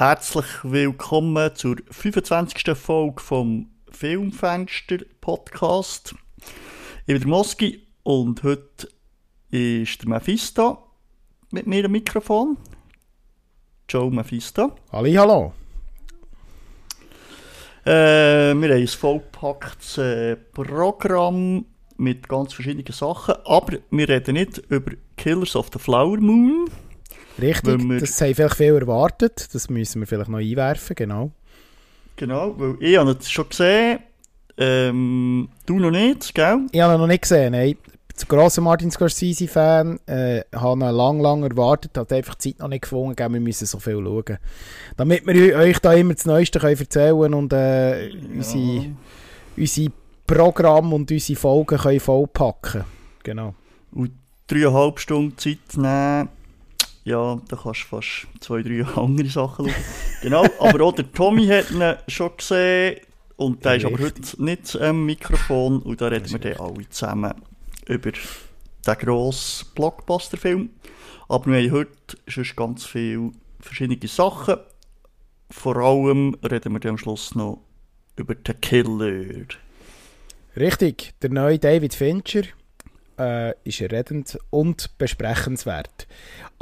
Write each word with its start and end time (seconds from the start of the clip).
Herzlich 0.00 0.46
willkommen 0.62 1.54
zur 1.54 1.76
25. 1.90 2.74
Folge 2.74 3.20
vom 3.20 3.68
Filmfenster 3.90 4.96
Podcast. 5.20 6.14
Ich 7.00 7.06
bin 7.08 7.18
der 7.18 7.28
Moski 7.28 7.86
und 8.02 8.42
heute 8.42 8.88
ist 9.50 10.00
der 10.00 10.08
Mephisto 10.08 10.78
mit 11.50 11.66
mir 11.66 11.84
am 11.84 11.92
Mikrofon. 11.92 12.56
Joe 13.90 14.10
Mephisto. 14.10 14.72
Halli, 14.90 15.12
hallo. 15.12 15.52
Äh, 17.84 17.90
wir 18.54 18.70
haben 18.70 18.72
ein 18.72 18.88
vollpacktes 18.88 19.98
äh, 19.98 20.36
Programm 20.36 21.66
mit 21.98 22.26
ganz 22.26 22.54
verschiedenen 22.54 22.90
Sachen, 22.90 23.34
aber 23.44 23.76
wir 23.90 24.08
reden 24.08 24.32
nicht 24.32 24.62
über 24.70 24.92
Killers 25.18 25.54
of 25.54 25.68
the 25.70 25.78
Flower 25.78 26.16
Moon. 26.16 26.70
Richtig, 27.40 28.00
das 28.00 28.20
haben 28.20 28.34
vielleicht 28.34 28.56
viel 28.56 28.74
erwartet. 28.74 29.48
Das 29.52 29.68
müssen 29.70 30.00
wir 30.00 30.06
vielleicht 30.06 30.30
noch 30.30 30.38
einwerfen, 30.38 30.94
genau. 30.96 31.32
Genau, 32.16 32.54
weil 32.58 32.76
ich 32.80 32.98
habe 32.98 33.12
es 33.12 33.30
schon 33.30 33.48
gesehen, 33.48 34.00
ähm, 34.58 35.48
du 35.64 35.78
noch 35.78 35.90
nicht, 35.90 36.34
gell? 36.34 36.66
Ich 36.70 36.80
habe 36.80 36.94
ihn 36.94 37.00
noch 37.00 37.06
nicht 37.06 37.22
gesehen, 37.22 37.52
nein. 37.52 37.76
Zu 38.14 38.26
grosser 38.26 38.60
Martin 38.60 38.90
Scorsese-Fan, 38.90 39.98
äh, 40.06 40.42
habe 40.54 40.84
ihn 40.84 40.94
lang, 40.94 41.20
lang 41.20 41.42
erwartet, 41.42 41.96
hat 41.96 42.12
einfach 42.12 42.34
die 42.34 42.50
Zeit 42.50 42.58
noch 42.60 42.68
nicht 42.68 42.82
gefunden, 42.82 43.16
gell, 43.16 43.32
wir 43.32 43.40
müssen 43.40 43.64
so 43.66 43.78
viel 43.78 44.04
schauen. 44.04 44.36
Damit 44.98 45.26
wir 45.26 45.56
euch 45.56 45.78
da 45.78 45.94
immer 45.94 46.12
das 46.12 46.26
Neueste 46.26 46.58
können 46.58 46.78
erzählen 46.78 47.32
und 47.32 47.54
äh, 47.54 48.10
unsere, 48.34 48.94
unsere 49.56 49.92
Programme 50.26 50.94
und 50.94 51.10
unsere 51.10 51.38
Folgen 51.38 51.78
können 51.78 52.00
vollpacken 52.00 52.84
Genau. 53.22 53.54
Und 53.92 54.12
dreieinhalb 54.46 54.98
Stunden 54.98 55.38
Zeit 55.38 55.58
nehmen, 55.76 56.28
ja, 57.04 57.40
da 57.48 57.56
kannst 57.56 57.82
du 57.82 57.86
fast 57.86 58.26
zwei, 58.40 58.62
drei 58.62 58.84
andere 58.96 59.28
Sachen 59.28 59.68
schauen. 59.68 59.84
genau, 60.22 60.44
aber 60.58 60.84
auch 60.84 60.94
der 60.94 61.10
Tommy 61.12 61.46
hat 61.46 61.70
ihn 61.70 61.82
schon 62.08 62.36
gesehen 62.36 63.00
und 63.36 63.64
der 63.64 63.76
ist 63.76 63.86
aber 63.86 63.98
heute 63.98 64.42
nicht 64.42 64.80
am 64.80 65.06
Mikrofon 65.06 65.80
und 65.82 66.00
da 66.00 66.08
reden 66.08 66.30
wir 66.30 66.38
dann 66.38 66.60
alle 66.60 66.88
zusammen 66.90 67.34
über 67.86 68.12
den 68.12 68.98
grossen 68.98 69.66
Blockbuster-Film. 69.74 70.70
Aber 71.28 71.46
wir 71.46 71.62
haben 71.62 71.72
heute 71.72 72.18
schon 72.26 72.44
ganz 72.56 72.84
viele 72.84 73.32
verschiedene 73.60 74.06
Sachen. 74.08 74.56
Vor 75.50 75.76
allem 75.76 76.36
reden 76.42 76.72
wir 76.72 76.80
dann 76.80 76.90
am 76.90 76.98
Schluss 76.98 77.34
noch 77.34 77.62
über 78.16 78.34
den 78.34 78.60
Killer. 78.60 79.46
Richtig, 80.56 81.14
der 81.22 81.30
neue 81.30 81.58
David 81.58 81.94
Fincher 81.94 82.42
äh, 83.18 83.54
ist 83.64 83.80
redend 83.80 84.38
und 84.50 84.98
besprechenswert. 84.98 86.06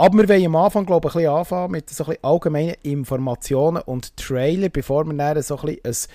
Aber 0.01 0.17
wir 0.17 0.29
wollen 0.29 0.47
am 0.47 0.55
Anfang, 0.55 0.87
glaube 0.87 1.09
ich, 1.09 1.15
ein 1.17 1.19
bisschen 1.19 1.35
anfangen 1.35 1.73
mit 1.73 1.91
so 1.91 2.05
ein 2.05 2.07
bisschen 2.11 2.25
allgemeinen 2.25 2.77
Informationen 2.83 3.83
und 3.83 4.17
Trailer, 4.17 4.69
bevor 4.69 5.05
wir 5.05 5.15
dann 5.15 5.43
so 5.43 5.59
ein 5.59 5.77
bisschen 5.83 6.13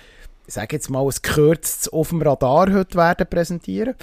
ein, 0.55 0.67
jetzt 0.71 0.89
mal, 0.89 1.03
ein 1.03 1.09
gekürztes 1.09 1.89
auf 1.89 2.07
dem 2.07 2.21
Radar 2.21 2.71
heute 2.71 2.97
werden 2.97 3.27
präsentieren. 3.29 3.95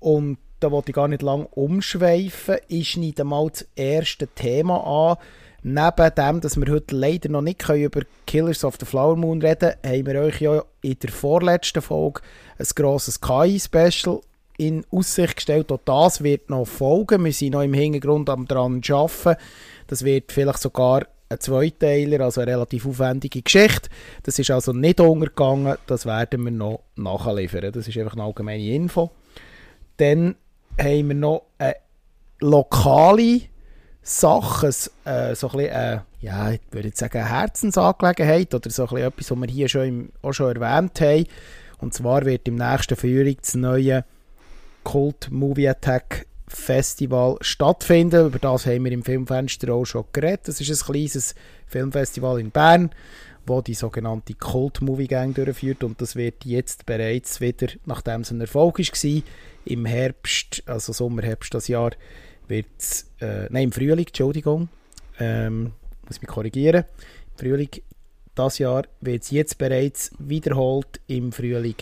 Und 0.00 0.38
da 0.60 0.70
wollte 0.70 0.90
ich 0.90 0.94
gar 0.94 1.08
nicht 1.08 1.20
lange 1.20 1.48
umschweifen. 1.48 2.56
Ich 2.68 2.92
schneide 2.92 3.24
mal 3.24 3.50
das 3.50 3.66
erste 3.76 4.26
Thema 4.26 4.78
an. 5.10 5.18
Neben 5.62 6.14
dem, 6.14 6.40
dass 6.40 6.56
wir 6.56 6.72
heute 6.72 6.96
leider 6.96 7.28
noch 7.28 7.42
nicht 7.42 7.58
können 7.58 7.84
über 7.84 8.00
Killers 8.26 8.64
of 8.64 8.76
the 8.80 8.86
Flower 8.86 9.16
Moon 9.16 9.42
reden 9.42 9.74
haben 9.84 10.06
wir 10.06 10.18
euch 10.22 10.40
ja 10.40 10.64
in 10.80 10.98
der 10.98 11.10
vorletzten 11.10 11.82
Folge 11.82 12.22
ein 12.58 12.66
grosses 12.74 13.20
KI-Special 13.20 14.20
in 14.58 14.84
Aussicht 14.90 15.36
gestellt. 15.36 15.70
Auch 15.72 15.80
das 15.84 16.22
wird 16.22 16.50
noch 16.50 16.66
folgen. 16.66 17.24
Wir 17.24 17.32
sind 17.32 17.52
noch 17.52 17.62
im 17.62 17.74
Hintergrund 17.74 18.30
am 18.30 18.46
dran 18.46 18.80
arbeiten. 18.88 19.36
Das 19.86 20.04
wird 20.04 20.32
vielleicht 20.32 20.60
sogar 20.60 21.06
ein 21.28 21.40
Zweiteiler, 21.40 22.24
also 22.24 22.40
eine 22.40 22.52
relativ 22.52 22.86
aufwendige 22.86 23.42
Geschichte. 23.42 23.88
Das 24.22 24.38
ist 24.38 24.50
also 24.50 24.72
nicht 24.72 25.00
untergegangen. 25.00 25.76
Das 25.86 26.06
werden 26.06 26.44
wir 26.44 26.52
noch 26.52 26.82
nachliefern. 26.96 27.72
Das 27.72 27.88
ist 27.88 27.98
einfach 27.98 28.14
eine 28.14 28.22
allgemeine 28.22 28.64
Info. 28.64 29.10
Dann 29.96 30.36
haben 30.78 31.08
wir 31.08 31.14
noch 31.14 31.42
eine 31.58 31.76
lokale 32.40 33.42
Sache, 34.02 34.68
äh, 35.04 35.34
so 35.34 35.48
ein 35.50 35.56
bisschen, 35.56 35.58
äh, 35.58 35.98
ja, 36.20 36.50
ich 36.52 36.60
würde 36.70 36.92
sagen, 36.94 37.18
eine 37.18 37.28
Herzensangelegenheit 37.28 38.54
oder 38.54 38.70
so 38.70 38.84
etwas, 38.96 39.30
was 39.30 39.40
wir 39.40 39.48
hier 39.48 39.68
schon, 39.68 39.82
im, 39.82 40.12
auch 40.22 40.32
schon 40.32 40.54
erwähnt 40.54 41.00
haben. 41.00 41.26
Und 41.78 41.92
zwar 41.92 42.24
wird 42.24 42.46
im 42.46 42.54
nächsten 42.54 42.96
Frühling 42.96 43.36
das 43.40 43.54
neue 43.54 44.04
Cult 44.86 45.32
Movie 45.32 45.68
Attack 45.68 46.26
Festival 46.46 47.38
stattfinden. 47.40 48.26
Über 48.26 48.38
das 48.38 48.66
haben 48.66 48.84
wir 48.84 48.92
im 48.92 49.02
Filmfenster 49.02 49.74
auch 49.74 49.84
schon 49.84 50.04
geredet. 50.12 50.46
Das 50.46 50.60
ist 50.60 50.70
ein 50.70 50.92
kleines 50.92 51.34
Filmfestival 51.66 52.38
in 52.38 52.52
Bern, 52.52 52.90
wo 53.46 53.60
die 53.62 53.74
sogenannte 53.74 54.34
Cult 54.34 54.80
Movie 54.82 55.08
Gang 55.08 55.34
durchführt 55.34 55.82
und 55.82 56.00
das 56.00 56.14
wird 56.14 56.44
jetzt 56.44 56.86
bereits 56.86 57.40
wieder, 57.40 57.66
nachdem 57.84 58.20
es 58.20 58.30
ein 58.30 58.40
Erfolg 58.40 58.78
war, 58.78 59.22
im 59.64 59.86
Herbst, 59.86 60.62
also 60.66 60.92
Sommer, 60.92 61.22
Herbst 61.22 61.52
das 61.52 61.66
Jahr, 61.66 61.90
wird 62.46 62.66
äh, 63.20 63.46
nein, 63.50 63.64
im 63.64 63.72
Frühling, 63.72 64.06
Entschuldigung, 64.06 64.68
ähm, 65.18 65.72
muss 66.06 66.20
mich 66.20 66.30
korrigieren, 66.30 66.84
im 67.32 67.38
Frühling 67.38 67.70
das 68.36 68.58
Jahr 68.58 68.84
wird 69.00 69.24
es 69.24 69.32
jetzt 69.32 69.58
bereits 69.58 70.12
wiederholt 70.20 71.00
im 71.08 71.32
Frühling 71.32 71.74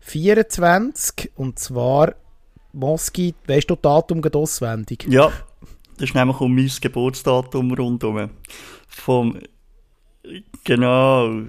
24 0.00 1.30
und 1.36 1.58
zwar 1.58 2.14
Moski, 2.72 3.34
weißt 3.46 3.70
du 3.70 3.74
das 3.74 3.82
Datum 3.82 4.22
gerade 4.22 4.38
auswendig? 4.38 5.06
Ja, 5.08 5.32
das 5.96 6.08
ist 6.08 6.14
nämlich 6.14 6.40
um 6.40 6.54
mein 6.54 6.70
Geburtsdatum 6.80 7.72
rundum. 7.74 8.30
Vom, 8.88 9.38
genau, 10.64 11.42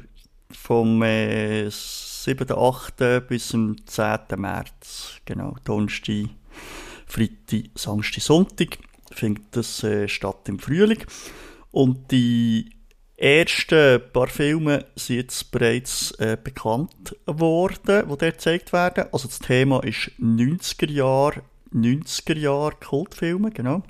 vom 0.51 1.01
äh, 1.03 1.67
7.8. 1.67 3.21
bis 3.21 3.49
zum 3.49 3.75
10. 3.85 4.19
März. 4.37 5.21
Genau, 5.25 5.55
Donnerstag, 5.63 6.29
Freitag, 7.05 7.69
Samstag, 7.75 8.21
Sonntag 8.21 8.77
findet 9.11 9.45
das 9.51 9.83
äh, 9.83 10.07
statt 10.07 10.47
im 10.47 10.59
Frühling. 10.59 11.03
Und 11.71 12.11
die 12.11 12.69
ersten 13.23 14.01
paar 14.11 14.27
Filme 14.27 14.85
sind 14.95 15.15
jetzt 15.15 15.51
bereits 15.51 16.11
äh, 16.19 16.37
bekannt 16.41 17.15
worden, 17.25 18.03
die 18.03 18.07
dort 18.07 18.19
gezeigt 18.19 18.73
werden. 18.73 19.05
Also 19.13 19.29
das 19.29 19.39
Thema 19.39 19.81
ist 19.83 20.11
90er 20.19 20.91
Jahre, 20.91 21.41
90er 21.73 22.37
Jahre 22.37 22.75
Kultfilme, 22.75 23.51
genau. 23.51 23.83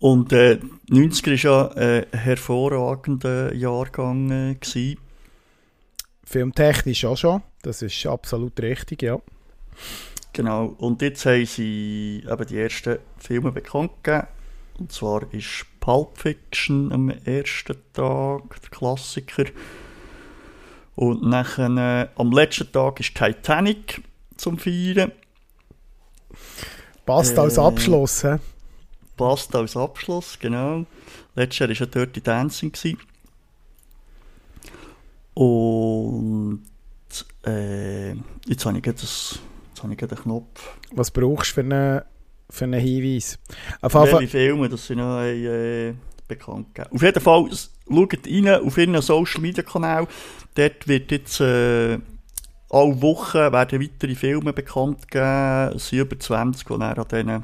Und 0.00 0.32
äh, 0.32 0.58
90er 0.90 1.32
ist 1.32 1.42
ja 1.44 1.68
äh, 1.76 2.06
ein 2.10 2.18
hervorragender 2.18 3.54
Jahrgang 3.54 4.30
äh, 4.30 4.54
gewesen. 4.54 4.98
Filmtechnisch 6.24 7.04
auch 7.04 7.16
schon, 7.16 7.42
das 7.62 7.82
ist 7.82 8.04
absolut 8.06 8.60
richtig, 8.60 9.02
ja. 9.02 9.20
Genau. 10.32 10.74
Und 10.78 11.02
jetzt 11.02 11.24
haben 11.24 11.46
sie 11.46 12.24
eben 12.28 12.46
die 12.46 12.58
ersten 12.58 12.98
Filme 13.16 13.52
bekannt 13.52 13.92
gegeben. 14.02 14.26
Und 14.78 14.92
zwar 14.92 15.22
ist 15.32 15.66
Pulp 15.88 16.18
Fiction 16.18 16.92
am 16.92 17.08
ersten 17.08 17.74
Tag, 17.94 18.60
der 18.60 18.70
Klassiker. 18.70 19.44
Und 20.96 21.22
nachher, 21.22 21.70
äh, 21.78 22.08
am 22.20 22.30
letzten 22.30 22.70
Tag 22.70 23.00
ist 23.00 23.14
Titanic 23.14 24.02
zum 24.36 24.58
Feiern. 24.58 25.12
Passt 27.06 27.38
Äh, 27.38 27.40
als 27.40 27.58
Abschluss, 27.58 28.22
hä? 28.22 28.36
Passt 29.16 29.56
als 29.56 29.78
Abschluss, 29.78 30.38
genau. 30.38 30.84
Letztes 31.34 31.60
Jahr 31.60 31.68
war 31.70 31.76
ja 31.76 31.86
Dirty 31.86 32.20
Dancing. 32.20 32.70
Gewesen. 32.70 32.98
Und 35.32 36.64
äh, 37.46 38.10
jetzt 38.46 38.66
habe 38.66 38.76
ich 38.76 38.82
gerade 38.82 38.98
das- 39.00 39.38
jetzt 39.70 39.82
habe 39.82 39.94
ich 39.94 39.98
gerade 39.98 40.16
einen 40.16 40.22
Knopf. 40.24 40.76
Was 40.92 41.10
brauchst 41.10 41.52
du 41.52 41.54
für 41.54 41.60
einen, 41.62 42.02
für 42.50 42.64
einen 42.64 42.80
Hinweis? 42.80 43.38
Auf 43.80 43.94
jeden 43.94 44.08
Fall, 44.08 44.26
Filme 44.26 44.68
das 44.68 44.86
sie 44.86 44.96
noch 44.96 45.20
äh, 45.20 45.94
bekannt 46.26 46.74
gegeben 46.74 46.94
Auf 46.94 47.02
jeden 47.02 47.20
Fall, 47.20 47.48
schaut 47.50 48.26
rein 48.26 48.48
auf 48.48 48.78
ihren 48.78 49.02
Social 49.02 49.40
Media 49.40 49.62
Kanal. 49.62 50.06
Dort 50.54 50.88
wird 50.88 51.10
jetzt 51.10 51.40
äh, 51.40 51.98
alle 52.70 53.02
Wochen 53.02 53.38
werden 53.38 53.80
weitere 53.80 54.14
Filme 54.14 54.52
bekannt 54.52 55.10
geben. 55.10 55.76
Es 55.76 55.88
sind 55.88 56.00
über 56.00 56.18
20, 56.18 56.66
die 56.66 56.78
dann 56.78 56.82
an 56.82 57.06
diesen 57.10 57.42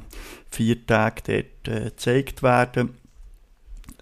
vier 0.50 0.86
Tagen 0.86 1.22
dort 1.26 1.76
äh, 1.76 1.84
gezeigt 1.84 2.42
werden. 2.42 2.94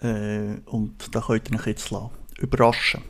Äh, 0.03 0.61
und 0.67 1.15
da 1.15 1.21
könnt 1.21 1.51
ihr 1.51 1.59
euch 1.59 1.67
jetzt 1.67 1.91
lassen. 1.91 2.11
überraschen. 2.39 3.03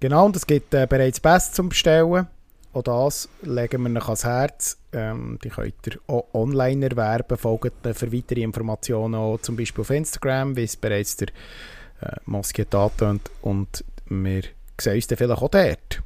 genau, 0.00 0.26
und 0.26 0.36
es 0.36 0.46
gibt 0.46 0.74
äh, 0.74 0.86
bereits 0.88 1.20
Best 1.20 1.54
zum 1.54 1.68
Bestellen. 1.68 2.26
Auch 2.72 2.82
das 2.82 3.28
legen 3.42 3.82
wir 3.82 4.00
euch 4.00 4.04
ans 4.06 4.24
Herz. 4.24 4.78
Ähm, 4.92 5.38
die 5.42 5.48
könnt 5.48 5.74
ihr 5.86 5.98
auch 6.06 6.26
online 6.32 6.86
erwerben. 6.88 7.36
Folgt 7.36 7.72
für 7.96 8.12
weitere 8.12 8.42
Informationen 8.42 9.16
auch 9.16 9.38
zum 9.38 9.56
Beispiel 9.56 9.82
auf 9.82 9.90
Instagram, 9.90 10.56
wie 10.56 10.64
es 10.64 10.76
bereits 10.76 11.16
der 11.16 11.28
äh, 12.00 12.12
Moski 12.26 12.62
hat 12.62 12.74
angetönt. 12.74 13.30
Und 13.42 13.84
wir 14.06 14.42
sehen 14.80 14.94
uns 14.94 15.06
dann 15.08 15.18
vielleicht 15.18 15.42
auch 15.42 15.48
dort. 15.48 16.02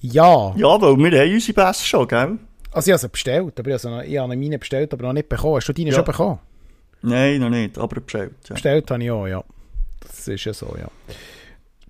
Ja, 0.00 0.52
Ja, 0.56 0.80
weil 0.80 0.96
wir 0.98 1.20
haben 1.20 1.32
unsere 1.34 1.52
Pässe 1.64 1.84
schon, 1.84 2.08
gell? 2.08 2.38
also 2.72 2.88
ich 2.88 2.92
habe 2.92 2.98
sie 3.00 3.08
bestellt, 3.08 3.58
aber 3.60 3.70
ich 3.70 3.84
habe, 3.84 3.94
noch, 3.96 4.02
ich 4.02 4.18
habe 4.18 4.36
meine 4.36 4.58
bestellt, 4.58 4.92
aber 4.92 5.02
noch 5.04 5.12
nicht 5.12 5.28
bekommen. 5.28 5.56
Hast 5.56 5.68
du 5.68 5.72
deine 5.72 5.90
Ja. 5.90 5.96
schon 5.96 6.04
bekommen? 6.04 6.38
Nein, 7.02 7.40
noch 7.40 7.50
nicht, 7.50 7.76
aber 7.78 8.00
bestellt. 8.00 8.34
Ja. 8.48 8.54
Bestellt 8.54 8.90
habe 8.90 9.02
ich 9.02 9.10
auch, 9.10 9.26
ja. 9.26 9.44
Das 10.00 10.26
ist 10.28 10.44
ja 10.44 10.52
so, 10.54 10.74
ja. 10.78 10.88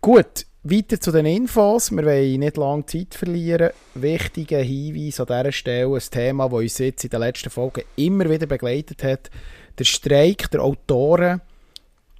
Gut, 0.00 0.46
weiter 0.64 1.00
zu 1.00 1.10
den 1.10 1.26
Infos. 1.26 1.90
Wir 1.90 2.04
wollen 2.04 2.38
nicht 2.40 2.56
lange 2.56 2.86
Zeit 2.86 3.14
verlieren. 3.14 3.72
Wichtiger 3.94 4.62
Hinweis 4.62 5.20
an 5.20 5.26
dieser 5.26 5.52
Stelle, 5.52 5.94
ein 5.94 6.00
Thema, 6.10 6.48
das 6.48 6.60
uns 6.60 6.78
jetzt 6.78 7.04
in 7.04 7.10
den 7.10 7.20
letzten 7.20 7.50
Folgen 7.50 7.84
immer 7.96 8.30
wieder 8.30 8.46
begleitet 8.46 9.02
hat. 9.02 9.30
Der 9.78 9.84
Streik 9.84 10.50
der 10.50 10.62
Autoren 10.62 11.42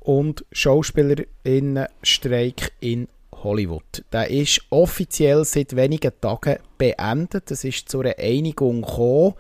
und 0.01 0.45
Schauspielerinnen-Streik 0.51 2.73
in 2.81 3.09
Hollywood. 3.33 4.05
Der 4.13 4.29
ist 4.31 4.61
offiziell 4.71 5.45
seit 5.45 5.77
wenigen 5.77 6.13
Tagen 6.21 6.59
beendet. 6.79 7.51
Es 7.51 7.65
ist 7.65 7.89
zu 7.89 8.01
einer 8.01 8.19
Einigung 8.19 8.83
gekommen. 8.83 9.35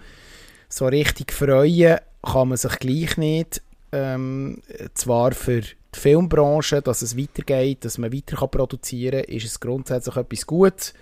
So 0.69 0.87
richtig 0.87 1.33
freuen 1.33 1.99
kann 2.23 2.49
man 2.49 2.57
sich 2.57 2.79
gleich 2.79 3.17
nicht. 3.17 3.63
Ähm, 3.91 4.63
zwar 4.95 5.33
für 5.33 5.63
die 5.95 5.99
Filmbranche, 5.99 6.83
dass 6.83 7.03
es 7.03 7.17
weitergeht, 7.17 7.85
dass 7.85 7.99
man 7.99 8.13
weiter 8.13 8.47
produzieren 8.47 9.23
kann, 9.25 9.35
ist 9.35 9.47
es 9.47 9.61
grundsätzlich 9.61 10.17
etwas 10.17 10.47
Gutes. 10.47 10.95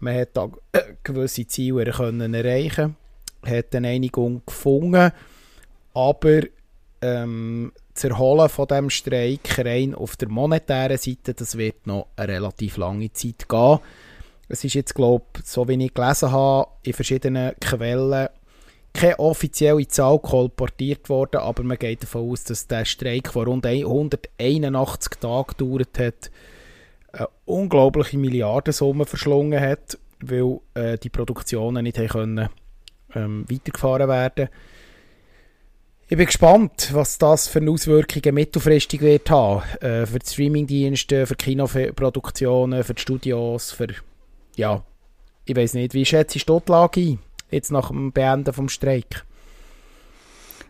Man 0.00 0.16
hat 0.16 0.30
da 0.34 0.48
gewisse 1.02 1.46
Ziele 1.46 1.90
können 1.90 2.34
erreichen, 2.34 2.96
hat 3.44 3.74
eine 3.74 3.88
Einigung 3.88 4.42
gefunden, 4.46 5.12
aber 5.94 6.42
ähm, 7.02 7.72
das 7.94 8.04
Erholen 8.04 8.48
von 8.48 8.66
dem 8.66 8.90
Streik 8.90 9.58
rein 9.58 9.94
auf 9.94 10.16
der 10.16 10.28
monetären 10.28 10.96
Seite, 10.96 11.34
das 11.34 11.58
wird 11.58 11.86
noch 11.86 12.06
eine 12.16 12.32
relativ 12.32 12.78
lange 12.78 13.12
Zeit 13.12 13.48
gehen. 13.48 13.78
Es 14.48 14.64
ist 14.64 14.74
jetzt, 14.74 14.94
glaube 14.94 15.24
ich, 15.38 15.46
so 15.46 15.68
wie 15.68 15.84
ich 15.84 15.94
gelesen 15.94 16.32
habe, 16.32 16.70
in 16.82 16.92
verschiedenen 16.92 17.54
Quellen 17.60 18.28
keine 18.92 19.18
offizielle 19.18 19.86
Zahl 19.88 20.18
kolportiert 20.18 21.08
worden, 21.08 21.40
aber 21.40 21.62
man 21.62 21.78
geht 21.78 22.02
davon 22.02 22.30
aus, 22.30 22.44
dass 22.44 22.66
der 22.66 22.84
Streik, 22.84 23.32
der 23.32 23.44
rund 23.44 23.66
181 23.66 25.12
Tage 25.20 25.54
gedauert 25.56 25.98
hat, 25.98 26.30
eine 27.12 27.28
unglaubliche 27.44 28.18
Milliardensumme 28.18 29.06
verschlungen 29.06 29.60
hat, 29.60 29.98
weil 30.20 30.60
äh, 30.74 30.98
die 30.98 31.10
Produktionen 31.10 31.84
nicht 31.84 31.96
können, 31.96 32.48
ähm, 33.14 33.44
weitergefahren 33.48 34.08
werden 34.08 34.48
ich 36.12 36.18
bin 36.18 36.26
gespannt, 36.26 36.90
was 36.92 37.16
das 37.16 37.48
für 37.48 37.66
Auswirkungen 37.66 38.34
mittelfristig 38.34 39.00
wird 39.00 39.30
haben. 39.30 39.62
Äh, 39.80 40.04
für 40.04 40.18
die 40.18 40.26
Streamingdienste, 40.26 41.26
für 41.26 41.36
Kinoproduktionen, 41.36 42.84
für 42.84 42.92
die 42.92 43.00
Studios, 43.00 43.72
für... 43.72 43.86
Ja, 44.54 44.84
ich 45.46 45.56
weiß 45.56 45.72
nicht. 45.72 45.94
Wie 45.94 46.04
schätzt 46.04 46.36
du 46.46 46.60
die 46.60 46.70
Lage 46.70 47.00
ein, 47.00 47.18
jetzt 47.52 47.70
nach 47.70 47.88
dem 47.88 48.12
Beenden 48.12 48.52
des 48.52 48.72
Streik? 48.72 49.24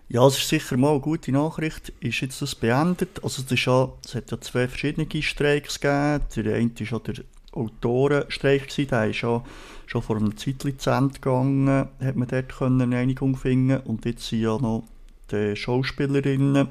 Ja, 0.08 0.26
es 0.26 0.36
ist 0.36 0.48
sicher 0.48 0.76
mal 0.76 0.90
eine 0.90 1.00
gute 1.00 1.32
Nachricht. 1.32 1.90
Ist 2.00 2.20
jetzt 2.20 2.42
das 2.42 2.54
beendet? 2.54 3.24
Also 3.24 3.42
es, 3.42 3.50
ist 3.50 3.64
ja, 3.64 3.90
es 4.04 4.14
hat 4.14 4.30
ja 4.30 4.40
zwei 4.40 4.68
verschiedene 4.68 5.06
Streiks 5.22 5.80
gegeben. 5.80 6.24
Der 6.36 6.54
eine 6.56 6.70
war 6.70 6.86
ja 6.86 6.98
der 6.98 7.24
Autorenstreik, 7.52 8.68
der 8.88 9.10
ist 9.10 9.22
ja 9.22 9.42
schon 9.86 10.02
vor 10.02 10.16
einer 10.16 10.36
Zeit 10.36 10.62
zu 10.78 10.90
Ende 10.90 11.14
gegangen, 11.14 11.68
hat 11.68 12.16
man 12.16 12.28
dort 12.28 12.62
eine 12.62 12.96
Einigung 12.96 13.36
finden 13.36 13.80
und 13.80 14.04
jetzt 14.06 14.26
sind 14.26 14.40
ja 14.40 14.56
noch 14.58 14.84
die 15.30 15.54
Schauspielerinnen 15.54 16.68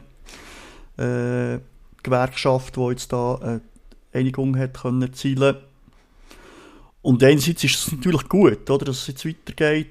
äh, 0.98 1.60
Gewerkschaft, 2.04 2.76
die 2.76 2.90
jetzt 2.90 3.14
da 3.14 3.36
eine 3.36 3.62
Einigung 4.12 4.58
hat 4.58 4.82
können 4.82 5.04
erzielen. 5.04 5.58
Und 7.04 7.24
einerseits 7.24 7.64
ist 7.64 7.76
es 7.76 7.92
natürlich 7.92 8.28
gut, 8.28 8.70
oder, 8.70 8.86
dass 8.86 9.02
es 9.02 9.08
jetzt 9.08 9.26
weitergeht, 9.26 9.88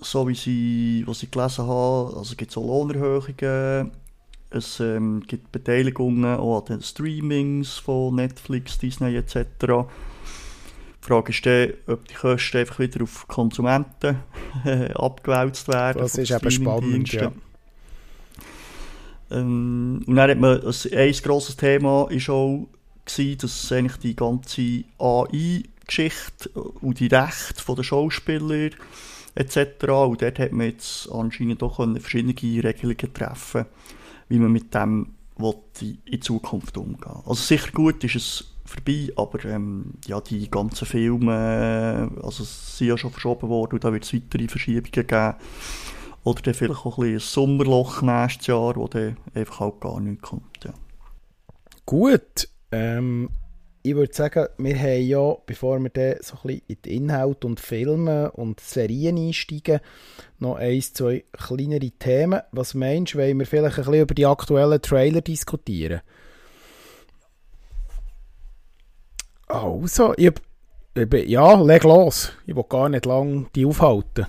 so 0.00 0.28
wie 0.28 0.34
sie, 0.34 1.02
was 1.06 1.22
ich 1.22 1.30
gelesen 1.30 1.66
habe, 1.66 2.16
also 2.16 2.36
gibt 2.36 2.50
es 2.50 2.56
auch 2.56 2.66
Lohnerhöhungen, 2.66 3.90
es 4.50 4.80
ähm, 4.80 5.22
gibt 5.26 5.52
Beteiligungen 5.52 6.24
auch 6.24 6.60
an 6.60 6.64
den 6.66 6.82
Streamings 6.82 7.74
von 7.74 8.14
Netflix, 8.14 8.78
Disney 8.78 9.16
etc. 9.16 9.44
Die 9.60 9.84
Frage 11.00 11.32
ist 11.32 11.44
dann, 11.44 11.72
ob 11.86 12.08
die 12.08 12.14
Kosten 12.14 12.58
einfach 12.58 12.78
wieder 12.78 13.02
auf 13.02 13.28
Konsumenten 13.28 14.18
abgewälzt 14.94 15.68
werden. 15.68 15.98
Das 16.00 16.16
ist 16.16 16.30
eben 16.30 16.50
spannend, 16.50 17.12
ja. 17.12 17.32
Ähm, 19.30 20.02
und 20.06 20.16
dann 20.16 20.30
hat 20.30 20.38
man, 20.38 20.62
ein, 20.62 20.98
ein 20.98 21.12
grosses 21.12 21.56
Thema 21.56 22.10
ist 22.10 22.30
auch 22.30 22.66
gewesen, 23.04 23.38
dass 23.38 23.72
eigentlich 23.72 23.96
die 23.98 24.16
ganze 24.16 24.84
AI-Geschichte 24.98 26.48
und 26.50 27.00
die 27.00 27.08
Rechte 27.08 27.74
der 27.74 27.82
Schauspieler 27.82 28.70
etc. 29.38 29.84
Und 29.84 30.22
dort 30.22 30.38
hat 30.38 30.52
man 30.52 30.66
jetzt 30.66 31.10
anscheinend 31.10 31.62
auch 31.62 31.76
verschiedene 31.76 32.34
Regelungen 32.34 33.14
treffen 33.14 33.66
wie 34.28 34.38
man 34.38 34.52
mit 34.52 34.74
dem 34.74 35.14
in 36.06 36.20
Zukunft 36.20 36.76
umgehen 36.76 37.22
Also 37.24 37.34
sicher 37.34 37.70
gut 37.72 38.02
ist 38.02 38.16
es 38.16 38.54
vorbei, 38.64 39.08
aber 39.16 39.44
ähm, 39.44 39.94
ja, 40.06 40.20
die 40.20 40.50
ganzen 40.50 40.84
Filme, 40.84 42.10
also 42.22 42.44
sind 42.44 42.88
ja 42.88 42.98
schon 42.98 43.12
verschoben 43.12 43.48
worden 43.48 43.74
und 43.74 43.84
da 43.84 43.92
wird 43.92 44.04
es 44.04 44.12
weitere 44.12 44.48
Verschiebungen 44.48 45.06
geben. 45.06 45.34
Oder 46.24 46.42
dann 46.42 46.54
vielleicht 46.54 46.84
auch 46.84 46.98
ein, 46.98 47.14
ein 47.14 47.18
Sommerloch 47.20 48.02
nächstes 48.02 48.48
Jahr, 48.48 48.76
wo 48.76 48.88
dann 48.88 49.16
einfach 49.32 49.60
auch 49.60 49.80
gar 49.80 50.00
nichts 50.00 50.28
kommt. 50.28 50.64
Ja. 50.64 50.74
Gut, 51.86 52.48
ähm, 52.72 53.30
ich 53.88 53.96
würde 53.96 54.12
sagen, 54.12 54.46
wir 54.58 54.78
haben 54.78 55.02
ja, 55.02 55.36
bevor 55.46 55.78
wir 55.78 55.88
dann 55.88 56.16
so 56.20 56.36
ein 56.36 56.42
bisschen 56.42 56.62
in 56.66 56.76
die 56.84 56.96
Inhalte 56.96 57.46
und 57.46 57.58
Filme 57.58 58.30
und 58.32 58.60
Serien 58.60 59.16
einsteigen, 59.16 59.80
noch 60.38 60.56
ein, 60.56 60.82
zwei 60.82 61.24
kleinere 61.32 61.90
Themen. 61.92 62.42
Was 62.52 62.74
meinst 62.74 63.14
du, 63.14 63.18
wollen 63.18 63.38
wir 63.38 63.46
vielleicht 63.46 63.78
ein 63.78 63.84
bisschen 63.84 64.02
über 64.02 64.14
die 64.14 64.26
aktuellen 64.26 64.82
Trailer 64.82 65.22
diskutieren? 65.22 66.02
Also, 69.46 70.12
ich, 70.16 70.32
ich, 70.94 71.28
ja, 71.28 71.54
leg 71.54 71.84
los. 71.84 72.32
Ich 72.46 72.54
will 72.54 72.64
gar 72.68 72.90
nicht 72.90 73.06
lange 73.06 73.46
die 73.54 73.64
aufhalten. 73.64 74.26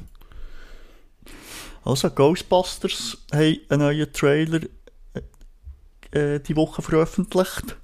Also, 1.83 2.09
Ghostbusters 2.09 3.17
haben 3.33 3.57
einen 3.67 3.81
neuen 3.81 4.13
Trailer 4.13 4.61
äh, 6.13 6.35
äh, 6.35 6.39
die 6.39 6.55
Woche 6.55 6.81
veröffentlicht, 6.81 7.75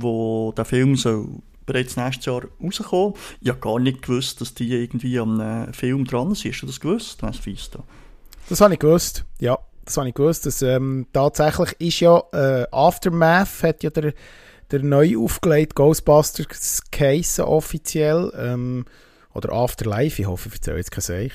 wo 0.00 0.52
der 0.52 0.64
Film 0.64 0.96
soll 0.96 1.26
bereits 1.66 1.96
nächstes 1.96 2.26
Jahr 2.26 2.42
rauskommen. 2.62 3.14
Ich 3.40 3.48
habe 3.48 3.60
gar 3.60 3.78
nicht 3.78 4.02
gewusst, 4.02 4.40
dass 4.40 4.54
die 4.54 4.72
irgendwie 4.72 5.18
am 5.18 5.72
Film 5.72 6.04
dran 6.04 6.34
sind. 6.34 6.52
Hast 6.52 6.62
du 6.62 6.66
das 6.66 6.80
gewusst, 6.80 7.20
Fisto? 7.40 7.84
Das 8.48 8.60
habe 8.60 8.74
ich 8.74 8.80
gewusst, 8.80 9.24
ja. 9.38 9.58
Das 9.84 9.96
habe 9.96 10.08
ich 10.08 10.14
gewusst. 10.14 10.46
Dass, 10.46 10.62
ähm, 10.62 11.06
tatsächlich 11.12 11.72
ist 11.80 12.00
ja 12.00 12.22
äh, 12.32 12.66
Aftermath, 12.70 13.62
hat 13.62 13.82
ja 13.82 13.90
der, 13.90 14.14
der 14.70 14.82
neu 14.82 15.16
aufgelegte 15.18 15.74
Ghostbusters 15.74 16.82
Case 16.90 17.46
offiziell. 17.46 18.32
Ähm, 18.36 18.84
oder 19.34 19.52
Afterlife, 19.52 20.20
ich 20.20 20.28
hoffe, 20.28 20.48
ich 20.48 20.54
erzähle 20.56 20.76
jetzt 20.76 20.90
kein 20.90 21.00
Seich. 21.00 21.32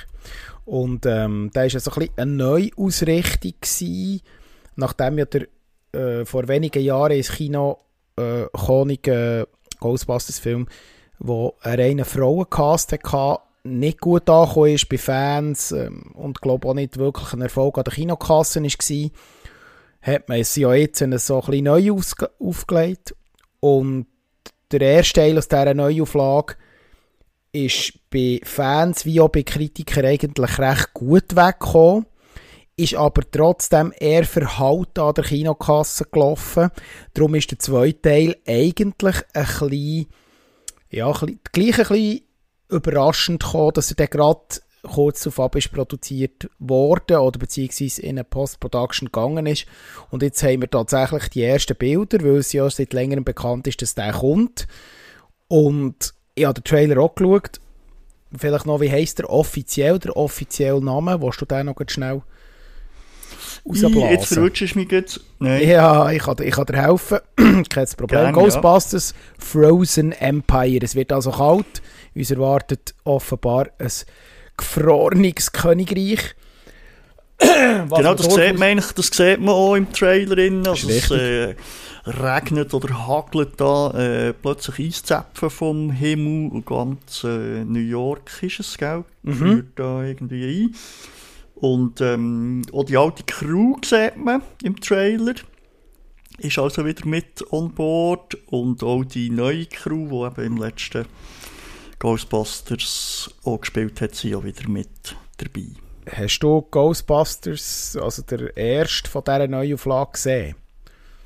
Und 0.65 1.05
ähm, 1.05 1.49
da 1.53 1.61
war 1.61 1.67
ja 1.67 1.79
so 1.79 1.91
ein 1.91 1.99
bisschen 1.99 2.17
eine 2.17 2.31
Neuausrichtung, 2.31 3.53
gewesen, 3.59 4.21
nachdem 4.75 5.17
ja 5.17 5.25
der, 5.25 5.47
äh, 5.93 6.25
vor 6.25 6.47
wenigen 6.47 6.83
Jahren 6.83 7.13
ins 7.13 7.31
Kino 7.31 7.79
äh, 8.17 8.45
äh, 9.07 9.45
Ghostbusters-Film, 9.79 10.67
wo 11.19 11.55
ein 11.61 11.79
reiner 11.79 12.05
Frauencast 12.05 12.91
hatte, 12.91 13.41
nicht 13.63 13.99
gut 13.99 14.29
angekommen 14.29 14.73
ist 14.73 14.89
bei 14.89 14.97
Fans 14.97 15.71
ähm, 15.71 16.11
und 16.13 16.41
glaube 16.41 16.67
auch 16.67 16.73
nicht 16.73 16.97
wirklich 16.97 17.33
ein 17.33 17.41
Erfolg 17.41 17.77
an 17.77 17.83
der 17.83 17.93
Kinokasse 17.93 18.61
war, 18.61 19.09
hat 20.01 20.29
man 20.29 20.39
es 20.39 20.55
ja 20.55 20.73
jetzt 20.73 20.99
so 20.99 21.05
ein 21.05 21.11
bisschen 21.11 21.63
neu 21.63 21.91
aufgelegt. 22.39 23.15
Und 23.59 24.07
der 24.71 24.81
erste 24.81 25.21
Teil 25.21 25.37
aus 25.37 25.47
dieser 25.47 25.73
Neuauflage 25.73 26.55
ist 27.51 27.93
bei 28.09 28.39
Fans 28.43 29.05
wie 29.05 29.19
auch 29.19 29.29
bei 29.29 29.43
Kritikern 29.43 30.05
eigentlich 30.05 30.59
recht 30.59 30.93
gut 30.93 31.35
weggekommen, 31.35 32.05
ist 32.77 32.95
aber 32.95 33.23
trotzdem 33.29 33.91
eher 33.99 34.23
verhalten 34.23 34.99
an 34.99 35.13
der 35.15 35.23
Kinokasse 35.23 36.05
gelaufen. 36.05 36.69
Darum 37.13 37.35
ist 37.35 37.49
der 37.51 37.59
zweite 37.59 38.01
Teil 38.01 38.35
eigentlich 38.47 39.17
ein 39.33 39.45
bisschen, 39.45 40.07
ja, 40.91 41.11
gleich 41.11 41.79
ein 41.79 41.87
bisschen 41.87 42.21
überraschend 42.69 43.43
gekommen, 43.43 43.73
dass 43.73 43.91
er 43.91 43.95
dann 43.95 44.07
gerade 44.07 44.41
kurz 44.83 45.23
darauf 45.23 45.55
ist 45.55 45.71
produziert 45.71 46.49
worden 46.59 47.17
oder 47.17 47.39
beziehungsweise 47.39 48.01
in 48.01 48.11
eine 48.11 48.23
Post-Production 48.23 49.07
gegangen 49.07 49.47
ist. 49.47 49.65
Und 50.11 50.21
jetzt 50.21 50.41
haben 50.43 50.61
wir 50.61 50.69
tatsächlich 50.69 51.29
die 51.29 51.43
ersten 51.43 51.75
Bilder, 51.75 52.23
weil 52.23 52.37
es 52.37 52.53
ja 52.53 52.69
seit 52.69 52.93
längerem 52.93 53.23
bekannt 53.23 53.67
ist, 53.67 53.81
dass 53.81 53.95
der 53.95 54.13
kommt. 54.13 54.67
Und 55.47 56.13
ich 56.35 56.45
habe 56.45 56.61
den 56.61 56.63
Trailer 56.63 57.01
auch 57.01 57.15
geschaut. 57.15 57.59
Vielleicht 58.37 58.65
noch, 58.65 58.81
wie 58.81 58.91
heisst 58.91 59.19
der 59.19 59.29
offiziell, 59.29 59.99
der 59.99 60.15
offizielle 60.15 60.83
Name? 60.83 61.21
Willst 61.21 61.41
du 61.41 61.45
den 61.45 61.65
noch 61.65 61.75
schnell 61.87 62.21
rausblasen? 63.65 64.09
Jetzt 64.09 64.33
verwutschst 64.33 64.75
du 64.75 64.79
mich 64.79 64.91
jetzt. 64.91 65.21
Nein. 65.39 65.67
Ja, 65.67 66.11
ich 66.11 66.23
kann, 66.23 66.35
ich 66.41 66.53
kann 66.53 66.65
dir 66.65 66.81
helfen. 66.81 67.19
Kein 67.69 67.87
Problem. 67.97 68.07
Gerne, 68.07 68.31
Ghostbusters 68.33 69.11
ja. 69.11 69.45
Frozen 69.45 70.11
Empire. 70.11 70.79
Es 70.81 70.95
wird 70.95 71.11
also 71.11 71.31
kalt. 71.31 71.81
Uns 72.15 72.31
erwartet 72.31 72.95
offenbar 73.03 73.67
ein 73.77 73.91
gefrorenes 74.57 75.51
Königreich. 75.51 76.35
genau, 77.39 78.15
das 78.15 78.33
sieht, 78.33 78.57
man 78.57 78.77
das 78.77 79.07
sieht 79.07 79.39
man 79.39 79.49
auch 79.49 79.75
im 79.75 79.91
Trailer. 79.93 80.67
Also 80.67 80.89
es 80.89 81.11
äh, 81.11 81.55
regnet 82.07 82.73
oder 82.73 83.07
hagelt 83.07 83.53
da 83.57 83.91
äh, 83.91 84.33
plötzlich 84.33 84.87
Eiszapfen 84.87 85.49
vom 85.51 85.91
Himmel. 85.91 86.51
Und 86.51 86.65
ganz 86.65 87.23
äh, 87.23 87.63
New 87.63 87.79
York 87.79 88.31
ist 88.41 88.59
es, 88.59 88.77
gell? 88.77 89.03
Führt 89.23 89.67
da 89.75 90.03
irgendwie 90.03 90.63
ein. 90.65 90.75
Und 91.59 92.01
ähm, 92.01 92.61
auch 92.71 92.83
die 92.83 92.97
alte 92.97 93.23
Crew 93.23 93.77
sieht 93.83 94.17
man 94.17 94.43
im 94.63 94.79
Trailer. 94.79 95.33
Ist 96.37 96.59
also 96.59 96.85
wieder 96.85 97.05
mit 97.07 97.43
on 97.51 97.73
board. 97.73 98.37
Und 98.47 98.83
auch 98.83 99.03
die 99.03 99.29
neue 99.29 99.65
Crew, 99.65 100.07
die 100.07 100.41
eben 100.41 100.53
im 100.53 100.57
letzten 100.57 101.05
Ghostbusters 101.99 103.33
auch 103.43 103.59
gespielt 103.59 104.01
hat, 104.01 104.13
sind 104.13 104.35
auch 104.35 104.43
wieder 104.43 104.69
mit 104.69 105.15
dabei. 105.37 105.65
Hast 106.09 106.39
du 106.39 106.61
Ghostbusters, 106.61 107.97
also 108.01 108.21
der 108.21 108.55
erste 108.55 109.09
von 109.09 109.23
dieser 109.25 109.47
Neuauflage 109.47 110.11
gesehen? 110.13 110.55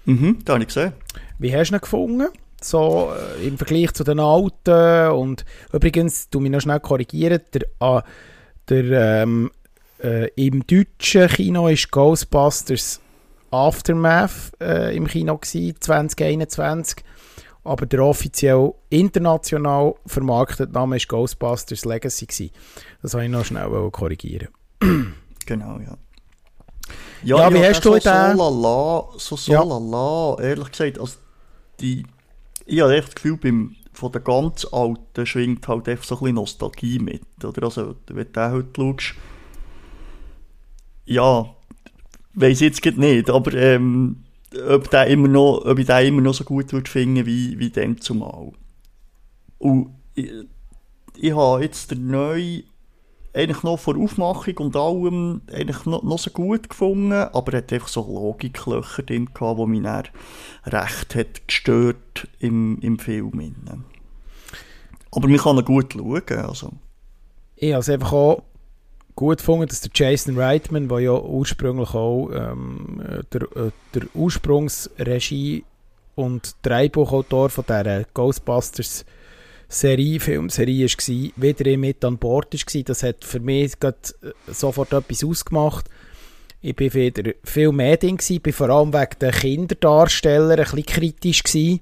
Mhm, 0.05 0.39
da 0.45 0.53
habe 0.53 0.63
ich 0.63 0.69
gesehen. 0.69 0.93
Wie 1.37 1.55
hast 1.55 1.71
du 1.71 1.75
ihn 1.75 1.81
gefunden? 1.81 2.27
So 2.61 3.11
äh, 3.13 3.47
im 3.47 3.57
Vergleich 3.57 3.91
zu 3.93 4.03
den 4.03 4.19
alten. 4.19 5.11
Und 5.11 5.45
übrigens, 5.73 6.29
du 6.29 6.39
mich 6.39 6.51
noch 6.51 6.61
schnell 6.61 6.79
korrigieren, 6.79 7.41
der, 7.53 7.61
ah, 7.79 8.03
der 8.69 9.23
ähm, 9.23 9.51
äh, 10.03 10.27
im 10.35 10.65
deutschen 10.65 11.27
Kino 11.29 11.67
ist 11.67 11.91
Ghostbusters 11.91 12.99
Aftermath 13.51 14.51
äh, 14.61 14.95
im 14.95 15.07
Kino 15.07 15.37
gewesen, 15.37 15.75
2021. 15.79 17.03
Aber 17.63 17.85
der 17.85 18.03
offiziell 18.03 18.73
international 18.89 19.93
vermarktete 20.07 20.71
Name 20.71 20.95
ist 20.97 21.07
Ghostbusters 21.07 21.85
Legacy 21.85 22.25
gewesen. 22.25 22.51
Das 23.01 23.13
wollte 23.13 23.25
ich 23.25 23.31
noch 23.31 23.45
schnell 23.45 23.69
korrigieren. 23.91 24.49
Genau, 25.47 25.79
ja. 25.79 25.97
Ja, 27.23 27.51
wie 27.51 27.57
ich 27.57 27.63
hast 27.69 27.83
habe 27.85 27.99
du 27.99 27.99
so 27.99 27.99
den- 27.99 28.37
So 28.37 28.49
lala, 28.49 29.05
so, 29.17 29.35
so 29.35 29.51
Ja. 29.51 29.63
lala, 29.63 30.39
ehrlich 30.41 30.71
gesagt, 30.71 30.99
also 30.99 31.17
die, 31.79 32.05
ich 32.67 32.79
habe 32.81 32.95
echt 32.95 33.07
das 33.09 33.15
Gefühl, 33.15 33.37
beim, 33.37 33.75
von 33.91 34.11
den 34.11 34.23
ganz 34.23 34.65
Alten 34.71 35.25
schwingt 35.25 35.67
halt 35.67 35.89
einfach 35.89 36.03
so 36.05 36.15
ein 36.15 36.19
bisschen 36.19 36.35
Nostalgie 36.35 36.99
mit, 36.99 37.23
oder? 37.43 37.63
Also, 37.63 37.95
wenn 38.07 38.17
du 38.17 38.31
den 38.31 38.51
heute 38.51 38.69
schaust, 38.75 39.13
ja, 41.11 41.55
ich 42.39 42.59
jetzt 42.59 42.85
nicht, 42.85 43.29
aber 43.29 43.53
ähm, 43.53 44.23
ob, 44.69 44.89
der 44.89 45.07
immer 45.07 45.27
noch, 45.27 45.63
ob 45.65 45.79
ich 45.79 45.85
den 45.85 46.07
immer 46.07 46.21
noch 46.21 46.33
so 46.33 46.43
gut 46.43 46.71
würde 46.73 46.89
finden 46.89 47.25
wie, 47.25 47.59
wie 47.59 47.69
dem 47.69 47.99
zumal. 47.99 48.51
Und 49.57 49.95
ich, 50.15 50.31
ich 51.17 51.35
habe 51.35 51.63
jetzt 51.63 51.91
den 51.91 52.07
neuen 52.07 52.63
eigentlich 53.33 53.63
noch 53.63 53.77
vor 53.77 53.97
Aufmachung 53.97 54.57
und 54.57 54.75
allem 54.75 55.41
eigentlich 55.53 55.85
noch, 55.85 56.03
noch 56.03 56.19
so 56.19 56.31
gut 56.31 56.69
gefunden, 56.69 57.13
aber 57.13 57.53
er 57.53 57.57
hat 57.59 57.71
einfach 57.71 57.87
so 57.87 58.01
Logiklöcher 58.01 59.03
drin 59.03 59.29
gehabt, 59.33 59.59
die 59.59 59.65
mich 59.67 59.83
dann 59.83 60.07
recht 60.65 61.15
hat 61.15 61.47
gestört 61.47 62.27
im, 62.39 62.77
im 62.81 62.99
Film. 62.99 63.31
Aber 65.11 65.27
man 65.27 65.37
kann 65.37 65.57
ihn 65.57 65.65
gut 65.65 65.93
schauen, 65.93 66.45
also. 66.45 66.73
Ich 67.55 67.71
habe 67.71 67.81
es 67.81 67.89
einfach 67.89 68.11
auch 68.11 68.43
gut 69.15 69.39
gefunden, 69.39 69.67
dass 69.67 69.81
der 69.81 69.91
Jason 69.93 70.37
Reitman, 70.37 70.87
der 70.87 70.99
ja 70.99 71.19
ursprünglich 71.19 71.93
auch 71.93 72.29
ähm, 72.33 73.01
äh, 73.07 73.23
der, 73.31 73.41
äh, 73.55 73.71
der 73.93 74.03
Ursprungsregie 74.13 75.63
und 76.15 76.55
Drehbuchautor 76.61 77.49
von 77.49 77.65
dieser 77.67 78.05
Ghostbusters 78.13 79.05
Serie, 79.67 80.19
Filmserie 80.19 80.85
war, 80.85 81.31
wieder 81.37 81.77
mit 81.77 82.03
an 82.03 82.17
Bord 82.17 82.53
war. 82.53 82.83
Das 82.83 83.03
hat 83.03 83.23
für 83.23 83.39
mich 83.39 83.73
äh, 83.81 83.93
sofort 84.47 84.91
etwas 84.91 85.23
ausgemacht. 85.23 85.85
Ich 86.61 86.75
bin 86.75 86.93
wieder 86.93 87.31
viel 87.43 87.71
mehr 87.71 87.97
drin, 87.97 88.17
bin 88.17 88.53
vor 88.53 88.69
allem 88.69 88.93
wegen 88.93 89.19
den 89.19 89.31
Kinderdarstellern 89.31 90.59
ein 90.59 90.63
bisschen 90.65 90.85
kritisch 90.85 91.43
gewesen. 91.43 91.79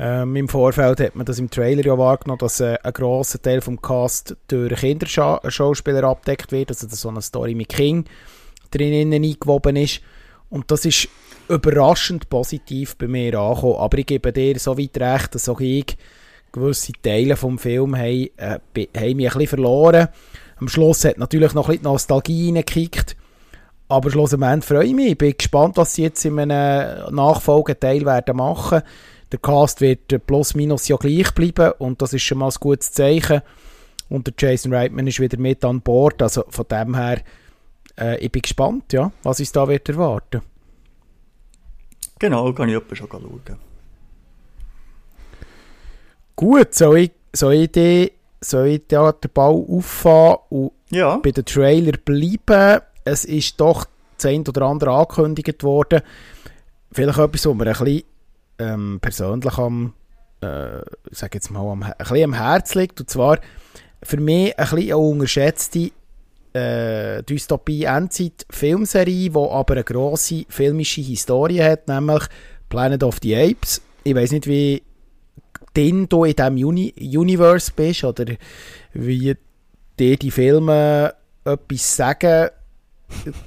Ähm, 0.00 0.36
Im 0.36 0.48
Vorfeld 0.48 1.00
hat 1.00 1.16
man 1.16 1.26
das 1.26 1.40
im 1.40 1.50
Trailer 1.50 1.84
ja 1.84 1.98
wahrgenommen, 1.98 2.38
dass 2.38 2.60
äh, 2.60 2.76
ein 2.82 2.92
grosser 2.92 3.42
Teil 3.42 3.60
vom 3.60 3.82
Cast 3.82 4.36
durch 4.46 4.80
Kinderschauspieler 4.80 6.04
abdeckt 6.04 6.52
wird, 6.52 6.70
also 6.70 6.86
dass 6.86 7.00
so 7.00 7.08
eine 7.08 7.20
Story 7.20 7.54
mit 7.54 7.68
King 7.70 8.04
drinnen 8.70 9.12
eingewoben 9.24 9.74
ist. 9.76 10.00
Und 10.50 10.70
das 10.70 10.84
ist 10.84 11.08
überraschend 11.48 12.28
positiv 12.30 12.96
bei 12.96 13.08
mir 13.08 13.38
angekommen. 13.38 13.78
Aber 13.78 13.98
ich 13.98 14.06
gebe 14.06 14.32
dir 14.32 14.58
so 14.58 14.78
weit 14.78 14.96
recht, 14.98 15.34
dass 15.34 15.48
auch 15.48 15.60
ich 15.60 15.96
gewisse 16.52 16.92
Teile 17.02 17.36
vom 17.36 17.58
Film 17.58 17.96
haben, 17.96 18.28
äh, 18.36 18.58
be- 18.72 18.88
haben 18.96 19.16
mich 19.16 19.26
ein 19.26 19.32
bisschen 19.32 19.46
verloren. 19.48 20.08
Am 20.60 20.68
Schluss 20.68 21.04
hat 21.04 21.18
natürlich 21.18 21.54
noch 21.54 21.68
ein 21.68 21.72
bisschen 21.72 21.90
Nostalgie 21.90 22.46
reingekickt. 22.46 23.16
Aber 23.88 24.10
schlussendlich 24.10 24.64
freue 24.64 24.86
ich 24.86 24.94
mich. 24.94 25.12
Ich 25.12 25.18
bin 25.18 25.34
gespannt, 25.36 25.76
was 25.76 25.94
sie 25.94 26.02
jetzt 26.02 26.24
in 26.24 26.38
einem 26.38 27.14
Nachfolgeteil 27.14 28.04
werden 28.04 28.36
machen. 28.36 28.82
Der 29.32 29.38
Cast 29.38 29.80
wird 29.80 30.12
äh, 30.12 30.18
plus 30.18 30.54
minus 30.54 30.88
ja 30.88 30.96
gleich 30.96 31.32
bleiben 31.32 31.72
und 31.78 32.00
das 32.00 32.12
ist 32.12 32.22
schon 32.22 32.38
mal 32.38 32.48
ein 32.48 32.54
gutes 32.60 32.92
Zeichen. 32.92 33.42
Und 34.08 34.26
der 34.26 34.34
Jason 34.38 34.72
Reitman 34.72 35.06
ist 35.06 35.20
wieder 35.20 35.38
mit 35.38 35.64
an 35.64 35.80
Bord. 35.82 36.22
Also 36.22 36.44
von 36.48 36.66
dem 36.68 36.94
her, 36.94 37.20
äh, 37.98 38.18
ich 38.18 38.32
bin 38.32 38.42
gespannt, 38.42 38.92
ja, 38.92 39.12
was 39.22 39.40
uns 39.40 39.52
da 39.52 39.68
wird 39.68 39.88
erwarten. 39.88 40.40
Genau, 42.18 42.52
kann 42.52 42.68
ich 42.68 42.76
etwa 42.76 42.96
schon 42.96 43.08
schauen. 43.10 43.58
Gut, 46.34 46.74
soll 46.74 46.98
ich, 46.98 47.10
soll 47.32 47.54
ich, 47.54 47.72
die, 47.72 48.12
soll 48.40 48.68
ich 48.68 48.82
da 48.88 49.12
den 49.12 49.30
Ball 49.32 49.64
auffahren 49.68 50.38
und 50.48 50.72
Ja, 50.90 51.16
bei 51.16 51.32
den 51.32 51.44
Trailer 51.44 51.92
bleiben. 51.92 52.80
Es 53.04 53.24
ist 53.24 53.60
doch 53.60 53.86
das 54.16 54.26
ein 54.26 54.46
oder 54.46 54.62
andere 54.62 54.92
angekündigt 54.92 55.62
worden. 55.62 56.00
Vielleicht 56.92 57.18
etwas, 57.18 57.46
was 57.46 57.54
mir 57.54 57.66
ein 57.66 57.72
bisschen 57.72 58.02
ähm, 58.58 58.98
persönlich 59.00 59.56
am, 59.58 59.94
äh, 60.42 60.80
ich 61.28 61.34
jetzt 61.34 61.50
mal, 61.50 61.70
am, 61.70 61.82
ein 61.82 62.24
am 62.24 62.34
Herz 62.34 62.74
liegt. 62.74 63.00
Und 63.00 63.10
zwar 63.10 63.38
für 64.02 64.18
mich 64.18 64.58
ein 64.58 64.64
bisschen 64.64 64.92
eine 64.92 64.98
unterschätzte 64.98 65.90
äh, 66.52 67.22
Dystopie-Endzeit-Filmserie, 67.22 69.30
die 69.30 69.36
aber 69.36 69.74
eine 69.74 69.84
grosse 69.84 70.44
filmische 70.48 71.00
Historie 71.00 71.62
hat, 71.62 71.88
nämlich 71.88 72.24
Planet 72.68 73.02
of 73.02 73.18
the 73.22 73.36
Apes. 73.36 73.80
Ich 74.04 74.14
weiß 74.14 74.32
nicht, 74.32 74.46
wie 74.46 74.82
drin 75.74 76.08
du 76.08 76.24
in 76.24 76.34
diesem 76.34 76.56
Uni 76.56 76.94
Universe 76.98 77.70
bist 77.74 78.04
oder 78.04 78.24
wie 78.92 79.34
dir 79.98 80.16
die 80.16 80.30
Filme 80.30 81.14
etwas 81.44 81.96
sagen. 81.96 82.50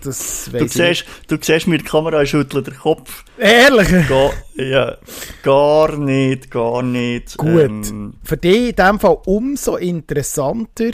Das 0.03 0.50
du 0.51 0.65
ich 0.65 0.74
siehst, 0.74 1.06
du 1.27 1.38
siehst 1.39 1.68
mir 1.68 1.77
die 1.77 1.86
Kamera 1.86 2.25
schüttelt 2.25 2.68
den 2.68 2.77
Kopf. 2.77 3.24
Ehrlich? 3.38 3.89
Ga, 4.08 4.32
ja, 4.56 4.98
gar 5.44 5.98
nicht, 5.98 6.51
gar 6.51 6.82
nicht. 6.82 7.38
Gut. 7.38 7.60
Ähm, 7.60 8.15
Für 8.24 8.38
dich 8.38 8.70
in 8.70 8.75
dem 8.75 9.00
Fall 9.00 9.18
umso 9.25 9.77
interessanter. 9.77 10.91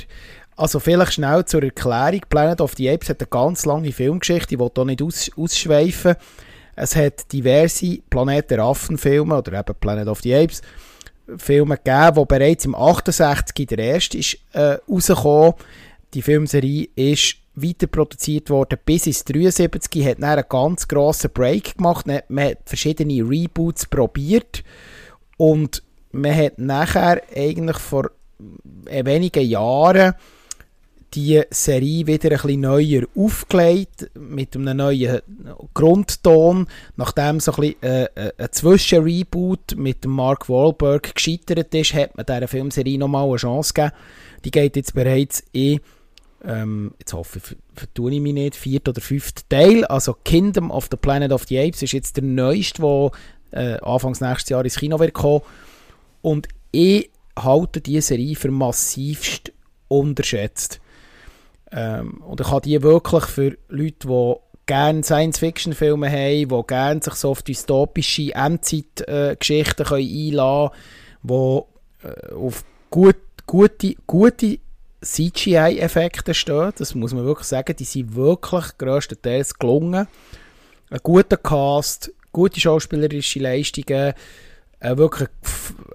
Also 0.55 0.79
vielleicht 0.79 1.13
schnell 1.13 1.45
zur 1.45 1.63
Erklärung. 1.63 2.21
Planet 2.29 2.61
of 2.61 2.73
the 2.77 2.89
Apes 2.89 3.09
hat 3.09 3.21
eine 3.21 3.27
ganz 3.27 3.65
lange 3.65 3.91
Filmgeschichte, 3.91 4.55
ich 4.55 4.59
will 4.59 4.71
hier 4.73 4.85
nicht 4.85 5.01
aus, 5.01 5.31
ausschweifen. 5.37 6.15
Es 6.75 6.95
hat 6.95 7.31
diverse 7.31 7.99
Planet 8.09 8.51
der 8.51 8.59
Affen-Filme, 8.59 9.37
oder 9.37 9.59
eben 9.59 9.75
Planet 9.79 10.07
of 10.07 10.21
the 10.21 10.35
Apes, 10.35 10.61
Filme 11.37 11.77
gegeben, 11.77 12.15
die 12.15 12.25
bereits 12.25 12.65
im 12.65 12.75
68 12.75 13.67
der 13.67 13.79
erste 13.79 14.17
ist 14.17 14.37
äh, 14.53 14.77
rausgekommen. 14.89 15.53
Die 16.13 16.21
Filmserie 16.21 16.89
ist 16.95 17.37
weiter 17.61 17.87
produziert 17.87 18.49
worden 18.49 18.79
bis 18.85 19.07
ins 19.07 19.23
73, 19.25 20.05
hat 20.05 20.21
dann 20.21 20.29
einen 20.29 20.43
ganz 20.47 20.87
grossen 20.87 21.31
Break 21.33 21.77
gemacht, 21.77 22.05
man 22.05 22.43
hat 22.43 22.59
verschiedene 22.65 23.27
Reboots 23.27 23.87
probiert. 23.87 24.63
Und 25.37 25.83
man 26.11 26.35
hat 26.35 26.57
nachher 26.57 27.21
eigentlich 27.35 27.77
vor 27.77 28.11
äh, 28.85 29.05
wenigen 29.05 29.45
Jahren 29.45 30.13
die 31.13 31.41
Serie 31.49 32.05
wieder 32.05 32.31
ein 32.31 32.37
bisschen 32.37 32.61
neuer 32.61 33.03
aufgelegt, 33.15 34.11
mit 34.13 34.55
einem 34.55 34.77
neuen 34.77 35.21
Grundton, 35.73 36.67
nachdem 36.95 37.39
so 37.39 37.53
ein 37.53 37.61
bisschen 37.61 37.83
äh, 37.83 38.03
äh, 38.15 38.31
ein 38.37 38.51
Zwischenreboot 38.51 39.75
mit 39.77 40.05
Mark 40.05 40.49
Wahlberg 40.49 41.15
gescheitert 41.15 41.73
ist, 41.73 41.93
hat 41.93 42.15
man 42.17 42.25
dieser 42.25 42.47
Filmserie 42.47 42.97
nochmal 42.97 43.27
eine 43.27 43.37
Chance 43.37 43.73
gegeben. 43.73 43.93
Die 44.43 44.51
geht 44.51 44.75
jetzt 44.75 44.93
bereits 44.93 45.43
in, 45.53 45.79
ähm, 46.47 46.93
jetzt 46.99 47.13
hoffe 47.13 47.39
ich, 47.39 47.43
ver- 47.43 47.55
vertue 47.75 48.13
ich 48.13 48.21
mich 48.21 48.33
nicht, 48.33 48.55
vierten 48.55 48.89
oder 48.89 49.01
fünften 49.01 49.41
Teil, 49.49 49.85
also 49.85 50.15
Kingdom 50.23 50.71
of 50.71 50.87
the 50.89 50.97
Planet 50.97 51.31
of 51.31 51.43
the 51.43 51.59
Apes 51.59 51.83
ist 51.83 51.91
jetzt 51.91 52.15
der 52.15 52.23
neueste, 52.23 52.81
der 52.81 53.11
äh, 53.51 53.79
Anfangs 53.81 54.21
nächstes 54.21 54.49
Jahr 54.49 54.63
ins 54.63 54.77
Kino 54.77 54.97
wird 54.99 55.13
kommen. 55.13 55.41
Und 56.21 56.47
ich 56.71 57.09
halte 57.37 57.81
diese 57.81 58.07
Serie 58.07 58.35
für 58.35 58.49
massivst 58.49 59.51
unterschätzt. 59.87 60.79
Ähm, 61.71 62.21
und 62.21 62.39
ich 62.41 62.49
habe 62.49 62.61
die 62.61 62.81
wirklich 62.81 63.25
für 63.25 63.57
Leute, 63.67 64.07
die 64.07 64.33
gerne 64.65 65.03
Science-Fiction-Filme 65.03 66.09
haben, 66.09 66.49
die 66.49 66.67
gerne 66.67 67.01
sich 67.01 67.13
so 67.13 67.31
auf 67.31 67.41
dystopische 67.41 68.33
Endzeit-Geschichten 68.33 69.83
können 69.83 70.09
einlassen 70.09 70.71
können, 71.23 71.61
die 72.03 72.07
äh, 72.07 72.33
auf 72.33 72.63
gut, 72.89 73.17
gute, 73.45 73.95
gute 74.05 74.59
CGI-Effekte 75.01 76.33
stehen. 76.33 76.71
Das 76.77 76.95
muss 76.95 77.13
man 77.13 77.25
wirklich 77.25 77.47
sagen. 77.47 77.75
Die 77.75 77.83
sind 77.83 78.15
wirklich 78.15 78.77
größtenteils 78.77 79.57
gelungen. 79.57 80.07
Ein 80.89 80.99
guter 81.03 81.37
Cast, 81.37 82.11
gute 82.31 82.59
schauspielerische 82.59 83.39
Leistungen, 83.39 84.13
eine 84.79 84.97
wirklich 84.97 85.29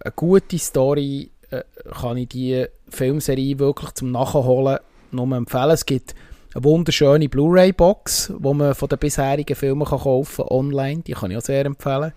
eine 0.02 0.12
gute 0.14 0.58
Story. 0.58 1.30
Äh, 1.50 1.62
kann 1.90 2.16
ich 2.16 2.28
die 2.28 2.66
Filmserie 2.88 3.58
wirklich 3.58 3.92
zum 3.92 4.10
Nachholen 4.10 4.78
nur 5.10 5.36
empfehlen. 5.36 5.70
Es 5.70 5.86
gibt 5.86 6.14
eine 6.54 6.64
wunderschöne 6.64 7.28
Blu-ray-Box, 7.28 8.32
die 8.38 8.54
man 8.54 8.74
von 8.74 8.88
den 8.88 8.98
bisherigen 8.98 9.56
Filmen 9.56 9.86
kann 9.86 10.00
kaufen 10.00 10.44
kann, 10.44 10.56
online. 10.56 11.02
Die 11.02 11.12
kann 11.12 11.30
ich 11.30 11.36
auch 11.36 11.42
sehr 11.42 11.64
empfehlen. 11.64 12.12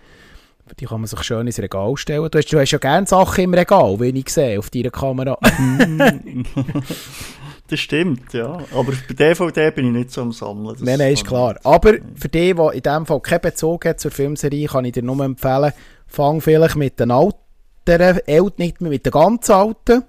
Die 0.74 0.86
kann 0.86 1.00
man 1.00 1.06
sich 1.06 1.22
schön 1.22 1.46
ins 1.46 1.60
Regal 1.60 1.96
stellen. 1.96 2.28
Du 2.30 2.38
hast, 2.38 2.52
du 2.52 2.58
hast 2.58 2.72
ja 2.72 2.78
gerne 2.78 3.06
Sachen 3.06 3.44
im 3.44 3.54
Regal, 3.54 4.00
wie 4.00 4.18
ich 4.18 4.28
sehe, 4.28 4.58
auf 4.58 4.68
deiner 4.68 4.90
Kamera. 4.90 5.38
das 7.68 7.80
stimmt, 7.80 8.32
ja. 8.32 8.58
Aber 8.74 8.92
bei 9.08 9.14
DVD 9.14 9.70
bin 9.70 9.86
ich 9.86 9.92
nicht 9.92 10.10
so 10.10 10.22
am 10.22 10.32
Sammeln. 10.32 10.74
Das 10.74 10.82
nein, 10.82 10.98
nein, 10.98 11.12
ist 11.12 11.24
klar. 11.24 11.56
Aber 11.62 11.94
für 12.16 12.28
die, 12.28 12.52
die 12.52 12.70
in 12.74 12.82
diesem 12.82 13.06
Fall 13.06 13.20
keinen 13.20 13.42
Bezug 13.42 13.84
hat 13.84 14.00
zur 14.00 14.10
Filmserie, 14.10 14.66
kann 14.66 14.84
ich 14.84 14.92
dir 14.92 15.04
nur 15.04 15.24
empfehlen, 15.24 15.72
fang 16.06 16.40
vielleicht 16.40 16.76
mit 16.76 16.98
den 16.98 17.10
älteren, 17.10 18.20
nicht 18.56 18.80
mehr 18.80 18.90
mit 18.90 19.06
den 19.06 19.12
ganz 19.12 19.48
alten. 19.48 20.02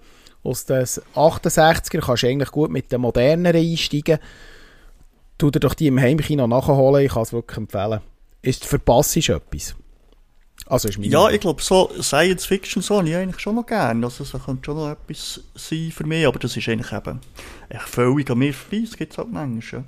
Aus 0.44 0.66
den 0.66 0.86
68er 0.86 2.00
kannst 2.00 2.24
du 2.24 2.28
eigentlich 2.28 2.52
gut 2.52 2.72
mit 2.72 2.92
den 2.92 3.02
moderneren 3.02 3.62
einsteigen. 3.62 4.18
Tu 5.38 5.52
dir 5.52 5.60
doch 5.60 5.76
die 5.76 5.88
im 5.88 6.00
Heimkino 6.00 6.48
nachholen, 6.48 7.06
ich 7.06 7.12
kann 7.12 7.24
es 7.24 7.34
wirklich 7.34 7.58
empfehlen. 7.58 8.00
Ist 8.42 8.66
verpasst 8.66 9.18
etwas. 9.18 9.76
Also 10.70 10.90
ist 10.90 10.98
ja, 10.98 11.30
ich 11.30 11.40
glaube, 11.40 11.62
so 11.62 11.90
Science 12.02 12.46
Fiction 12.46 12.82
so 12.82 12.98
habe 12.98 13.10
ich 13.10 13.16
eigentlich 13.16 13.40
schon 13.40 13.56
noch 13.56 13.66
gerne. 13.66 14.06
Also, 14.06 14.26
das 14.26 14.44
könnte 14.44 14.66
schon 14.66 14.76
noch 14.76 14.92
etwas 14.92 15.42
sein 15.56 15.92
für 15.96 16.06
mich, 16.06 16.28
aber 16.28 16.40
das 16.40 16.58
ist 16.58 16.68
eigentlich 16.68 16.92
eben 16.92 17.22
echt 17.70 17.88
völlig 17.88 18.30
an 18.30 18.38
mir 18.38 18.54
vorbei. 18.54 18.84
Das 18.86 18.98
gibt 18.98 19.14
es 19.14 19.18
halt 19.18 19.32
manchmal. 19.32 19.82
Ja. 19.82 19.88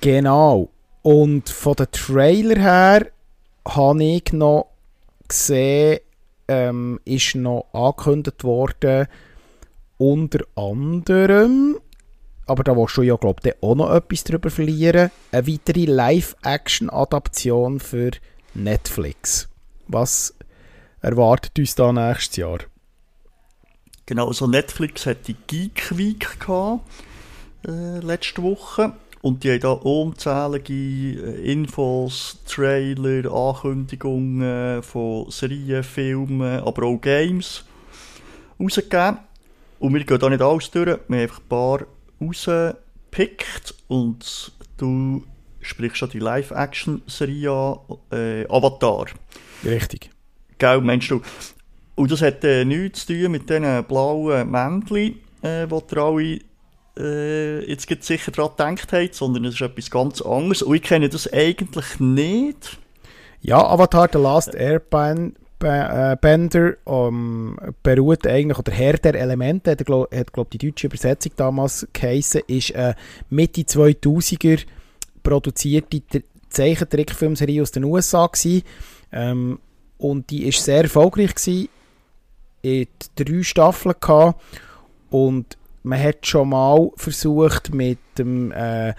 Genau. 0.00 0.70
Und 1.02 1.48
von 1.48 1.74
den 1.74 1.90
Trailer 1.90 2.60
her 2.60 3.06
habe 3.66 4.04
ich 4.04 4.32
noch 4.32 4.68
gesehen, 5.26 6.00
ähm, 6.48 7.00
ist 7.04 7.34
noch 7.34 7.66
angekündigt 7.72 8.44
worden, 8.44 9.06
unter 9.98 10.40
anderem, 10.54 11.78
aber 12.46 12.62
da 12.62 12.76
willst 12.76 12.96
du 12.96 13.02
ja, 13.02 13.16
glaube 13.16 13.40
ich, 13.44 13.54
auch 13.62 13.74
noch 13.74 13.92
etwas 13.92 14.24
darüber 14.24 14.50
verlieren, 14.50 15.10
eine 15.32 15.46
weitere 15.46 15.86
Live-Action-Adaption 15.86 17.80
für 17.80 18.12
Netflix. 18.56 19.48
Was 19.88 20.34
erwartet 21.00 21.58
uns 21.58 21.74
da 21.74 21.92
nächstes 21.92 22.36
Jahr? 22.36 22.58
Genau, 24.06 24.28
also 24.28 24.46
Netflix 24.46 25.06
hat 25.06 25.26
die 25.28 25.36
Geek 25.46 25.96
Week 25.96 26.38
gehabt, 26.40 26.88
äh, 27.66 27.98
letzte 27.98 28.42
Woche. 28.42 28.92
Und 29.22 29.42
die 29.42 29.50
haben 29.50 29.60
da 29.60 29.72
unzählige 29.72 30.72
äh, 30.72 31.52
Infos, 31.52 32.38
Trailer, 32.46 33.32
Ankündigungen 33.32 34.82
von 34.84 35.30
Serien, 35.30 35.82
Filmen, 35.82 36.60
aber 36.60 36.86
auch 36.86 37.00
Games 37.00 37.64
rausgegeben. 38.60 39.18
Und 39.80 39.94
wir 39.94 40.04
gehen 40.04 40.18
da 40.18 40.28
nicht 40.28 40.42
alles 40.42 40.70
durch, 40.70 40.86
wir 40.86 40.98
haben 40.98 41.14
einfach 41.14 41.40
ein 41.40 41.48
paar 41.48 41.80
rausgepickt 42.20 43.74
und 43.88 44.52
du 44.76 45.24
sprichst 45.66 45.98
schon 45.98 46.10
die 46.10 46.18
Live-Action-Serie 46.18 47.78
äh, 48.12 48.44
Avatar. 48.48 49.06
Richtig. 49.64 50.10
Gell, 50.58 50.80
meinst 50.80 51.10
du? 51.10 51.20
Und 51.94 52.10
das 52.10 52.22
hat 52.22 52.42
äh, 52.44 52.64
nichts 52.64 53.06
zu 53.06 53.14
tun 53.14 53.32
mit 53.32 53.48
diesen 53.48 53.84
blauen 53.84 54.50
Männchen, 54.50 55.20
äh, 55.42 55.66
die 55.66 55.74
ihr 55.74 55.98
alle 55.98 56.38
äh, 56.98 57.70
jetzt 57.70 58.04
sicher 58.04 58.32
daran 58.32 58.76
gedacht 58.76 58.92
habt, 58.92 59.14
sondern 59.14 59.46
es 59.46 59.54
ist 59.54 59.62
etwas 59.62 59.90
ganz 59.90 60.22
anderes. 60.22 60.62
Und 60.62 60.76
ich 60.76 60.82
kenne 60.82 61.08
das 61.08 61.32
eigentlich 61.32 62.00
nicht. 62.00 62.78
Ja, 63.40 63.64
Avatar 63.64 64.08
The 64.12 64.18
Last 64.18 64.54
Airbender 64.54 65.32
um, 66.84 67.56
beruht 67.82 68.26
eigentlich, 68.26 68.58
oder 68.58 68.72
Herr 68.72 68.94
der 68.94 69.14
Elemente, 69.14 69.72
hat, 69.72 69.86
glaub, 69.86 70.10
glaube 70.32 70.50
die 70.52 70.58
deutsche 70.58 70.88
Übersetzung 70.88 71.32
damals 71.36 71.86
geheissen, 71.92 72.42
ist 72.46 72.74
eine 72.74 72.94
Mitte 73.30 73.62
2000er 73.62 74.64
produzierte 75.26 76.22
Zeichentrickfilmserie 76.50 77.60
aus 77.60 77.72
den 77.72 77.84
USA. 77.84 78.30
Ähm, 79.12 79.58
und 79.98 80.30
die 80.30 80.46
ist 80.46 80.62
sehr 80.62 80.82
erfolgreich 80.82 81.34
gewesen. 81.34 81.68
In 82.62 82.86
drei 83.16 83.42
Staffeln 83.42 83.94
gehabt. 84.00 84.40
und 85.10 85.58
man 85.82 86.02
hat 86.02 86.26
schon 86.26 86.48
mal 86.48 86.90
versucht, 86.96 87.72
mit 87.72 87.98
dem 88.18 88.50
äh, 88.50 88.92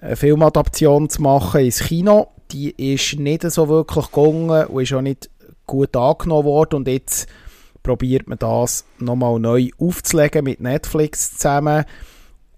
eine 0.00 0.16
Filmadaption 0.16 1.08
zu 1.08 1.22
machen 1.22 1.62
ins 1.62 1.80
Kino. 1.80 2.28
Die 2.50 2.70
ist 2.92 3.18
nicht 3.18 3.50
so 3.50 3.68
wirklich 3.68 4.10
gegangen 4.10 4.66
und 4.66 4.82
ist 4.82 4.92
auch 4.92 5.00
nicht 5.00 5.30
gut 5.66 5.96
angenommen 5.96 6.44
worden. 6.44 6.76
Und 6.76 6.88
jetzt 6.88 7.28
probiert 7.82 8.28
man 8.28 8.38
das 8.38 8.84
nochmal 8.98 9.38
neu 9.40 9.70
aufzulegen 9.78 10.44
mit 10.44 10.60
Netflix 10.60 11.38
zusammen. 11.38 11.84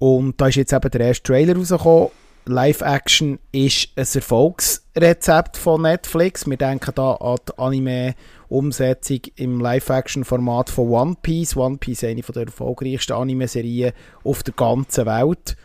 Und 0.01 0.40
da 0.40 0.49
ist 0.49 0.57
jetzt 0.57 0.73
eben 0.73 0.90
der 0.90 1.01
erste 1.01 1.23
Trailer 1.23 1.57
rausgekommen. 1.57 2.09
Live-Action 2.46 3.38
ist 3.53 3.88
ein 3.96 4.07
Erfolgsrezept 4.12 5.57
von 5.57 5.83
Netflix. 5.83 6.46
Wir 6.48 6.57
denken 6.57 6.92
da 6.94 7.14
an 7.14 7.37
die 7.48 7.59
Anime- 7.59 8.14
Umsetzung 8.50 9.20
im 9.37 9.61
Live-Action-Format 9.61 10.70
von 10.70 10.88
One 10.88 11.16
Piece. 11.22 11.57
One 11.57 11.79
Piece 11.79 12.03
ist 12.03 12.09
eine 12.09 12.20
der 12.20 12.46
erfolgreichsten 12.46 13.12
Anime-Serien 13.12 13.92
auf 14.24 14.42
der 14.42 14.55
ganzen 14.55 15.07
Welt, 15.07 15.57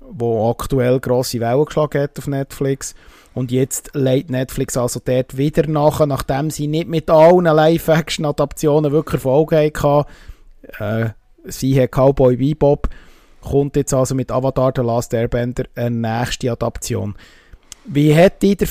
wo 0.00 0.50
aktuell 0.50 0.98
grosse 0.98 1.40
Wellen 1.40 1.64
geschlagen 1.64 2.02
hat 2.02 2.18
auf 2.18 2.26
Netflix. 2.26 2.94
Und 3.32 3.52
jetzt 3.52 3.90
legt 3.94 4.30
Netflix 4.30 4.76
also 4.76 5.00
dort 5.02 5.36
wieder 5.36 5.68
nach, 5.68 6.04
nachdem 6.04 6.50
sie 6.50 6.66
nicht 6.66 6.88
mit 6.88 7.08
allen 7.08 7.44
Live-Action-Adaptionen 7.44 8.90
wirklich 8.90 9.24
Erfolg 9.24 9.52
hatten. 9.52 10.10
Äh, 10.80 11.10
sie 11.44 11.80
hat 11.80 11.92
Cowboy 11.92 12.36
Bebop, 12.36 12.88
kommt 13.46 13.76
jetzt 13.76 13.94
also 13.94 14.14
mit 14.14 14.30
Avatar 14.30 14.72
The 14.74 14.82
Last 14.82 15.14
Airbender 15.14 15.64
eine 15.74 15.96
nächste 15.96 16.50
Adaption. 16.50 17.14
Wie 17.84 18.14
hat 18.14 18.42
dir 18.42 18.56
der 18.56 18.68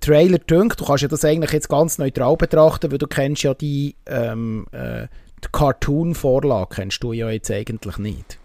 Trailer 0.00 0.38
dünkt, 0.38 0.80
du 0.80 0.84
kannst 0.84 1.02
ja 1.02 1.08
das 1.08 1.24
eigentlich 1.24 1.52
jetzt 1.52 1.68
ganz 1.68 1.98
neutral 1.98 2.36
betrachten, 2.36 2.90
weil 2.90 2.98
du 2.98 3.06
kennst 3.06 3.42
ja 3.42 3.54
die, 3.54 3.96
ähm, 4.06 4.66
äh, 4.72 5.06
die 5.42 5.48
Cartoon-Vorlage, 5.52 6.76
kennst 6.76 7.02
du 7.02 7.12
ja 7.12 7.30
jetzt 7.30 7.50
eigentlich 7.50 7.98
nicht. 7.98 8.38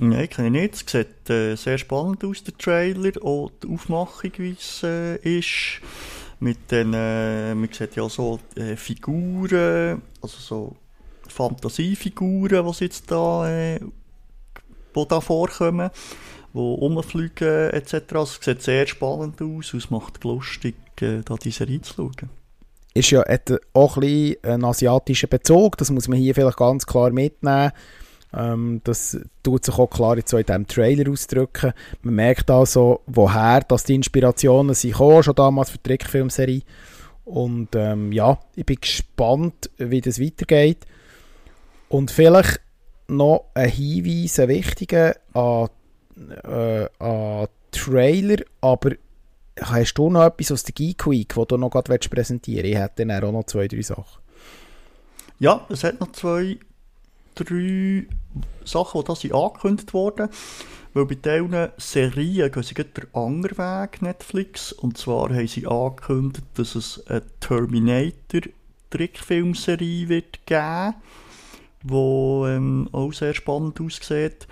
Nein, 0.00 0.28
kenne 0.28 0.46
ich 0.46 0.62
nicht. 0.62 0.74
Es 0.74 0.92
sieht 0.92 1.30
äh, 1.30 1.56
sehr 1.56 1.78
spannend 1.78 2.24
aus, 2.24 2.44
der 2.44 2.56
Trailer, 2.56 3.12
auch 3.22 3.50
die 3.62 3.68
Aufmachung, 3.68 4.30
wie 4.36 4.56
es 4.58 4.82
äh, 4.84 5.16
ist. 5.16 5.80
Mit 6.40 6.70
den, 6.70 6.94
äh, 6.94 7.54
man 7.54 7.68
sieht 7.72 7.96
ja 7.96 8.08
so 8.08 8.38
äh, 8.54 8.76
Figuren, 8.76 10.02
also 10.22 10.38
so 10.38 10.76
Fantasiefiguren, 11.26 12.64
die 12.64 12.84
jetzt 12.84 13.10
da, 13.10 13.50
äh, 13.50 13.80
wo 14.94 15.04
da 15.04 15.20
vorkommen 15.20 15.90
die 16.54 16.58
rumfliegen 16.58 17.70
etc. 17.70 17.94
Also, 18.14 18.38
es 18.38 18.44
sieht 18.44 18.62
sehr 18.62 18.86
spannend 18.86 19.40
aus 19.40 19.72
und 19.72 19.82
es 19.82 19.90
macht 19.90 20.24
lustig, 20.24 20.76
äh, 21.00 21.20
da 21.24 21.36
diese 21.36 21.68
reinzuschauen. 21.68 22.30
Ist 22.94 23.10
ja 23.10 23.22
auch 23.74 23.96
ein 23.96 24.00
bisschen 24.00 24.36
ein 24.42 24.64
asiatischer 24.64 25.28
Bezug, 25.28 25.76
das 25.76 25.90
muss 25.90 26.08
man 26.08 26.18
hier 26.18 26.34
vielleicht 26.34 26.56
ganz 26.56 26.86
klar 26.86 27.10
mitnehmen. 27.10 27.72
Ähm, 28.34 28.80
das 28.84 29.18
tut 29.42 29.64
sich 29.64 29.78
auch 29.78 29.88
klar 29.88 30.16
jetzt 30.16 30.30
so 30.30 30.36
in 30.36 30.44
diesem 30.44 30.66
Trailer 30.66 31.10
ausdrücken. 31.10 31.72
Man 32.02 32.14
merkt 32.14 32.50
also, 32.50 33.00
woher 33.06 33.60
dass 33.60 33.84
die 33.84 33.94
Inspirationen 33.94 34.74
sind 34.74 34.92
gekommen, 34.92 35.22
schon 35.22 35.34
damals 35.34 35.70
für 35.70 35.78
die 35.78 35.84
Trickfilmserie. 35.84 36.62
Und 37.24 37.68
ähm, 37.74 38.10
ja, 38.12 38.38
ich 38.54 38.66
bin 38.66 38.78
gespannt, 38.80 39.70
wie 39.76 40.00
das 40.00 40.20
weitergeht. 40.20 40.86
Und 41.88 42.10
vielleicht 42.10 42.60
noch 43.08 43.46
ein 43.54 43.70
Hinweis, 43.70 44.38
ein 44.38 44.48
wichtiger 44.48 45.16
an 45.32 45.70
äh, 46.44 46.86
an 46.98 47.48
Trailer, 47.70 48.42
aber 48.60 48.90
hast 49.60 49.94
du 49.94 50.10
noch 50.10 50.24
etwas 50.24 50.52
aus 50.52 50.64
der 50.64 50.74
Geek 50.74 51.06
Week, 51.06 51.32
das 51.34 51.46
du 51.46 51.56
noch 51.56 51.70
gerade 51.70 51.98
präsentieren 52.08 52.64
willst? 52.64 52.74
Ich 52.74 52.82
hätte 52.82 53.06
dann 53.06 53.24
auch 53.24 53.32
noch 53.32 53.44
zwei, 53.44 53.66
drei 53.68 53.80
Sachen. 53.82 54.20
Ja, 55.38 55.64
es 55.68 55.84
hat 55.84 56.00
noch 56.00 56.10
zwei, 56.12 56.58
drei 57.34 58.06
Sachen, 58.64 59.00
die 59.00 59.06
da 59.06 59.14
sind 59.14 59.34
angekündigt 59.34 59.94
wurden. 59.94 60.28
Weil 60.94 61.04
bei 61.04 61.16
diesen 61.16 61.68
Serien 61.76 62.50
gehen 62.50 62.62
sie 62.62 62.72
den 62.74 62.88
anderen 63.12 63.58
Weg, 63.58 64.00
Netflix. 64.02 64.72
Und 64.72 64.96
zwar 64.96 65.28
haben 65.28 65.46
sie 65.46 65.66
angekündigt, 65.66 66.46
dass 66.54 66.74
es 66.74 67.06
eine 67.06 67.24
Terminator-Trickfilmserie 67.40 70.08
wird 70.08 70.46
geben, 70.46 70.94
die 71.82 71.94
ähm, 71.94 72.88
auch 72.92 73.12
sehr 73.12 73.34
spannend 73.34 73.80
aussieht. 73.80 74.46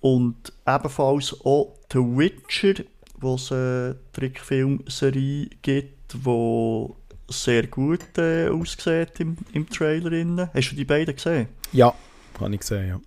Und 0.00 0.52
ebenfalls 0.66 1.34
auch 1.44 1.74
The 1.92 1.98
Witcher, 1.98 2.84
wo 3.20 3.34
es 3.34 3.52
eine 3.52 3.96
Trickfilmserie 4.12 5.48
gibt, 5.62 6.14
die 6.14 6.88
sehr 7.28 7.66
gut 7.68 8.18
äh, 8.18 8.48
aussieht 8.48 9.20
im, 9.20 9.36
im 9.52 9.68
Trailer. 9.68 10.50
Hast 10.52 10.72
du 10.72 10.76
die 10.76 10.84
beiden 10.84 11.14
gesehen? 11.14 11.48
Ja, 11.72 11.94
habe 12.40 12.54
ich 12.54 12.60
gesehen, 12.60 12.88
ja. 12.88 13.00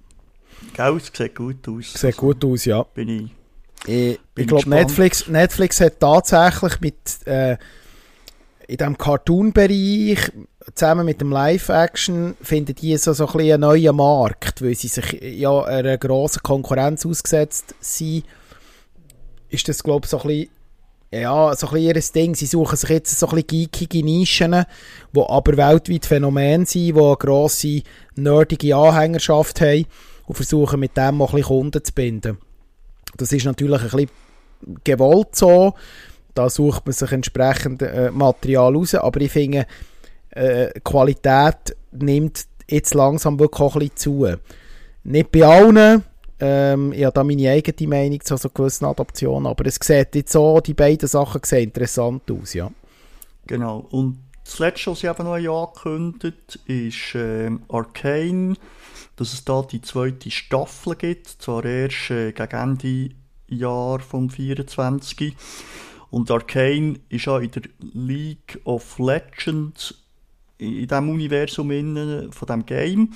Gell, 0.74 0.98
es 0.98 1.12
sieht 1.14 1.36
gut 1.36 1.68
aus. 1.68 1.94
Sieht 1.94 2.06
also, 2.06 2.22
gut 2.22 2.46
aus, 2.46 2.66
ja. 2.66 2.84
Bin 2.84 3.10
ich. 3.10 3.32
Ich, 3.88 4.20
ich 4.36 4.48
glaube, 4.48 4.70
Netflix, 4.70 5.28
Netflix 5.28 5.80
hat 5.80 6.00
tatsächlich 6.00 6.82
mit 6.82 6.96
äh, 7.26 7.58
in 8.68 8.78
diesem 8.78 8.98
Cartoon-Bereich 8.98 10.32
zusammen 10.74 11.06
mit 11.06 11.22
dem 11.22 11.32
Live-Action 11.32 12.36
finden 12.42 12.76
die 12.76 12.98
so, 12.98 13.14
so 13.14 13.28
ein 13.28 13.40
einen 13.40 13.62
neuen 13.62 13.96
Markt, 13.96 14.62
weil 14.62 14.76
sie 14.76 14.88
sich 14.88 15.22
ja 15.22 15.64
einer 15.64 15.98
grossen 15.98 16.42
Konkurrenz 16.44 17.06
ausgesetzt 17.06 17.76
sind. 17.80 18.26
Ist 19.50 19.68
das, 19.68 19.84
glaube 19.84 20.06
ich, 20.06 20.10
so 20.10 20.20
ein 20.22 20.28
bisschen 20.28 20.50
ja, 21.12 21.56
so 21.56 21.68
ein 21.68 21.74
bisschen 21.74 21.96
ihr 21.96 22.02
Ding. 22.14 22.36
Sie 22.36 22.46
suchen 22.46 22.76
sich 22.76 22.90
jetzt 22.90 23.18
so 23.18 23.28
ein 23.28 23.36
bisschen 23.36 23.48
geekige 23.48 24.04
Nischen, 24.04 24.66
die 25.14 25.22
aber 25.22 25.56
weltweit 25.56 26.06
Phänomen 26.06 26.66
sind, 26.66 26.96
die 26.96 27.02
eine 27.02 27.16
grosse, 27.16 27.84
nerdige 28.16 28.76
Anhängerschaft 28.76 29.62
haben 29.62 29.86
und 30.26 30.36
versuchen 30.36 30.80
mit 30.80 30.98
dem 30.98 31.22
auch 31.22 31.30
ein 31.30 31.38
bisschen 31.38 31.48
Kunden 31.48 31.84
zu 31.84 31.94
binden. 31.94 32.38
Das 33.18 33.32
ist 33.32 33.46
natürlich 33.46 33.82
ein 33.82 33.90
bisschen 33.90 34.10
gewollt 34.84 35.36
so. 35.36 35.76
Da 36.34 36.50
sucht 36.50 36.86
man 36.86 36.94
sich 36.94 37.12
entsprechend 37.14 37.82
äh, 37.82 38.12
Material 38.12 38.76
raus. 38.76 38.94
Aber 38.96 39.22
ich 39.22 39.32
finde, 39.32 39.68
äh, 40.36 40.80
Qualität 40.84 41.76
nimmt 41.92 42.46
jetzt 42.70 42.94
langsam 42.94 43.40
wirklich 43.40 43.62
auch 43.62 43.76
ein 43.76 43.80
bisschen 43.80 43.98
zu. 43.98 44.28
Nicht 45.04 45.32
bei 45.32 45.44
allen. 45.44 46.04
Ähm, 46.40 46.92
ich 46.94 47.06
habe 47.06 47.14
da 47.14 47.24
meine 47.24 47.50
eigene 47.50 47.90
Meinung 47.90 48.22
zu 48.22 48.36
so 48.38 48.50
gewissen 48.50 48.86
Adaptionen. 48.86 49.48
Aber 49.48 49.66
es 49.66 49.80
sieht 49.82 50.16
jetzt 50.16 50.34
so, 50.34 50.60
die 50.60 50.74
beiden 50.74 51.08
Sachen 51.08 51.42
sehen 51.44 51.66
interessant 51.66 52.30
aus, 52.30 52.54
ja. 52.54 52.70
Genau. 53.48 53.86
Und 53.92 54.20
das 54.44 54.60
letzte, 54.60 54.92
was 54.92 55.00
sie 55.00 55.08
eben 55.08 55.24
noch 55.24 55.36
angekündigt 55.36 56.60
ist 56.66 57.16
äh, 57.16 57.52
Arcane, 57.70 58.56
dass 59.16 59.34
es 59.34 59.46
da 59.46 59.62
die 59.62 59.82
zweite 59.82 60.30
Staffel 60.30 60.96
gibt, 60.96 61.28
zwar 61.28 61.64
erst 61.66 62.12
äh, 62.12 62.32
gegen 62.32 62.52
Ende 62.52 63.10
Jahr 63.48 64.00
vom 64.00 64.30
24. 64.30 65.36
Und 66.10 66.30
Arcane 66.30 67.00
ist 67.10 67.28
auch 67.28 67.40
in 67.40 67.52
der 67.52 67.64
League 67.80 68.60
of 68.66 69.00
Legends 69.00 70.05
in 70.58 70.88
diesem 70.88 71.10
Universum 71.10 71.72
innen 71.72 72.32
von 72.32 72.46
diesem 72.46 72.66
Game. 72.66 73.14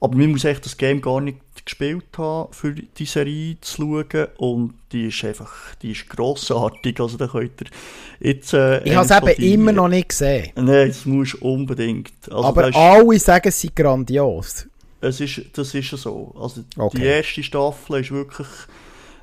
Aber 0.00 0.16
man 0.16 0.32
muss 0.32 0.44
echt 0.44 0.64
das 0.64 0.76
Game 0.76 1.00
gar 1.00 1.20
nicht 1.20 1.38
gespielt 1.64 2.04
haben, 2.18 2.52
für 2.52 2.74
die 2.74 3.06
Serie 3.06 3.56
zu 3.60 3.82
schauen. 3.82 4.26
Und 4.36 4.74
die 4.92 5.06
ist 5.06 5.24
einfach, 5.24 5.74
die 5.76 5.92
ist 5.92 6.08
grossartig. 6.10 7.00
Also 7.00 7.16
da 7.16 7.26
könnt 7.26 7.62
ihr 7.62 7.68
jetzt... 8.28 8.52
Äh, 8.52 8.84
ich 8.84 8.94
habe 8.94 9.06
es 9.06 9.10
eben 9.10 9.36
die, 9.38 9.54
immer 9.54 9.72
noch 9.72 9.88
nicht 9.88 10.10
gesehen. 10.10 10.50
Nein, 10.56 10.88
das 10.88 11.06
musst 11.06 11.34
du 11.34 11.38
unbedingt. 11.38 12.12
Also 12.30 12.44
Aber 12.44 12.68
ist, 12.68 12.76
alle 12.76 13.18
sagen, 13.18 13.48
es 13.48 13.62
sei 13.62 13.70
grandios. 13.74 14.68
Es 15.00 15.20
ist, 15.20 15.42
das 15.54 15.74
ist 15.74 15.90
so. 15.90 16.34
Also 16.38 16.64
okay. 16.76 16.98
die 16.98 17.04
erste 17.04 17.42
Staffel 17.42 18.00
ist 18.00 18.10
wirklich 18.10 18.48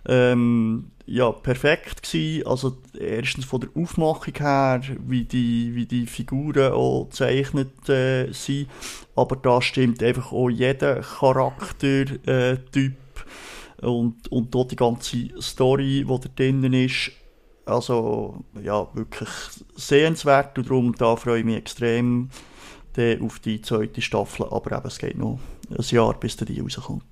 ähm, 0.07 0.91
ja, 1.11 1.31
perfekt 1.31 2.03
gewesen. 2.03 2.47
Also 2.47 2.77
erstens 2.97 3.43
von 3.45 3.59
der 3.61 3.69
Aufmachung 3.75 4.33
her, 4.37 4.81
wie 5.05 5.25
die, 5.25 5.75
wie 5.75 5.85
die 5.85 6.07
Figuren 6.07 6.71
auch 6.71 7.05
gezeichnet 7.09 7.89
äh, 7.89 8.31
sind. 8.31 8.69
Aber 9.15 9.35
da 9.35 9.61
stimmt 9.61 10.01
einfach 10.01 10.31
auch 10.31 10.49
jeder 10.49 11.01
Charaktertyp 11.01 12.93
äh, 13.81 13.85
und, 13.85 14.31
und 14.31 14.55
dort 14.55 14.71
die 14.71 14.77
ganze 14.77 15.29
Story, 15.41 16.05
die 16.07 16.19
da 16.19 16.29
drinnen 16.33 16.73
ist. 16.73 17.11
Also 17.65 18.45
ja, 18.63 18.87
wirklich 18.93 19.29
sehenswert 19.75 20.57
und 20.57 20.69
darum 20.69 20.95
da 20.95 21.15
freue 21.15 21.39
ich 21.39 21.45
mich 21.45 21.57
extrem 21.57 22.29
auf 23.21 23.39
die 23.39 23.61
zweite 23.61 24.01
Staffel. 24.01 24.45
Aber 24.49 24.77
eben, 24.77 24.87
es 24.87 24.97
geht 24.97 25.17
noch 25.17 25.39
ein 25.69 25.83
Jahr, 25.89 26.19
bis 26.19 26.37
die 26.37 26.59
rauskommt. 26.59 27.03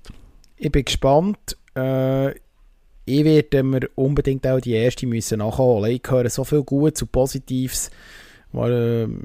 Ich 0.56 0.72
bin 0.72 0.84
gespannt. 0.84 1.56
Äh 1.74 2.34
ich 3.18 3.24
werde 3.24 3.62
mir 3.62 3.88
unbedingt 3.94 4.46
auch 4.46 4.60
die 4.60 4.72
erste 4.72 5.06
müssen 5.06 5.38
nachholen. 5.38 5.92
Ich 5.92 6.02
höre 6.08 6.28
so 6.30 6.44
viel 6.44 6.62
Gutes 6.62 7.02
und 7.02 7.12
Positives, 7.12 7.90
weil 8.52 8.72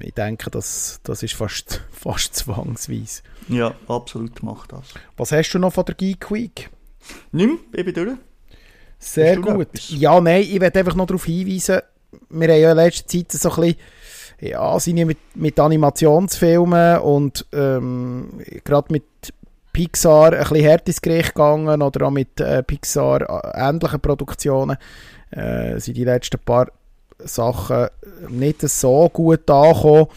äh, 0.01 0.05
ich 0.05 0.13
denke, 0.13 0.49
das, 0.49 0.99
das 1.03 1.23
ist 1.23 1.33
fast, 1.33 1.81
fast 1.91 2.35
zwangsweise. 2.35 3.21
Ja, 3.47 3.75
absolut 3.87 4.41
macht 4.43 4.71
das. 4.71 4.93
Was 5.17 5.31
hast 5.31 5.51
du 5.51 5.59
noch 5.59 5.73
von 5.73 5.85
der 5.85 5.95
Geek 5.95 6.31
Week? 6.31 6.69
Nimm, 7.31 7.59
ich 7.73 7.85
bin 7.85 7.93
durch. 7.93 8.17
Sehr 8.97 9.37
gut. 9.37 9.67
Ja, 9.89 10.19
nein, 10.19 10.41
ich 10.41 10.59
werde 10.59 10.79
einfach 10.79 10.95
noch 10.95 11.05
darauf 11.05 11.25
hinweisen, 11.25 11.81
wir 12.29 12.47
haben 12.47 12.61
ja 12.61 12.71
in 12.71 12.77
letzter 12.77 13.07
Zeit 13.07 13.31
so 13.31 13.49
ein 13.49 13.55
bisschen 13.55 13.77
ja, 14.39 14.79
sind 14.79 14.97
ja 14.97 15.05
mit, 15.05 15.17
mit 15.35 15.59
Animationsfilmen 15.59 16.99
und 16.99 17.45
ähm, 17.53 18.41
gerade 18.63 18.91
mit 18.91 19.03
Pixar 19.75 20.31
ein 20.31 20.39
bisschen 20.39 20.61
härter 20.61 20.87
ins 20.87 21.01
Gericht 21.01 21.35
gegangen 21.35 21.81
oder 21.81 22.07
auch 22.07 22.11
mit 22.11 22.39
äh, 22.39 22.63
Pixar 22.63 23.21
äh, 23.21 23.99
Produktionen 23.99 24.77
äh, 25.31 25.77
sind 25.81 25.97
die 25.97 26.05
letzten 26.05 26.39
paar 26.39 26.71
Sachen 27.19 27.87
nicht 28.29 28.61
so 28.61 29.09
gut 29.09 29.49
angekommen. 29.49 30.07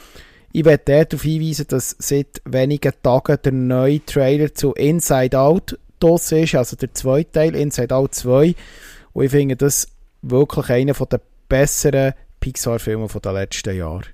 Ich 0.52 0.64
werde 0.64 1.04
darauf 1.08 1.22
hinweisen, 1.22 1.66
dass 1.68 1.96
seit 1.98 2.40
wenigen 2.44 2.92
Tagen 3.02 3.36
der 3.44 3.52
neue 3.52 4.04
Trailer 4.04 4.54
zu 4.54 4.74
Inside 4.74 5.36
Out 5.36 5.76
das 5.98 6.30
ist, 6.30 6.54
also 6.54 6.76
der 6.76 6.94
zweite 6.94 7.32
Teil, 7.32 7.56
Inside 7.56 7.92
Out 7.92 8.14
2. 8.14 8.54
Und 9.12 9.24
ich 9.24 9.30
finde 9.32 9.56
das 9.56 9.88
wirklich 10.22 10.70
einer 10.70 10.92
der 10.92 11.20
besseren 11.48 12.14
Pixar-Filme 12.38 13.08
der 13.08 13.32
letzten 13.32 13.76
Jahre. 13.76 14.04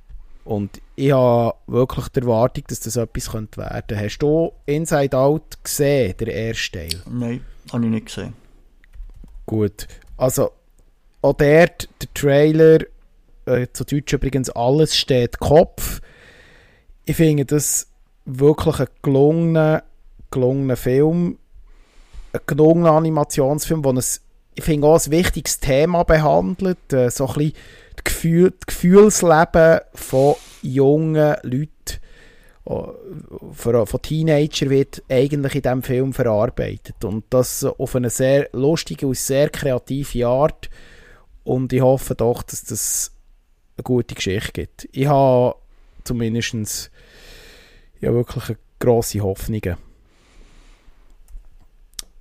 Und 0.44 0.82
ich 0.94 1.12
habe 1.12 1.56
wirklich 1.66 2.08
die 2.08 2.20
Erwartung, 2.20 2.64
dass 2.68 2.80
das 2.80 2.96
etwas 2.96 3.30
könnte 3.30 3.58
werden 3.58 3.82
könnte. 3.88 3.98
Hast 3.98 4.18
du 4.18 4.52
Inside 4.66 5.16
Out 5.16 5.64
gesehen, 5.64 6.14
der 6.18 6.28
erste 6.28 6.78
Teil? 6.78 7.02
Nein, 7.10 7.40
habe 7.72 7.84
ich 7.84 7.90
nicht 7.90 8.06
gesehen. 8.06 8.34
Gut. 9.46 9.88
Also, 10.16 10.50
auch 11.22 11.32
dort, 11.32 11.88
der 12.00 12.14
Trailer, 12.14 12.78
äh, 13.46 13.66
zu 13.72 13.84
Deutsch 13.84 14.12
übrigens, 14.12 14.50
alles 14.50 14.96
steht 14.96 15.38
Kopf. 15.38 16.00
Ich 17.06 17.16
finde 17.16 17.46
das 17.46 17.88
wirklich 18.26 18.80
ein 18.80 18.88
gelungener, 19.02 19.84
gelungener 20.30 20.76
Film. 20.76 21.38
Ein 22.32 22.40
gelungener 22.46 22.92
Animationsfilm, 22.92 23.82
der 23.82 23.92
ein, 23.92 24.04
ich 24.56 24.64
finde 24.64 24.86
auch 24.86 25.02
ein 25.02 25.10
wichtiges 25.10 25.60
Thema 25.60 26.02
behandelt. 26.02 26.92
Äh, 26.92 27.10
so 27.10 27.26
ein 27.28 27.34
bisschen 27.34 27.52
das, 27.96 28.04
Gefühl, 28.04 28.50
das 28.50 28.66
Gefühlsleben 28.66 29.80
von 29.94 30.34
jungen 30.62 31.36
Leuten, 31.42 31.70
von, 32.64 33.86
von 33.86 34.02
Teenagern 34.02 34.70
wird 34.70 35.02
eigentlich 35.08 35.54
in 35.54 35.62
diesem 35.62 35.82
Film 35.82 36.12
verarbeitet. 36.12 37.04
Und 37.04 37.24
das 37.30 37.64
auf 37.64 37.94
eine 37.94 38.10
sehr 38.10 38.48
lustige 38.52 39.06
und 39.06 39.16
sehr 39.16 39.50
kreative 39.50 40.26
Art. 40.26 40.70
Und 41.44 41.72
ich 41.72 41.82
hoffe 41.82 42.14
doch, 42.14 42.42
dass 42.42 42.64
das 42.64 43.12
eine 43.76 43.84
gute 43.84 44.14
Geschichte 44.14 44.52
gibt. 44.52 44.88
Ich 44.92 45.06
habe 45.06 45.56
zumindest 46.04 46.90
ja, 48.00 48.12
wirklich 48.12 48.56
grosse 48.78 49.20
Hoffnungen. 49.20 49.76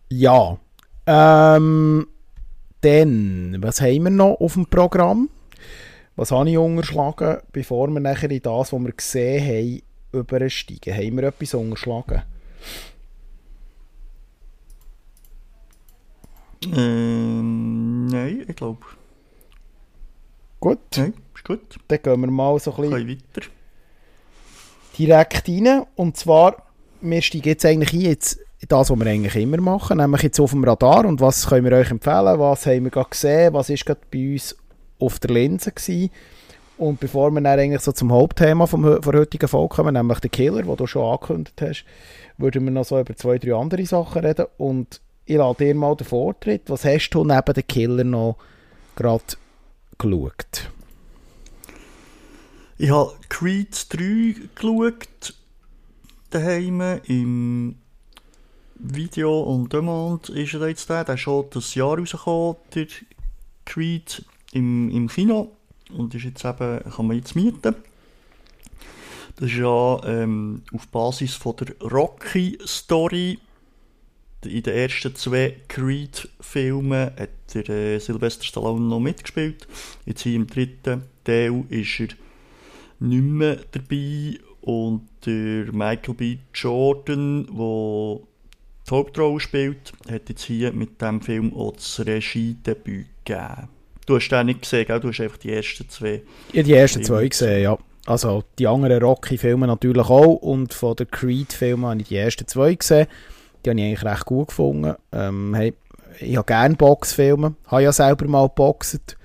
Ja. 0.10 0.58
Ähm, 1.06 2.08
dann, 2.82 3.58
was 3.62 3.82
haben 3.82 4.04
wir 4.04 4.10
noch 4.10 4.36
auf 4.40 4.54
dem 4.54 4.68
Programm? 4.68 5.30
Was 6.16 6.32
habe 6.32 6.50
ich 6.50 6.58
unterschlagen, 6.58 7.38
bevor 7.52 7.88
wir 7.88 8.00
nachher 8.00 8.30
in 8.30 8.42
das, 8.42 8.72
was 8.72 8.80
wir 8.82 8.92
gesehen 8.92 9.46
haben, 9.46 9.82
übersteigen? 10.20 10.96
Haben 10.96 11.18
wir 11.18 11.24
etwas 11.24 11.54
unterschlagen? 11.56 12.22
Ähm, 16.72 18.06
nein, 18.08 18.46
ich 18.48 18.56
glaube. 18.56 18.86
Gut. 20.60 20.80
Nein, 20.96 21.14
ist 21.36 21.44
gut. 21.44 21.78
Dann 21.88 22.02
gehen 22.02 22.22
wir 22.22 22.32
mal 22.32 22.60
so 22.60 22.74
ein 22.76 22.90
bisschen 22.90 23.10
weiter. 23.10 23.48
direkt 24.98 25.50
rein. 25.50 25.84
Und 25.96 26.16
zwar, 26.16 26.68
wir 27.02 27.22
steigen 27.22 27.50
jetzt 27.50 27.66
eigentlich 27.66 27.94
ein, 27.94 28.02
jetzt 28.02 28.40
das, 28.70 28.90
was 28.90 28.98
wir 28.98 29.06
eigentlich 29.08 29.36
immer 29.36 29.60
machen, 29.60 29.98
nämlich 29.98 30.22
jetzt 30.22 30.40
auf 30.40 30.52
dem 30.52 30.64
Radar 30.64 31.06
und 31.06 31.20
was 31.20 31.48
können 31.48 31.66
wir 31.66 31.78
euch 31.78 31.92
empfehlen, 31.92 32.40
was 32.40 32.66
haben 32.66 32.86
wir 32.86 32.92
gerade 32.92 33.10
gesehen, 33.10 33.54
was 33.54 33.70
ist 33.70 33.86
gerade 33.86 34.00
bei 34.10 34.32
uns 34.34 34.56
auf 35.00 35.20
der 35.20 35.32
Linse 35.32 35.72
gewesen. 35.72 36.12
Und 36.78 37.00
bevor 37.00 37.32
wir 37.32 37.42
dann 37.42 37.60
eigentlich 37.60 37.82
so 37.82 37.92
zum 37.92 38.12
Hauptthema 38.12 38.66
vom, 38.66 38.82
der 38.84 39.14
heutigen 39.14 39.48
Folge 39.48 39.76
kommen, 39.76 39.94
nämlich 39.94 40.20
den 40.20 40.32
Killer, 40.32 40.64
den 40.64 40.76
du 40.76 40.88
schon 40.88 41.06
angekündigt 41.06 41.62
hast, 41.62 41.86
würden 42.38 42.66
wir 42.66 42.72
noch 42.72 42.86
so 42.86 43.00
über 43.00 43.16
zwei, 43.16 43.38
drei 43.38 43.54
andere 43.54 43.86
Sachen 43.86 44.26
reden. 44.26 44.48
Und 44.58 45.02
ich 45.26 45.38
lade 45.38 45.66
dir 45.66 45.76
mal 45.76 45.96
den 45.96 46.08
Vortritt. 46.08 46.64
Was 46.68 46.84
hast 46.84 47.12
du 47.12 47.24
neben 47.24 47.54
dem 47.54 47.68
Killer 47.68 48.04
noch 48.04 48.38
gerade 48.96 49.24
geschaut? 49.98 50.70
Ich 52.78 52.90
habe 52.90 53.14
Creed 53.30 53.94
3 53.94 54.36
geschaut, 54.56 55.36
daheim 56.32 56.82
im 57.06 57.76
Video 58.76 59.42
und 59.42 59.72
Demont 59.72 60.30
ist 60.30 60.56
er 60.56 60.68
jetzt 60.68 60.90
da. 60.90 61.04
Der 61.04 61.16
ist 61.16 61.22
schon 61.22 61.46
das 61.52 61.76
Jahr 61.76 61.98
rausgekommen, 61.98 62.58
der 62.74 62.88
Creed 63.64 64.26
im, 64.54 64.90
im 64.90 65.08
Kino 65.08 65.52
und 65.92 66.16
ist 66.16 66.24
jetzt 66.24 66.46
eben, 66.46 66.80
kann 66.84 67.08
man 67.08 67.18
jetzt 67.18 67.36
mieten. 67.36 67.76
Das 69.36 69.50
ist 69.50 69.58
ja 69.58 70.02
ähm, 70.06 70.62
auf 70.74 70.88
Basis 70.88 71.34
von 71.34 71.56
der 71.58 71.76
Rocky-Story 71.82 73.40
in 74.46 74.64
den 74.64 74.74
ersten 74.74 75.16
zwei 75.16 75.58
Creed-Filmen 75.68 77.12
hat 77.18 77.30
der 77.54 77.70
äh, 77.70 78.00
Sylvester 78.00 78.44
Stallone 78.44 78.86
noch 78.86 79.00
mitgespielt. 79.00 79.68
Jetzt 80.06 80.24
hier 80.24 80.36
im 80.36 80.48
dritten 80.48 81.04
Teil 81.24 81.64
ist 81.70 82.00
er 82.00 82.08
nicht 83.00 83.24
mehr 83.24 83.60
dabei 83.72 84.40
und 84.62 85.08
der 85.26 85.72
Michael 85.74 86.14
B. 86.14 86.38
Jordan, 86.54 87.46
der 87.46 88.20
die 88.86 88.92
Hauptrolle 88.92 89.40
spielt, 89.40 89.94
hat 90.10 90.30
jetzt 90.30 90.44
hier 90.44 90.74
mit 90.74 91.02
diesem 91.02 91.22
Film 91.22 91.54
auch 91.54 91.74
das 91.74 92.06
Regiedebüt 92.06 93.08
gegeben. 93.26 93.70
Du 94.06 94.16
hast 94.16 94.30
den 94.30 94.48
nicht 94.48 94.62
gesehen, 94.62 94.86
gell? 94.86 95.00
du 95.00 95.10
hast 95.10 95.22
einfach 95.22 95.38
die 95.38 95.54
ersten 95.54 95.88
zwei. 95.90 96.22
Ja, 96.52 96.64
die 96.64 96.74
ersten 96.74 97.04
zwei 97.04 97.28
gesehen, 97.28 97.64
ja. 97.64 97.78
Also 98.06 98.44
die 98.60 98.68
anderen 98.68 99.02
Rocky-Filme 99.02 99.66
natürlich 99.66 100.10
auch 100.10 100.36
und 100.36 100.74
von 100.74 100.96
den 100.96 101.10
Creed-Filmen 101.10 101.86
habe 101.86 102.02
ich 102.02 102.10
die 102.10 102.18
ersten 102.18 102.48
zwei 102.48 102.74
gesehen. 102.76 103.08
Die 103.64 103.70
habe 103.70 103.80
ich 103.80 103.86
eigentlich 103.86 104.04
recht 104.04 104.26
gut 104.26 104.50
gefunden. 104.50 104.96
Ähm, 105.14 105.56
hey, 105.56 105.74
ich 106.20 106.36
habe 106.36 106.46
gerne 106.46 106.76
Boxfilme, 106.76 107.56
habe 107.68 107.84
ja 107.84 107.94
selber 107.94 108.28
mal 108.28 108.48
geboxt. 108.48 109.16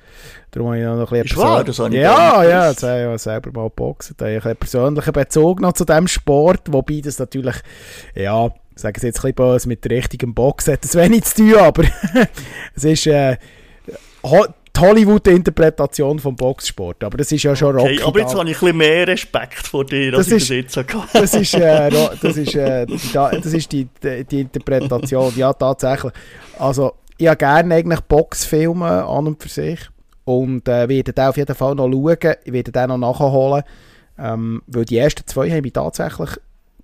Darum 0.52 0.68
habe 0.68 0.78
ich 0.78 0.84
noch 0.84 1.12
ein 1.12 1.22
bisschen 1.22 1.38
wahr, 1.38 1.64
das 1.64 1.78
habe 1.78 1.94
ich 1.94 2.00
Ja, 2.00 2.42
ja, 2.44 2.68
jetzt 2.70 2.82
habe 2.82 2.98
ich 2.98 3.02
ja 3.02 3.18
selber 3.18 3.50
mal 3.52 3.68
geboxt. 3.68 4.14
Da 4.16 4.26
habe 4.26 4.36
ich 4.36 4.44
einen 4.44 4.56
persönlichen 4.56 5.12
Bezug 5.12 5.60
noch 5.60 5.72
zu 5.72 5.84
diesem 5.84 6.06
Sport, 6.06 6.72
wobei 6.72 7.00
das 7.00 7.18
natürlich, 7.18 7.56
ja, 8.14 8.46
ich 8.46 8.52
sage 8.82 8.96
es 8.96 9.02
jetzt 9.02 9.18
ein 9.18 9.22
bisschen 9.22 9.34
böse, 9.34 9.68
mit 9.68 9.90
richtigem 9.90 10.34
Boxen 10.34 10.74
hat 10.74 10.84
das 10.84 10.94
wenig 10.94 11.24
zu 11.24 11.36
tun, 11.36 11.56
aber 11.56 11.82
es 12.76 12.84
ist... 12.84 13.06
Äh, 13.08 13.38
die 14.78 14.86
Hollywood-Interpretation 14.86 16.18
vom 16.18 16.36
Boxsport. 16.36 17.04
Aber 17.04 17.18
das 17.18 17.32
ist 17.32 17.42
ja 17.42 17.54
schon 17.54 17.76
okay, 17.76 17.96
Rocky. 17.96 18.02
Aber 18.02 18.20
jetzt 18.20 18.34
habe 18.34 18.50
ich 18.50 18.56
ein 18.56 18.60
bisschen 18.60 18.76
mehr 18.76 19.06
Respekt 19.06 19.66
vor 19.66 19.84
dir, 19.84 20.14
als 20.14 20.28
das 20.28 20.42
ich 20.42 20.50
ist, 20.50 20.76
das 20.76 20.86
jetzt. 20.86 21.12
Das 21.14 21.34
ist, 21.34 21.54
äh, 21.54 21.90
das 22.22 22.36
ist, 22.36 22.54
äh, 22.54 22.86
die, 22.86 22.98
das 23.12 23.46
ist 23.46 23.72
die, 23.72 23.88
die, 24.02 24.24
die, 24.24 24.40
Interpretation. 24.40 25.32
Ja, 25.36 25.52
tatsächlich. 25.52 26.12
Also, 26.58 26.94
ich 27.16 27.26
habe 27.26 27.36
gerne 27.36 27.74
eigentlich 27.74 28.00
Boxfilme 28.00 29.04
an 29.04 29.26
und 29.26 29.42
für 29.42 29.48
sich. 29.48 29.80
Und 30.24 30.68
äh, 30.68 30.88
werde 30.88 31.12
den 31.12 31.24
auf 31.24 31.36
jeden 31.36 31.54
Fall 31.54 31.74
noch 31.74 31.90
schauen. 31.90 32.34
Ich 32.44 32.52
werde 32.52 32.72
den 32.72 32.88
noch 32.88 32.98
nachholen. 32.98 33.64
Ähm, 34.18 34.62
weil 34.66 34.84
die 34.84 34.98
ersten 34.98 35.26
zwei 35.26 35.50
haben 35.50 35.62
mich 35.62 35.72
tatsächlich 35.72 36.30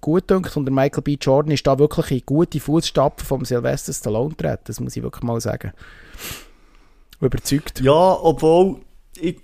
gut 0.01 0.29
gedacht. 0.29 0.57
Und 0.57 0.65
der 0.65 0.73
Michael 0.73 1.03
B. 1.03 1.17
Jordan 1.21 1.53
ist 1.53 1.67
da 1.67 1.79
wirklich 1.79 2.11
in 2.11 2.23
gute 2.25 2.61
Fußstapfen 2.61 3.27
vom 3.27 3.45
Sylvester 3.45 3.93
Stallone 3.93 4.37
treten. 4.37 4.63
Das 4.65 4.81
muss 4.81 4.97
ich 4.97 5.03
wirklich 5.03 5.23
mal 5.23 5.41
sagen 5.41 5.73
überzeugt. 7.25 7.81
Ja, 7.81 8.19
obwohl 8.21 8.81
ich 9.17 9.39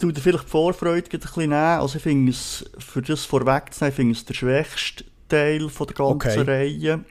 tue 0.00 0.12
dir 0.12 0.20
vielleicht 0.20 0.44
die 0.44 0.50
Vorfreude 0.50 1.08
ein 1.12 1.20
bisschen 1.20 1.42
nehmen. 1.42 1.52
Also 1.52 1.96
ich 1.96 2.02
finde 2.02 2.32
es, 2.32 2.64
für 2.78 3.02
das 3.02 3.24
vorwegzunehmen, 3.24 3.90
ich 3.90 3.96
finde 3.96 4.12
es 4.12 4.24
der 4.24 4.34
schwächste 4.34 5.04
Teil 5.28 5.68
von 5.68 5.86
der 5.86 5.96
ganzen 5.96 6.40
okay. 6.40 6.50
Reihe. 6.50 7.04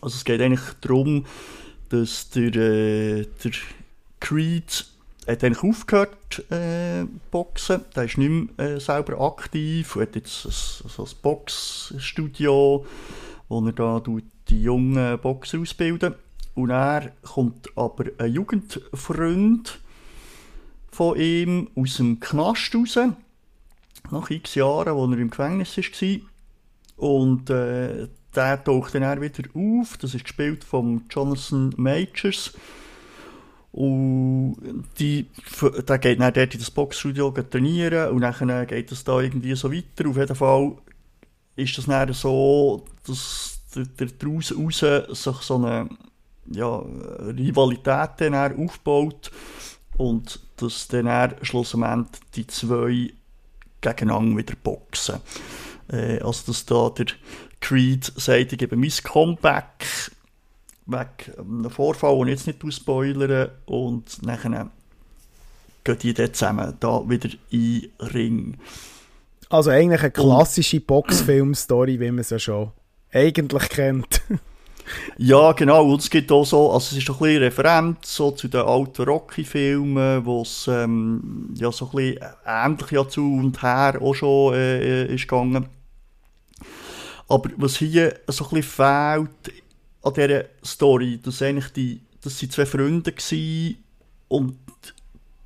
Also 0.00 0.16
es 0.16 0.24
geht 0.24 0.40
eigentlich 0.40 0.60
darum, 0.80 1.26
dass 1.88 2.30
der, 2.30 2.54
äh, 2.54 3.26
der 3.42 3.52
Creed 4.20 4.86
hat 5.26 5.44
eigentlich 5.44 5.62
aufgehört 5.62 6.50
äh, 6.50 7.04
boxen. 7.30 7.84
Der 7.94 8.04
ist 8.04 8.18
nicht 8.18 8.56
mehr 8.56 8.76
äh, 8.76 8.80
selber 8.80 9.20
aktiv. 9.20 9.96
Er 9.96 10.02
hat 10.02 10.16
jetzt 10.16 10.44
ein, 10.46 10.88
so 10.88 11.04
ein 11.04 11.10
Boxstudio, 11.22 12.86
wo 13.48 13.66
er 13.66 13.72
da 13.72 14.02
die 14.48 14.62
jungen 14.62 15.18
Boxer 15.18 15.58
ausbildet. 15.58 16.16
Und 16.58 16.70
er 16.70 17.12
kommt 17.22 17.68
aber 17.76 18.06
ein 18.18 18.32
Jugendfreund 18.32 19.78
von 20.90 21.16
ihm 21.16 21.70
aus 21.76 21.98
dem 21.98 22.18
Knast 22.18 22.74
raus, 22.74 22.98
nach 24.10 24.28
x 24.28 24.56
Jahren, 24.56 24.96
wo 24.96 25.06
er 25.06 25.18
im 25.18 25.30
Gefängnis 25.30 25.76
war. 25.76 26.18
Und 26.96 27.48
äh, 27.48 28.08
der 28.34 28.64
taucht 28.64 28.96
dann 28.96 29.20
wieder 29.20 29.48
auf. 29.54 29.98
Das 29.98 30.16
ist 30.16 30.24
gespielt 30.24 30.64
von 30.64 31.04
Jonathan 31.08 31.74
Majors. 31.76 32.54
Und 33.70 34.56
die, 34.98 35.26
der 35.86 35.98
geht 35.98 36.18
dann 36.18 36.34
dort 36.34 36.54
in 36.54 36.58
das 36.58 36.72
Boxstudio 36.72 37.30
trainieren 37.30 38.10
und 38.10 38.22
dann 38.22 38.66
geht 38.66 38.90
es 38.90 39.04
da 39.04 39.20
irgendwie 39.20 39.54
so 39.54 39.72
weiter. 39.72 40.08
Auf 40.08 40.16
jeden 40.16 40.34
Fall 40.34 40.72
ist 41.54 41.78
das 41.78 41.86
dann 41.86 42.12
so, 42.14 42.84
dass 43.06 43.60
daraus 44.18 44.52
raus 44.56 44.84
sich 45.12 45.36
so 45.36 45.54
eine 45.54 45.88
ja, 46.52 46.78
Rivalität 46.78 48.10
dann 48.18 48.34
aufbaut 48.34 49.30
und 49.96 50.40
dass 50.56 50.88
dann 50.88 51.34
schlussendlich 51.42 52.22
die 52.34 52.46
zwei 52.46 53.12
gegeneinander 53.80 54.36
wieder 54.36 54.54
boxen. 54.62 55.20
Äh, 55.90 56.20
also 56.20 56.52
dass 56.52 56.66
da 56.66 56.90
der 56.90 57.06
Creed 57.60 58.12
sagt, 58.16 58.52
ich 58.52 58.58
gebe 58.58 58.76
mein 58.76 58.92
Comeback 59.02 60.12
weg 60.86 61.32
einem 61.38 61.70
Vorfall, 61.70 62.16
den 62.18 62.28
ich 62.28 62.34
jetzt 62.34 62.46
nicht 62.46 62.64
ausspoilern 62.64 63.50
und 63.66 64.22
nachher 64.22 64.70
gehen 65.84 65.98
die 65.98 66.14
dann 66.14 66.34
zusammen 66.34 66.74
da 66.80 67.08
wieder 67.08 67.30
in 67.50 67.90
Ring. 68.00 68.56
Also 69.48 69.70
eigentlich 69.70 70.00
eine 70.00 70.10
klassische 70.10 70.80
Boxfilm-Story, 70.80 71.98
wie 72.00 72.10
man 72.10 72.18
es 72.18 72.30
ja 72.30 72.38
schon 72.38 72.72
eigentlich 73.12 73.68
kennt. 73.70 74.20
Ja, 75.16 75.52
genau. 75.52 75.84
Und 75.84 76.00
es 76.00 76.10
gibt 76.10 76.30
auch 76.32 76.44
so, 76.44 76.72
also 76.72 76.96
es 76.96 77.02
ist 77.02 77.10
ein 77.10 77.18
bisschen 77.18 77.42
Referent 77.42 78.04
so 78.04 78.30
zu 78.30 78.48
den 78.48 78.60
alten 78.60 79.02
Rocky-Filmen, 79.02 80.24
wo 80.24 80.42
es 80.42 80.68
ähm, 80.68 81.54
ja 81.56 81.72
so 81.72 81.86
ein 81.86 81.90
bisschen 81.90 82.24
ähnlich 82.46 82.90
ja 82.90 83.08
zu 83.08 83.22
und 83.22 83.62
her 83.62 83.98
auch 84.00 84.14
schon 84.14 84.54
äh, 84.54 85.06
ist 85.14 85.28
gegangen. 85.28 85.66
Aber 87.28 87.50
was 87.56 87.76
hier 87.76 88.20
so 88.26 88.44
ein 88.44 88.50
bisschen 88.50 88.62
fehlt 88.62 89.62
an 90.02 90.14
dieser 90.14 90.44
Story, 90.64 91.20
dass 91.22 91.42
eigentlich 91.42 91.72
die, 91.72 92.00
das 92.22 92.38
sind 92.38 92.52
zwei 92.52 92.64
Freunde 92.64 93.12
waren 93.12 93.76
und 94.28 94.56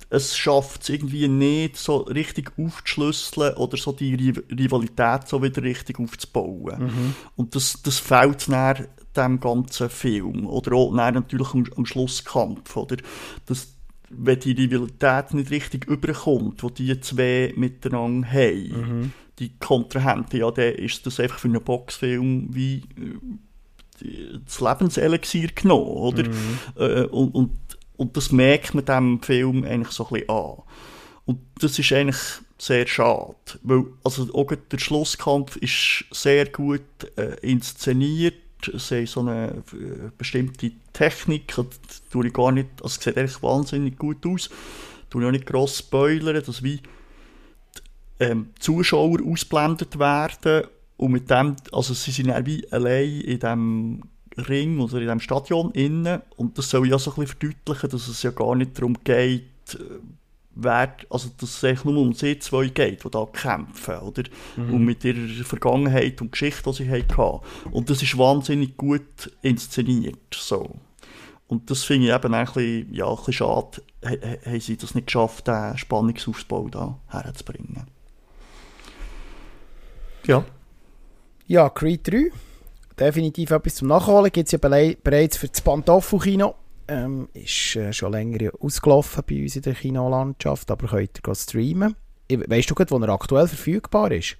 es 0.09 0.37
schafft 0.37 0.83
es 0.83 0.89
irgendwie 0.89 1.27
nicht, 1.27 1.75
so 1.75 1.97
richtig 1.97 2.51
aufzuschlüsseln 2.57 3.55
oder 3.55 3.77
so 3.77 3.91
die 3.93 4.31
Rivalität 4.51 5.27
so 5.27 5.41
wieder 5.41 5.63
richtig 5.63 5.99
aufzubauen. 5.99 6.83
Mhm. 6.83 7.15
Und 7.35 7.55
das, 7.55 7.81
das 7.81 7.97
fehlt 7.97 8.47
dann 8.47 8.85
dem 9.15 9.39
ganzen 9.39 9.89
Film. 9.89 10.45
Oder 10.47 10.73
auch 10.73 10.93
natürlich 10.93 11.53
am, 11.53 11.65
am 11.75 11.85
Schlusskampf. 11.85 12.75
Oder? 12.75 12.97
Das, 13.45 13.73
wenn 14.09 14.39
die 14.39 14.53
Rivalität 14.53 15.33
nicht 15.33 15.51
richtig 15.51 15.85
überkommt, 15.85 16.61
die 16.77 16.85
die 16.85 17.01
zwei 17.01 17.53
miteinander 17.55 18.27
haben, 18.31 19.01
mhm. 19.01 19.13
die 19.39 19.51
Kontrahenten, 19.59 20.39
ja, 20.39 20.51
dann 20.51 20.73
ist 20.73 21.05
das 21.05 21.19
einfach 21.19 21.39
für 21.39 21.47
einen 21.47 21.63
Boxfilm 21.63 22.47
wie 22.51 22.83
äh, 24.01 24.39
das 24.45 24.59
Lebenselixier 24.59 25.49
genommen, 25.49 25.85
oder? 25.85 26.27
Mhm. 26.27 26.59
Äh, 26.75 27.03
und, 27.05 27.35
und, 27.35 27.51
und 27.97 28.17
das 28.17 28.31
merkt 28.31 28.73
man 28.73 28.85
dem 28.85 29.21
Film 29.21 29.63
eigentlich 29.63 29.91
so 29.91 30.05
ein 30.07 30.13
bisschen 30.13 30.29
an. 30.29 30.55
Und 31.25 31.39
das 31.59 31.79
ist 31.79 31.91
eigentlich 31.93 32.19
sehr 32.57 32.87
schade, 32.87 33.35
weil 33.63 33.85
also 34.03 34.33
auch 34.33 34.51
der 34.53 34.77
Schlusskampf 34.77 35.55
ist 35.57 36.05
sehr 36.11 36.45
gut 36.47 36.81
äh, 37.17 37.35
inszeniert, 37.41 38.35
sie 38.65 38.97
haben 38.97 39.05
so 39.07 39.19
eine 39.21 39.63
äh, 39.73 40.11
bestimmte 40.17 40.71
Technik, 40.91 41.53
das 41.55 42.03
tue 42.11 42.27
ich 42.27 42.33
gar 42.33 42.51
nicht, 42.51 42.69
also 42.81 42.99
sieht 42.99 43.17
eigentlich 43.17 43.41
wahnsinnig 43.41 43.97
gut 43.97 44.25
aus, 44.25 44.49
tue 45.09 45.21
ich 45.21 45.27
auch 45.27 45.31
nicht 45.31 45.45
gross 45.45 45.79
spoilern, 45.79 46.43
dass 46.43 46.63
wie 46.63 46.77
die, 46.77 46.83
ähm, 48.19 48.49
Zuschauer 48.59 49.19
ausblendet 49.25 49.99
werden 49.99 50.67
und 50.97 51.11
mit 51.11 51.29
dem, 51.29 51.55
also 51.71 51.93
sie 51.93 52.11
sind 52.11 52.27
wie 52.45 52.71
allein 52.71 53.21
in 53.21 53.39
dem 53.39 54.03
Ring 54.37 54.79
oder 54.79 54.99
in 54.99 55.07
dem 55.07 55.19
Stadion 55.19 55.71
innen 55.71 56.21
und 56.37 56.57
das 56.57 56.69
soll 56.69 56.87
ja 56.87 56.97
so 56.97 57.11
ein 57.11 57.23
bisschen 57.23 57.37
verdeutlichen, 57.39 57.89
dass 57.89 58.07
es 58.07 58.23
ja 58.23 58.31
gar 58.31 58.55
nicht 58.55 58.77
darum 58.77 58.97
geht, 59.03 59.43
äh, 59.73 59.99
wer, 60.55 60.95
also 61.09 61.29
dass 61.37 61.57
es 61.57 61.63
eigentlich 61.63 61.85
nur 61.85 61.97
um 61.97 62.13
sie 62.13 62.39
zwei 62.39 62.67
geht, 62.67 63.03
die 63.03 63.09
da 63.09 63.25
kämpfen, 63.25 63.97
oder? 63.97 64.23
Mhm. 64.55 64.73
Und 64.73 64.85
mit 64.85 65.03
ihrer 65.03 65.43
Vergangenheit 65.43 66.21
und 66.21 66.31
Geschichte, 66.31 66.69
die 66.69 66.83
sie 66.83 66.89
hatten. 66.89 67.39
Und 67.71 67.89
das 67.89 68.01
ist 68.01 68.17
wahnsinnig 68.17 68.77
gut 68.77 69.31
inszeniert, 69.41 70.33
so. 70.33 70.75
Und 71.47 71.69
das 71.69 71.83
finde 71.83 72.07
ich 72.07 72.13
eben 72.13 72.33
ein 72.33 72.45
bisschen, 72.45 72.93
ja, 72.93 73.07
ein 73.07 73.15
bisschen 73.15 73.33
schade, 73.33 73.81
haben 74.03 74.59
sie 74.59 74.77
das 74.77 74.95
nicht 74.95 75.07
geschafft, 75.07 75.47
den 75.47 75.77
Spannungsaufbau 75.77 76.69
da 76.69 76.99
herzubringen. 77.09 77.85
Ja. 80.25 80.43
Ja, 81.47 81.69
Creed 81.69 82.07
3. 82.07 82.31
Definitiv 82.97 83.51
etwas 83.51 83.75
zum 83.75 83.89
Nachholen. 83.89 84.31
Gibt 84.31 84.47
es 84.47 84.51
ja 84.53 84.57
bereits 84.57 85.37
für 85.37 85.47
das 85.47 85.61
Pantoffel-Kino 85.61 86.55
ähm, 86.87 87.29
ist 87.33 87.75
äh, 87.75 87.93
schon 87.93 88.11
länger 88.11 88.51
ausgelaufen 88.59 89.23
bei 89.27 89.41
uns 89.41 89.55
in 89.55 89.61
der 89.61 89.73
Kinolandschaft, 89.73 90.69
aber 90.71 90.87
könnt 90.87 91.21
ihr 91.25 91.35
streamen. 91.35 91.95
Weißt 92.29 92.69
du, 92.69 92.75
wo 92.75 92.97
er 92.99 93.09
aktuell 93.09 93.47
verfügbar 93.47 94.11
ist? 94.11 94.37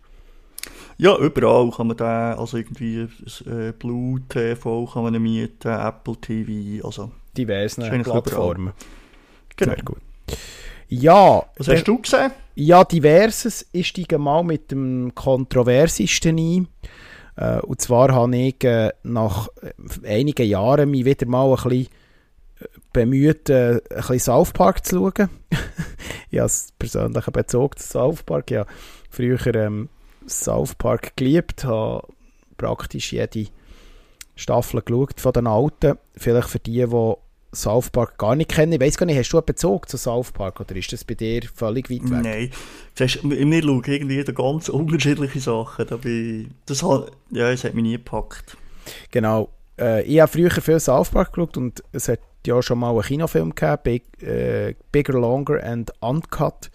Ja, 0.98 1.18
überall 1.18 1.72
kann 1.72 1.88
man 1.88 1.98
den, 1.98 2.06
also 2.06 2.58
irgendwie 2.58 3.08
äh, 3.46 3.72
Blue 3.78 4.22
TV 4.30 4.86
kann 4.86 5.04
man 5.04 5.22
mieten, 5.22 5.68
Apple 5.68 6.16
TV, 6.16 6.86
also 6.86 7.12
diverse 7.36 7.82
Plattformen. 7.82 8.74
Genau. 9.56 9.74
Sehr 9.74 9.84
gut. 9.84 10.02
Ja. 10.88 11.44
Was 11.58 11.68
hast 11.68 11.84
du 11.86 12.00
gesehen? 12.00 12.32
Ja, 12.56 12.84
diverses. 12.84 13.66
Ich 13.72 13.88
steige 13.88 14.20
mal 14.20 14.44
mit 14.44 14.72
dem 14.72 15.14
kontroversesten 15.16 16.38
ein. 16.38 16.68
Äh, 17.36 17.60
und 17.62 17.82
zwar 17.82 18.14
habe 18.14 18.36
ich 18.38 18.64
äh, 18.64 18.92
nach 19.04 19.48
einigen 20.04 20.48
Jahren 20.48 20.92
mich 20.92 21.06
wieder 21.06 21.26
mal 21.26 21.50
ein 21.50 21.56
bisschen 21.56 21.88
bemüht, 22.94 23.50
äh, 23.50 23.74
ein 23.74 23.82
bisschen 23.96 24.20
South 24.20 24.52
Park 24.52 24.86
zu 24.86 24.98
schauen. 24.98 25.30
ich 26.32 26.40
habe 26.40 26.52
persönlichen 26.80 27.32
Bezug 27.32 27.80
zu 27.80 27.88
South 27.88 28.24
Park. 28.24 28.52
Ich 28.52 28.58
habe 28.58 28.70
früher 29.10 29.56
ähm, 29.56 29.90
South 30.28 30.76
Park 30.76 31.18
geliebt, 31.18 31.66
habe 31.66 32.08
praktisch 32.58 33.12
jede 33.12 33.48
Staffel 34.36 34.82
geschaut 34.82 35.20
von 35.20 35.34
den 35.34 35.48
alten. 35.48 35.98
Vielleicht 36.16 36.50
für 36.50 36.60
die, 36.60 36.86
die 36.86 37.14
South 37.54 37.90
Park 37.92 38.18
gar 38.18 38.36
nicht 38.36 38.52
kennen. 38.52 38.74
Ich 38.74 38.82
weiß 38.82 38.98
gar 38.98 39.06
nicht, 39.06 39.18
hast 39.18 39.30
du 39.30 39.38
einen 39.38 39.46
Bezug 39.46 39.90
zu 39.90 39.98
South 39.98 40.32
Park 40.32 40.60
oder 40.60 40.76
ist 40.76 40.92
das 40.92 41.04
bei 41.04 41.14
dir 41.14 41.42
völlig 41.54 41.90
weit 41.90 42.04
weg? 42.04 42.24
Nein. 42.24 42.52
Siehst, 42.96 43.24
wir 43.24 43.62
schauen 43.62 43.84
irgendwie 43.86 44.24
ganz 44.24 44.70
unterschiedliche 44.70 45.40
Sachen. 45.40 45.88
Da 45.88 45.98
bin, 45.98 46.54
das, 46.66 46.84
hat, 46.84 47.12
ja, 47.32 47.52
das 47.52 47.64
hat 47.64 47.74
mich 47.74 47.84
nie 47.84 47.94
gepackt. 47.94 48.58
Genau. 49.12 49.50
Äh, 49.80 50.04
ich 50.04 50.20
habe 50.20 50.32
früher 50.32 50.52
viel 50.52 50.80
South 50.80 51.10
Park 51.10 51.34
geschaut 51.34 51.58
und 51.58 51.84
es 51.92 52.08
hat 52.08 52.20
ja 52.48 52.62
schon 52.62 52.80
mal 52.80 52.92
einen 52.92 53.02
Kinofilm 53.02 53.56
gehabt, 53.56 53.84
Big, 53.84 54.04
äh, 54.22 54.76
Bigger, 54.92 55.14
Longer 55.14 55.64
and 55.64 55.92
Uncut. 56.02 56.72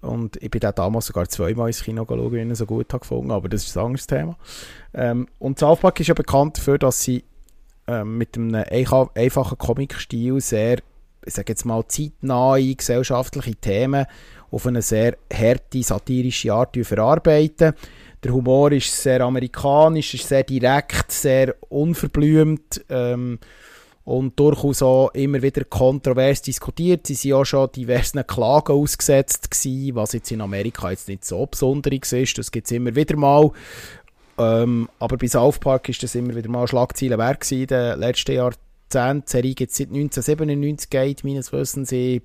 Und 0.00 0.36
ich 0.42 0.50
bin 0.50 0.60
damals 0.60 1.06
sogar 1.06 1.28
zweimal 1.28 1.68
ins 1.68 1.82
Kino 1.82 2.04
geschaut, 2.06 2.32
weil 2.32 2.38
ich 2.38 2.46
ihn 2.46 2.54
so 2.54 2.66
gut 2.66 2.92
habe 2.92 3.00
gefunden 3.00 3.30
aber 3.30 3.48
das 3.48 3.66
ist 3.66 3.76
ein 3.76 3.84
anderes 3.84 4.06
Thema. 4.06 4.36
Ähm, 4.94 5.26
und 5.38 5.58
South 5.58 5.80
Park 5.80 6.00
ist 6.00 6.06
ja 6.06 6.14
bekannt 6.14 6.58
dafür, 6.58 6.78
dass 6.78 7.02
sie 7.02 7.24
ähm, 7.86 8.16
mit 8.16 8.36
einem 8.36 8.54
einfachen 9.14 9.58
Comic-Stil 9.58 10.40
sehr, 10.40 10.78
ich 11.26 11.34
sage 11.34 11.52
jetzt 11.52 11.66
mal, 11.66 11.84
zeitnahe 11.86 12.74
gesellschaftliche 12.74 13.56
Themen 13.56 14.06
auf 14.50 14.66
eine 14.66 14.82
sehr 14.82 15.16
harte, 15.32 15.82
satirische 15.82 16.52
Art 16.52 16.76
verarbeiten. 16.82 17.74
Der 18.22 18.32
Humor 18.32 18.72
ist 18.72 19.02
sehr 19.02 19.20
amerikanisch, 19.22 20.14
ist 20.14 20.28
sehr 20.28 20.44
direkt, 20.44 21.10
sehr 21.10 21.54
unverblümt. 21.68 22.84
Ähm, 22.88 23.38
und 24.10 24.36
durchaus 24.40 24.82
auch 24.82 25.10
immer 25.10 25.40
wieder 25.40 25.64
kontrovers 25.64 26.42
diskutiert. 26.42 27.06
Sie 27.06 27.14
sind 27.14 27.32
auch 27.32 27.44
schon 27.44 27.70
diversen 27.70 28.26
Klagen 28.26 28.72
ausgesetzt 28.72 29.48
gewesen, 29.48 29.94
was 29.94 30.14
jetzt 30.14 30.32
in 30.32 30.40
Amerika 30.40 30.90
jetzt 30.90 31.06
nicht 31.06 31.24
so 31.24 31.46
besonderes 31.46 32.12
ist. 32.12 32.36
Das 32.36 32.50
gibt 32.50 32.66
es 32.66 32.72
immer 32.72 32.96
wieder 32.96 33.16
mal. 33.16 33.52
Ähm, 34.36 34.88
aber 34.98 35.16
bei 35.16 35.28
South 35.28 35.60
Park 35.60 35.88
ist 35.90 36.02
das 36.02 36.16
immer 36.16 36.34
wieder 36.34 36.48
mal 36.48 36.66
Schlagzeilen 36.66 37.18
wert 37.18 37.40
gewesen 37.40 37.60
in 37.60 37.66
den 37.68 38.00
letzten 38.00 38.32
Jahrzehnten. 38.32 39.24
Die 39.26 39.30
Serie 39.30 39.54
gibt 39.54 39.70
es 39.70 39.78
seit 39.78 39.88
1997, 39.88 40.90
geht 40.90 41.22
meines 41.22 41.52
Wissens 41.52 41.92
ich 41.92 42.22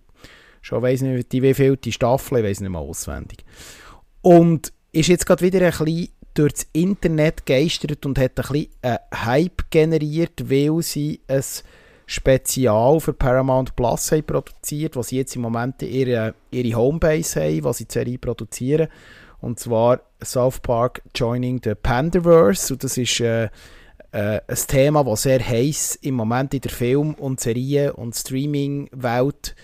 schon 0.63 0.81
weiss 0.81 1.01
nicht, 1.01 1.31
wie 1.31 1.53
viel 1.53 1.77
die 1.77 1.91
Staffel, 1.91 2.39
ich 2.39 2.45
weiß 2.45 2.61
nicht 2.61 2.71
mal 2.71 2.79
auswendig. 2.79 3.45
Und 4.23 4.73
ist 4.91 5.09
jetzt 5.09 5.27
gerade 5.27 5.45
wieder 5.45 5.59
ein 5.59 5.71
bisschen 5.71 6.09
durchs 6.35 6.67
Internet 6.73 7.45
geistert 7.45 8.05
und 8.05 8.19
hat 8.19 8.37
ein 8.39 8.51
bisschen 8.51 8.69
einen 8.81 8.97
Hype 9.13 9.71
generiert, 9.71 10.49
weil 10.49 10.81
sie 10.81 11.21
ein 11.27 11.43
Spezial 12.05 12.99
für 12.99 13.13
Paramount 13.13 13.75
Plus 13.75 14.11
haben 14.11 14.23
produziert, 14.23 14.95
was 14.95 15.07
sie 15.07 15.17
jetzt 15.17 15.35
im 15.35 15.41
Moment 15.41 15.81
ihre, 15.81 16.35
ihre 16.51 16.77
Homebase 16.77 17.41
haben, 17.41 17.63
was 17.63 17.77
sie 17.77 17.85
die 17.85 17.93
Serie 17.93 18.19
produzieren. 18.19 18.89
Und 19.41 19.59
zwar 19.59 20.01
South 20.23 20.59
Park 20.59 21.01
Joining 21.15 21.61
the 21.63 21.75
Pandaverse. 21.75 22.73
Und 22.73 22.83
das 22.83 22.97
ist 22.97 23.19
äh, 23.19 23.45
äh, 24.11 24.41
ein 24.47 24.57
Thema, 24.67 25.03
das 25.03 25.23
sehr 25.23 25.45
heiß 25.45 25.99
im 26.01 26.15
Moment 26.15 26.53
in 26.53 26.61
der 26.61 26.71
Film- 26.71 27.15
und 27.15 27.39
Serien- 27.39 27.91
und 27.91 28.15
Streaming-Welt 28.15 29.55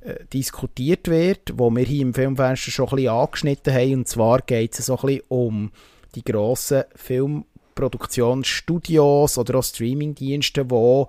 äh, 0.00 0.24
diskutiert 0.32 1.08
wird, 1.08 1.52
wo 1.54 1.70
wir 1.70 1.84
hier 1.84 2.02
im 2.02 2.14
Filmfenster 2.14 2.70
schon 2.70 2.88
ein 2.88 2.96
bisschen 2.96 3.10
angeschnitten 3.10 3.74
haben. 3.74 3.94
Und 3.94 4.08
zwar 4.08 4.40
geht 4.40 4.78
es 4.78 4.86
so 4.86 4.96
ein 4.96 5.06
bisschen 5.06 5.22
um 5.28 5.70
die 6.14 6.24
grossen 6.24 6.84
Filmproduktionsstudios 6.94 9.38
oder 9.38 9.58
auch 9.58 9.64
Streamingdienste, 9.64 10.64
die 10.64 11.04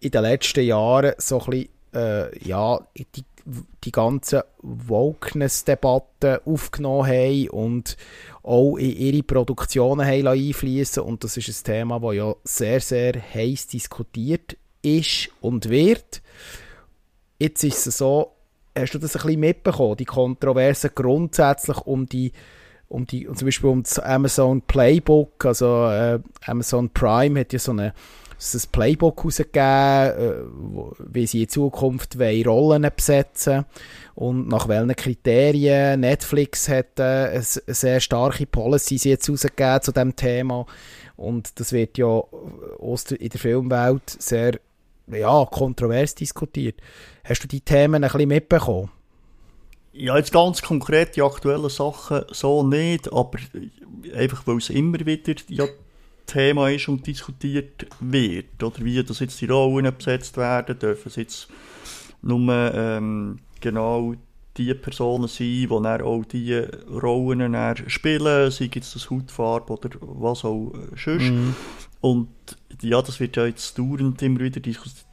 in 0.00 0.10
den 0.10 0.22
letzten 0.22 0.64
Jahren 0.64 1.12
so 1.18 1.40
ein 1.40 1.50
bisschen, 1.50 1.68
äh, 1.94 2.38
ja, 2.46 2.80
die, 2.96 3.24
die 3.84 3.92
ganze 3.92 4.44
Wokeness-Debatte 4.62 6.42
aufgenommen 6.44 7.08
haben 7.08 7.48
und 7.48 7.96
auch 8.42 8.76
in 8.76 8.96
ihre 8.96 9.22
Produktionen 9.22 10.06
haben 10.06 10.26
einfließen 10.26 11.02
und 11.02 11.24
das 11.24 11.36
ist 11.36 11.48
ein 11.48 11.64
Thema, 11.64 12.00
das 12.00 12.14
ja 12.14 12.34
sehr, 12.44 12.80
sehr 12.80 13.14
heiß 13.14 13.68
diskutiert 13.68 14.56
ist 14.82 15.30
und 15.40 15.70
wird. 15.70 16.22
Jetzt 17.38 17.64
ist 17.64 17.86
es 17.86 17.98
so, 17.98 18.32
hast 18.76 18.94
du 18.94 18.98
das 18.98 19.16
ein 19.16 19.22
bisschen 19.22 19.40
mitbekommen, 19.40 19.96
die 19.96 20.04
Kontroversen 20.04 20.90
grundsätzlich 20.94 21.78
um 21.78 22.06
die 22.06 22.32
um 22.88 23.06
die, 23.06 23.28
zum 23.34 23.46
Beispiel 23.46 23.70
um 23.70 23.82
das 23.82 23.98
Amazon 23.98 24.62
Playbook, 24.62 25.44
also 25.44 25.86
äh, 25.86 26.20
Amazon 26.46 26.90
Prime 26.90 27.40
hat 27.40 27.52
ja 27.52 27.58
so 27.58 27.72
eine 27.72 27.92
ein 28.40 28.62
Playbook 28.70 29.18
herausgegeben, 29.18 29.58
äh, 29.58 31.12
wie 31.12 31.26
sie 31.26 31.42
in 31.42 31.48
Zukunft 31.48 32.18
Rollen 32.18 32.88
besetzen 32.94 33.64
und 34.14 34.48
nach 34.48 34.68
welchen 34.68 34.94
Kriterien. 34.94 36.00
Netflix 36.00 36.68
hat 36.68 37.00
äh, 37.00 37.02
eine 37.02 37.42
sehr 37.42 38.00
starke 38.00 38.46
Policy 38.46 38.96
jetzt 39.08 39.26
herausgegeben 39.26 39.82
zu 39.82 39.92
diesem 39.92 40.14
Thema 40.14 40.66
und 41.16 41.58
das 41.58 41.72
wird 41.72 41.98
ja 41.98 42.22
in 42.78 43.28
der 43.28 43.40
Filmwelt 43.40 44.08
sehr 44.08 44.60
ja, 45.08 45.44
kontrovers 45.46 46.14
diskutiert. 46.14 46.80
Hast 47.24 47.42
du 47.42 47.48
die 47.48 47.62
Themen 47.62 48.04
ein 48.04 48.10
bisschen 48.10 48.28
mitbekommen? 48.28 48.90
Ja, 49.98 50.16
jetzt 50.16 50.32
ganz 50.32 50.62
konkret 50.62 51.16
die 51.16 51.22
aktuellen 51.22 51.68
Sachen 51.68 52.22
so 52.30 52.62
nicht, 52.62 53.12
aber 53.12 53.38
einfach 54.14 54.46
weil 54.46 54.58
es 54.58 54.70
immer 54.70 55.00
wieder 55.04 55.34
ja 55.48 55.66
Thema 56.24 56.68
ist 56.68 56.86
und 56.86 57.04
diskutiert 57.04 57.86
wird. 57.98 58.62
Oder 58.62 58.84
wie 58.84 59.02
das 59.02 59.18
jetzt 59.18 59.40
die 59.40 59.46
Rollen 59.46 59.92
besetzt 59.96 60.36
werden, 60.36 60.78
dürfen 60.78 61.08
es 61.08 61.16
jetzt 61.16 61.48
nur 62.22 62.72
ähm, 62.74 63.40
genau 63.60 64.14
die 64.56 64.72
Personen 64.74 65.26
sein, 65.26 65.46
die 65.46 65.66
dann 65.66 66.02
auch 66.02 66.24
die 66.24 66.54
Rollen 66.54 67.52
dann 67.52 67.76
spielen, 67.88 68.50
sei 68.52 68.70
jetzt 68.72 68.94
das 68.94 69.10
Hautfarbe 69.10 69.72
oder 69.72 69.90
was 70.00 70.44
auch 70.44 70.72
äh, 70.74 70.96
sonst. 70.96 71.30
Mhm. 71.30 71.56
Und 72.00 72.28
ja, 72.82 73.02
das 73.02 73.18
wird 73.18 73.36
ja 73.36 73.46
jetzt 73.46 73.76
dauernd 73.76 74.22
immer 74.22 74.40
wieder 74.40 74.60
diskutiert 74.60 75.07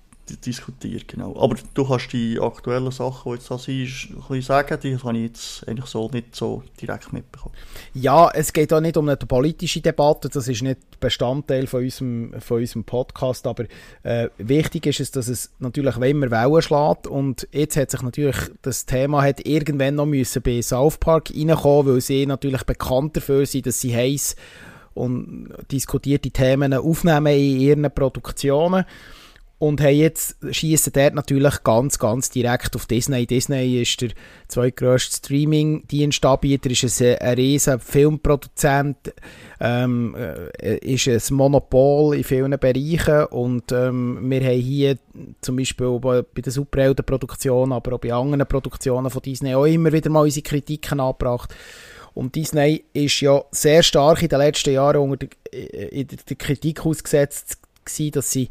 diskutiert, 0.45 1.07
genau. 1.07 1.35
Aber 1.39 1.55
du 1.73 1.87
kannst 1.87 2.11
die 2.13 2.39
aktuellen 2.39 2.91
Sachen, 2.91 3.31
die 3.31 3.37
jetzt 3.37 3.51
da 3.51 3.57
sind, 3.57 4.43
sagen, 4.43 4.79
die 4.81 4.97
habe 4.97 5.17
ich 5.17 5.23
jetzt 5.23 5.67
eigentlich 5.67 5.85
so 5.85 6.09
nicht 6.11 6.35
so 6.35 6.63
direkt 6.81 7.13
mitbekommen. 7.13 7.53
Ja, 7.93 8.29
es 8.33 8.51
geht 8.51 8.73
auch 8.73 8.81
nicht 8.81 8.97
um 8.97 9.07
eine 9.07 9.17
politische 9.17 9.81
Debatte, 9.81 10.29
das 10.29 10.47
ist 10.47 10.61
nicht 10.61 10.99
Bestandteil 10.99 11.67
von 11.67 11.83
unserem, 11.83 12.33
von 12.39 12.57
unserem 12.57 12.83
Podcast, 12.83 13.45
aber 13.45 13.65
äh, 14.03 14.29
wichtig 14.37 14.87
ist 14.87 14.99
es, 14.99 15.11
dass 15.11 15.27
es 15.27 15.51
natürlich 15.59 15.97
immer 15.97 16.31
Wellen 16.31 16.61
schlägt 16.61 17.07
und 17.07 17.47
jetzt 17.51 17.77
hat 17.77 17.91
sich 17.91 18.01
natürlich 18.01 18.37
das 18.61 18.85
Thema 18.85 19.21
hat 19.21 19.45
irgendwann 19.45 19.95
noch 19.95 20.05
müssen 20.05 20.41
bei 20.41 20.61
South 20.61 20.97
Park 20.97 21.31
reinkommen, 21.31 21.93
weil 21.93 22.01
sie 22.01 22.25
natürlich 22.25 22.63
bekannt 22.63 23.17
dafür 23.17 23.45
sind, 23.45 23.67
dass 23.67 23.79
sie 23.79 23.95
heiß 23.95 24.35
und 24.95 25.49
diskutierte 25.71 26.31
Themen 26.31 26.73
aufnehmen 26.73 27.27
in 27.27 27.59
ihren 27.59 27.91
Produktionen 27.91 28.85
und 29.57 29.81
haben 29.81 29.95
jetzt 29.95 30.35
schießen 30.49 30.91
dort 30.91 31.13
natürlich 31.13 31.63
ganz, 31.63 31.97
ganz 31.97 32.29
direkt 32.29 32.75
auf 32.75 32.87
Disney. 32.87 33.25
Disney 33.25 33.81
ist 33.81 34.01
der 34.01 34.09
zweitgrößte 34.49 35.15
Streaming-Dienstanbieter, 35.15 36.69
ist 36.71 37.01
ein, 37.01 37.17
ein 37.19 37.35
riesen 37.35 37.79
Filmproduzent, 37.79 39.13
ähm, 39.61 40.13
äh, 40.15 40.77
ist 40.79 41.07
ein 41.07 41.35
Monopol 41.35 42.17
in 42.17 42.25
vielen 42.25 42.59
Bereichen 42.59 43.25
und 43.27 43.71
ähm, 43.71 44.29
wir 44.29 44.41
haben 44.41 44.59
hier 44.59 44.97
zum 45.39 45.55
Beispiel 45.55 45.99
bei 45.99 46.23
der 46.35 46.51
Superhelden-Produktion, 46.51 47.71
aber 47.71 47.93
auch 47.93 47.99
bei 47.99 48.11
anderen 48.11 48.45
Produktionen 48.45 49.09
von 49.09 49.21
Disney 49.21 49.55
auch 49.55 49.65
immer 49.65 49.93
wieder 49.93 50.09
mal 50.09 50.23
unsere 50.23 50.43
Kritiken 50.43 50.99
angebracht. 50.99 51.55
Und 52.13 52.35
Disney 52.35 52.83
ist 52.93 53.21
ja 53.21 53.43
sehr 53.51 53.83
stark 53.83 54.21
in 54.21 54.29
den 54.29 54.39
letzten 54.39 54.73
Jahren 54.73 54.97
unter 54.97 55.27
der, 55.27 55.91
in 55.91 56.07
der 56.07 56.35
Kritik 56.37 56.85
ausgesetzt 56.85 57.57
gewesen, 57.85 58.11
dass 58.11 58.31
sie 58.31 58.49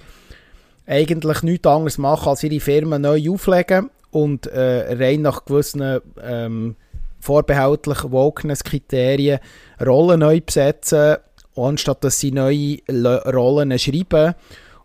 eigentlich 0.87 1.43
nichts 1.43 1.67
anderes 1.67 1.99
machen, 1.99 2.29
als 2.29 2.43
ihre 2.43 2.61
Firmen 2.61 3.03
neu 3.03 3.31
auflegen 3.31 3.91
und 4.11 4.47
äh, 4.47 4.95
rein 4.95 5.23
nach 5.23 5.45
gewissen 5.45 6.01
ähm, 6.23 6.77
vorbehaltlich 7.21 8.05
Wokeness-Kriterien 8.05 9.41
Rollen 9.85 10.21
neu 10.21 10.41
besetzen, 10.41 11.17
anstatt 11.57 12.05
dass 12.05 12.21
sie 12.21 12.33
neue 12.33 12.79
Rollen 12.89 13.79
schreiben 13.79 14.35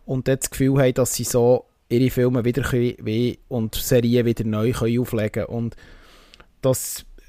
und 0.06 0.28
dann 0.28 0.40
das 0.40 0.50
Gefühl 0.50 0.82
haben, 0.82 0.94
dass 0.94 1.14
sie 1.14 1.26
so 1.26 1.66
ihre 1.90 2.10
Filme 2.10 2.46
wieder 2.46 2.62
können, 2.62 3.38
und 3.48 3.76
Serien 3.76 4.26
wieder 4.26 4.46
neu 4.46 4.72
können 4.72 5.00
auflegen. 5.00 5.46
Und 5.46 5.76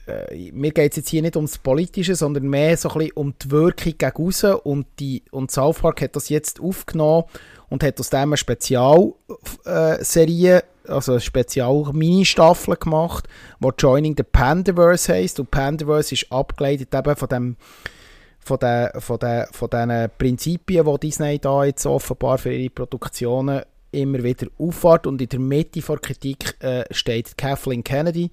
äh, 0.06 0.50
mir 0.52 0.70
geht 0.70 0.92
es 0.92 0.96
jetzt 0.96 1.08
hier 1.08 1.22
nicht 1.22 1.36
ums 1.36 1.58
Politische, 1.58 2.14
sondern 2.14 2.48
mehr 2.48 2.76
so 2.76 2.88
ein 2.90 2.98
bisschen 2.98 3.12
um 3.16 3.34
die 3.42 3.50
Wirkung 3.50 3.94
gegen 3.98 4.12
raus 4.16 4.44
und, 4.44 4.86
die, 4.98 5.22
und 5.30 5.50
South 5.50 5.80
Park 5.80 6.02
hat 6.02 6.16
das 6.16 6.28
jetzt 6.28 6.60
aufgenommen 6.60 7.24
und 7.70 7.82
hat 7.82 7.98
aus 7.98 8.10
dem 8.10 8.20
eine 8.20 8.36
Spezialserie, 8.36 10.58
äh, 10.58 10.62
also 10.86 11.12
eine 11.12 11.20
Spezial-Mini-Staffel 11.20 12.76
gemacht, 12.76 13.26
die 13.60 13.68
Joining 13.78 14.14
the 14.16 14.24
Pandaverse 14.24 15.14
heisst. 15.14 15.40
Und 15.40 15.50
Pandaverse 15.50 16.14
ist 16.14 16.30
abgeleitet 16.30 16.94
eben 16.94 17.16
von 17.16 17.28
dem 17.28 17.56
von 18.42 18.58
den, 18.58 18.88
von 18.98 19.18
den, 19.18 19.44
von 19.52 19.68
den 19.68 20.10
Prinzipien, 20.18 20.86
die 20.86 20.98
Disney 20.98 21.38
da 21.38 21.64
jetzt 21.64 21.86
offenbar 21.86 22.38
für 22.38 22.52
ihre 22.52 22.70
Produktionen 22.70 23.62
immer 23.92 24.22
wieder 24.22 24.46
auffahrt. 24.58 25.06
Und 25.06 25.20
in 25.20 25.28
der 25.28 25.40
Mitte 25.40 25.80
der 25.80 25.98
Kritik 25.98 26.56
äh, 26.60 26.84
steht 26.90 27.36
Kathleen 27.36 27.84
Kennedy. 27.84 28.30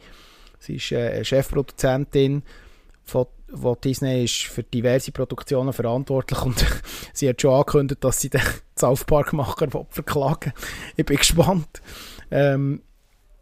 Sie 0.59 0.75
ist 0.75 0.91
äh, 0.91 1.23
Chefproduzentin 1.23 2.43
von 3.03 3.27
wo 3.51 3.75
Disney 3.75 4.25
ist 4.25 4.43
für 4.43 4.63
diverse 4.63 5.11
Produktionen 5.11 5.73
verantwortlich 5.73 6.41
und 6.41 6.65
sie 7.13 7.29
hat 7.29 7.41
schon 7.41 7.53
angekündigt, 7.53 8.03
dass 8.03 8.21
sie 8.21 8.29
den 8.29 8.41
South 8.77 9.05
Park 9.05 9.33
Macher 9.33 9.67
verklagen 9.89 10.53
Ich 10.95 11.05
bin 11.05 11.17
gespannt. 11.17 11.81
Ähm, 12.29 12.81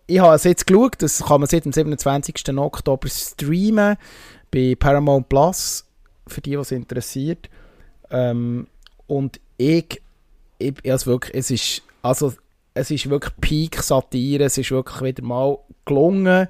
ich 0.08 0.20
habe 0.20 0.36
es 0.36 0.43
jetzt 0.43 0.68
geschaut, 0.68 1.01
das 1.01 1.24
kann 1.24 1.41
man 1.41 1.49
seit 1.49 1.66
dem 1.66 1.74
27. 1.74 2.58
Oktober 2.58 3.08
streamen 3.10 3.97
bei 4.51 4.76
Paramount 4.78 5.28
Plus, 5.30 5.86
für 6.28 6.41
die, 6.41 6.58
was 6.58 6.72
interessiert. 6.72 7.49
Ähm, 8.12 8.68
und 9.08 9.39
ich, 9.58 10.01
ich, 10.60 10.74
also 10.89 11.12
wirklich, 11.12 11.36
es 11.36 11.51
ist, 11.51 11.82
also, 12.03 12.34
es 12.76 12.91
ist 12.91 13.10
wirklich 13.10 13.34
Peak-Satire, 13.41 14.43
es 14.43 14.58
ist 14.58 14.72
wirklich 14.72 15.01
wieder 15.01 15.24
mal 15.24 15.58
gelungen. 15.86 16.47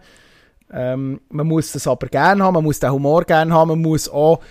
Ähm, 0.71 1.21
man 1.29 1.47
muss 1.47 1.71
das 1.71 1.87
aber 1.87 2.07
gerne 2.07 2.43
haben, 2.43 2.55
man 2.55 2.63
muss 2.63 2.79
den 2.79 2.91
Humor 2.91 3.23
gerne 3.23 3.53
haben, 3.53 3.69
man 3.69 3.81
muss 3.81 4.09
auch 4.09 4.41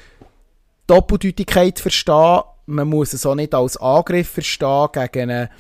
Doppeldeutigkeit 0.87 1.79
verstehen, 1.79 2.43
man 2.67 2.89
muss 2.89 3.13
es 3.13 3.27
auch 3.27 3.35
nicht 3.35 3.55
als 3.55 3.77
Angriff 3.77 4.31
verstehen 4.31 4.89
gegen, 4.93 5.31
eine, 5.31 5.51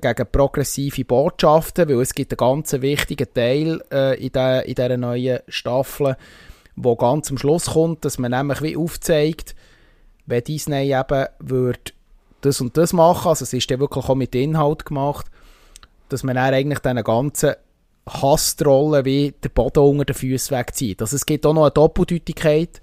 gegen 0.00 0.26
progressive 0.30 1.04
Botschaften, 1.04 1.88
weil 1.88 2.00
es 2.00 2.14
gibt 2.14 2.32
einen 2.32 2.36
ganz 2.36 2.72
wichtigen 2.72 3.26
Teil 3.34 3.82
äh, 3.90 4.24
in, 4.24 4.32
der, 4.32 4.64
in 4.66 4.74
dieser 4.74 4.96
neuen 4.96 5.40
Staffel, 5.48 6.16
wo 6.76 6.94
ganz 6.94 7.30
am 7.30 7.38
Schluss 7.38 7.66
kommt, 7.66 8.04
dass 8.04 8.18
man 8.18 8.30
nämlich 8.30 8.62
wie 8.62 8.76
aufzeigt, 8.76 9.54
wenn 10.26 10.44
Disney 10.44 10.92
eben 10.92 11.26
würde 11.38 11.92
das 12.42 12.60
und 12.60 12.76
das 12.76 12.92
machen, 12.92 13.28
also 13.28 13.42
es 13.42 13.52
ist 13.52 13.70
dann 13.70 13.80
wirklich 13.80 14.04
auch 14.04 14.14
mit 14.14 14.34
Inhalt 14.34 14.84
gemacht, 14.84 15.26
dass 16.08 16.22
man 16.22 16.36
dann 16.36 16.54
eigentlich 16.54 16.78
diesen 16.78 17.02
ganzen 17.02 17.54
Hasstrolle 18.08 19.04
wie 19.04 19.34
der 19.42 19.48
Boden 19.48 19.80
unter 19.80 20.04
den 20.04 20.14
Füßen 20.14 20.56
wegzieht. 20.56 21.00
Also 21.00 21.16
es 21.16 21.26
gibt 21.26 21.44
auch 21.44 21.54
noch 21.54 21.64
eine 21.64 21.70
Doppeldeutigkeit. 21.72 22.80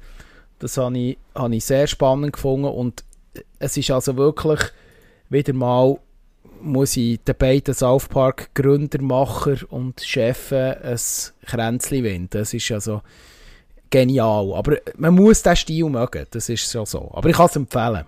Das 0.60 0.78
habe 0.78 0.98
ich, 0.98 1.18
habe 1.34 1.56
ich 1.56 1.66
sehr 1.66 1.88
spannend 1.88 2.34
gefunden 2.34 2.66
und 2.66 3.04
es 3.60 3.78
ist 3.78 3.92
also 3.92 4.18
wirklich 4.18 4.60
wieder 5.30 5.54
mal 5.54 5.98
muss 6.62 6.96
ich 6.96 7.20
den 7.24 7.36
beiden 7.36 7.74
South 7.74 8.08
Park 8.08 8.54
Gründermacher 8.54 9.58
und 9.70 10.00
Chefs 10.02 10.54
ein 10.54 10.98
Kränzchen 11.46 12.04
winden. 12.04 12.30
Das 12.32 12.54
ist 12.54 12.72
also 12.72 13.02
genial. 13.90 14.54
Aber 14.54 14.78
man 14.96 15.14
muss 15.14 15.44
diesen 15.44 15.56
Stil 15.56 15.90
mögen, 15.90 16.26
das 16.32 16.50
ist 16.50 16.72
schon 16.72 16.86
so. 16.86 17.12
Aber 17.14 17.30
ich 17.30 17.36
kann 17.36 17.48
es 17.48 17.56
empfehlen. 17.56 18.06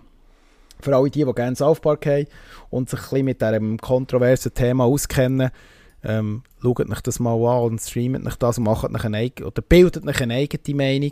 Für 0.79 0.95
alle 0.95 1.09
die, 1.09 1.25
die 1.25 1.33
gerne 1.33 1.55
South 1.55 1.79
Park 1.79 2.05
haben 2.05 2.27
und 2.69 2.89
sich 2.89 2.99
ein 2.99 3.03
bisschen 3.03 3.25
mit 3.25 3.41
diesem 3.41 3.77
kontroversen 3.77 4.53
Thema 4.53 4.85
auskennen, 4.85 5.51
ähm, 6.05 6.43
schaut 6.61 6.89
euch 6.89 7.01
das 7.01 7.19
mal 7.19 7.33
an 7.33 7.63
und 7.63 7.81
streamt 7.81 8.25
euch 8.25 8.35
das 8.35 8.57
und 8.57 8.65
macht 8.65 8.83
euch 8.83 9.03
eine 9.03 9.17
eigene, 9.17 9.47
oder 9.47 9.61
bildet 9.61 10.05
euch 10.07 10.21
eine 10.21 10.35
eigene 10.35 10.75
Meinung. 10.75 11.11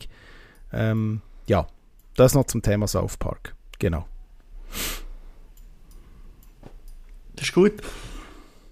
Ähm, 0.72 1.22
ja, 1.48 1.68
das 2.16 2.36
noch 2.36 2.46
zum 2.46 2.62
Thema 2.62 2.88
South 2.88 3.18
Park. 3.18 3.56
Genau. 3.80 4.06
Das 7.36 7.48
ist 7.48 7.54
gut. 7.54 7.74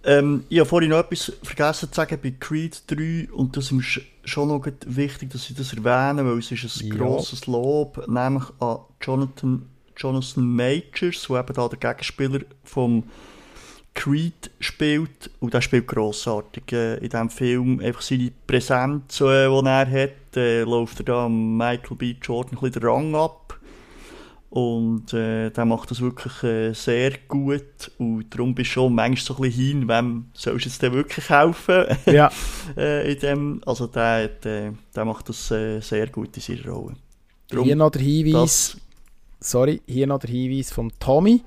Ähm, 0.03 0.45
ich 0.49 0.59
habe 0.59 0.69
vorhin 0.69 0.89
noch 0.89 0.99
etwas 0.99 1.31
vergessen 1.43 1.89
zu 1.91 1.95
sagen 1.95 2.17
bei 2.21 2.31
Creed 2.31 2.83
3 2.87 3.29
und 3.31 3.55
das 3.55 3.71
ist 3.71 4.01
schon 4.25 4.47
noch 4.47 4.65
wichtig, 4.85 5.29
dass 5.29 5.49
ich 5.49 5.55
das 5.55 5.73
erwähne, 5.73 6.25
weil 6.25 6.39
es 6.39 6.51
ist 6.51 6.81
ein 6.81 6.87
ja. 6.87 6.95
grosses 6.95 7.45
Lob, 7.45 8.07
nämlich 8.07 8.45
an 8.59 8.79
Jonathan, 8.99 9.67
Jonathan 9.95 10.43
Majors, 10.43 11.27
der 11.27 11.39
eben 11.39 11.53
da 11.53 11.67
der 11.67 11.79
Gegenspieler 11.79 12.39
vom 12.63 13.03
Creed 13.93 14.51
spielt 14.59 15.29
und 15.39 15.53
der 15.53 15.61
spielt 15.61 15.87
grossartig 15.87 16.71
äh, 16.71 16.95
in 16.95 17.09
diesem 17.09 17.29
Film. 17.29 17.79
Einfach 17.79 18.01
seine 18.01 18.31
Präsenz, 18.47 19.19
äh, 19.21 19.47
die 19.47 19.65
er 19.65 19.91
hat, 19.91 20.37
äh, 20.37 20.61
läuft 20.63 20.99
er 20.99 21.05
da 21.05 21.29
Michael 21.29 21.97
B. 21.97 22.15
Jordan 22.21 22.57
ein 22.57 22.61
bisschen 22.61 22.81
den 22.81 22.89
Rang 22.89 23.15
ab. 23.15 23.59
Und 24.49 25.13
äh, 25.13 25.49
der 25.49 25.63
macht 25.63 25.91
das 25.91 26.01
wirklich 26.01 26.43
äh, 26.43 26.73
sehr 26.73 27.13
gut. 27.27 27.91
Und 27.97 28.25
darum 28.31 28.53
bist 28.53 28.71
du 28.71 28.73
schon 28.73 28.93
manchmal 28.95 29.25
so 29.25 29.35
ein 29.35 29.41
bisschen 29.43 29.65
hin, 29.65 29.87
wem 29.87 30.25
sollst 30.33 30.65
du 30.65 30.69
jetzt 30.69 30.81
denn 30.81 30.93
wirklich 30.93 31.29
helfen? 31.29 31.85
Ja. 32.05 32.29
äh, 32.77 33.13
in 33.13 33.19
dem, 33.19 33.61
also 33.65 33.87
der, 33.87 34.27
der, 34.27 34.73
der 34.93 35.05
macht 35.05 35.29
das 35.29 35.51
äh, 35.51 35.79
sehr 35.79 36.07
gut 36.07 36.35
in 36.35 36.41
seiner 36.41 36.69
Rolle. 36.69 36.95
Darum, 37.47 37.65
hier 37.65 37.77
noch 37.77 37.91
der 37.91 38.01
Hinweis, 38.01 38.75
sorry, 39.39 39.81
hier 39.85 40.07
noch 40.07 40.19
der 40.19 40.29
Hinweis 40.29 40.71
von 40.71 40.91
Tommy. 40.99 41.41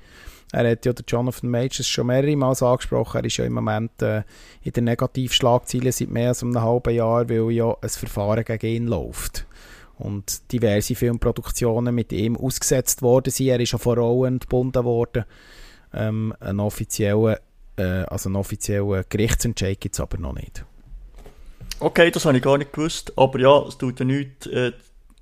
Er 0.55 0.71
hat 0.71 0.85
ja 0.85 0.93
der 0.93 1.03
Jonathan 1.05 1.49
Majors 1.49 1.85
schon 1.85 2.07
mehrere 2.07 2.33
Mal 2.37 2.55
angesprochen. 2.57 3.17
Er 3.17 3.25
ist 3.25 3.35
ja 3.35 3.43
im 3.43 3.51
Moment 3.51 4.01
äh, 4.01 4.23
in 4.63 4.71
der 4.71 4.83
Negativschlagzeile 4.83 5.91
seit 5.91 6.09
mehr 6.09 6.29
als 6.29 6.43
einem 6.43 6.61
halben 6.61 6.95
Jahr, 6.95 7.27
weil 7.27 7.51
ja 7.51 7.75
ein 7.81 7.89
Verfahren 7.89 8.45
gegen 8.45 8.67
ihn 8.67 8.87
läuft. 8.87 9.45
Und 9.97 10.49
diverse 10.53 10.95
Filmproduktionen 10.95 11.93
mit 11.93 12.13
ihm 12.13 12.37
ausgesetzt 12.37 13.01
worden 13.01 13.31
sind. 13.31 13.47
Er 13.47 13.59
ist 13.59 13.73
ja 13.73 13.77
vor 13.77 13.97
Rollen 13.97 14.35
entbunden 14.35 14.85
worden. 14.85 15.25
Ähm, 15.93 16.33
einen 16.39 16.61
offiziellen, 16.61 17.35
äh, 17.75 17.83
also 17.83 18.29
einen 18.29 18.37
offiziellen 18.37 19.03
Gerichtsentscheid 19.09 19.81
gibt 19.81 19.95
es 19.95 19.99
aber 19.99 20.17
noch 20.19 20.35
nicht. 20.35 20.63
Okay, 21.81 22.11
das 22.11 22.23
habe 22.23 22.37
ich 22.37 22.43
gar 22.43 22.57
nicht 22.57 22.71
gewusst. 22.71 23.11
Aber 23.17 23.37
ja, 23.41 23.61
es 23.67 23.77
tut 23.77 23.99
ja 23.99 24.05
nichts. 24.05 24.47
Äh, 24.47 24.71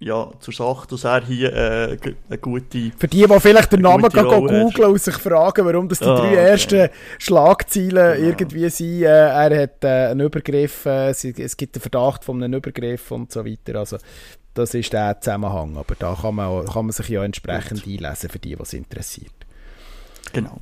ja, 0.04 0.30
zur 0.39 0.54
Sache, 0.54 0.88
dass 0.88 1.06
er 1.06 1.24
hier 1.26 1.54
äh, 1.54 1.97
eine 2.28 2.38
gute. 2.38 2.91
Für 2.97 3.08
die, 3.08 3.26
die 3.26 3.39
vielleicht 3.39 3.72
den 3.72 3.82
Namen 3.82 4.10
googeln 4.10 4.91
und 4.91 5.01
sich 5.01 5.16
fragen, 5.16 5.66
warum 5.66 5.88
das 5.88 5.99
die 5.99 6.06
ah, 6.06 6.18
drei 6.18 6.36
ersten 6.36 6.82
okay. 6.82 6.91
Schlagzeilen 7.20 7.89
genau. 7.89 8.28
irgendwie 8.28 8.70
sind. 8.70 9.04
Äh, 9.04 9.06
er 9.06 9.64
hat 9.64 9.84
äh, 9.84 10.12
einen 10.12 10.20
Übergriff, 10.20 10.86
äh, 10.86 11.10
es, 11.10 11.58
gibt 11.58 11.76
einen 11.76 11.82
Verdacht 11.82 12.26
von 12.26 12.43
einem 12.43 12.58
Übergriff 12.58 13.12
und 13.12 13.32
so 13.32 13.45
weiter. 13.45 13.80
Also, 13.80 13.97
das 14.54 14.74
ist 14.74 14.91
der 14.91 15.20
Zusammenhang. 15.22 15.78
Aber 15.78 15.95
da 15.97 16.18
kann 16.20 16.36
man, 16.36 16.66
kann 16.66 16.86
man 16.86 16.91
sich 16.91 17.08
ja 17.08 17.24
entsprechend 17.24 17.84
Gut. 17.84 17.93
einlesen, 17.93 18.30
für 18.30 18.39
die, 18.39 18.60
was 18.60 18.74
interessiert. 18.74 19.32
Genau. 20.34 20.58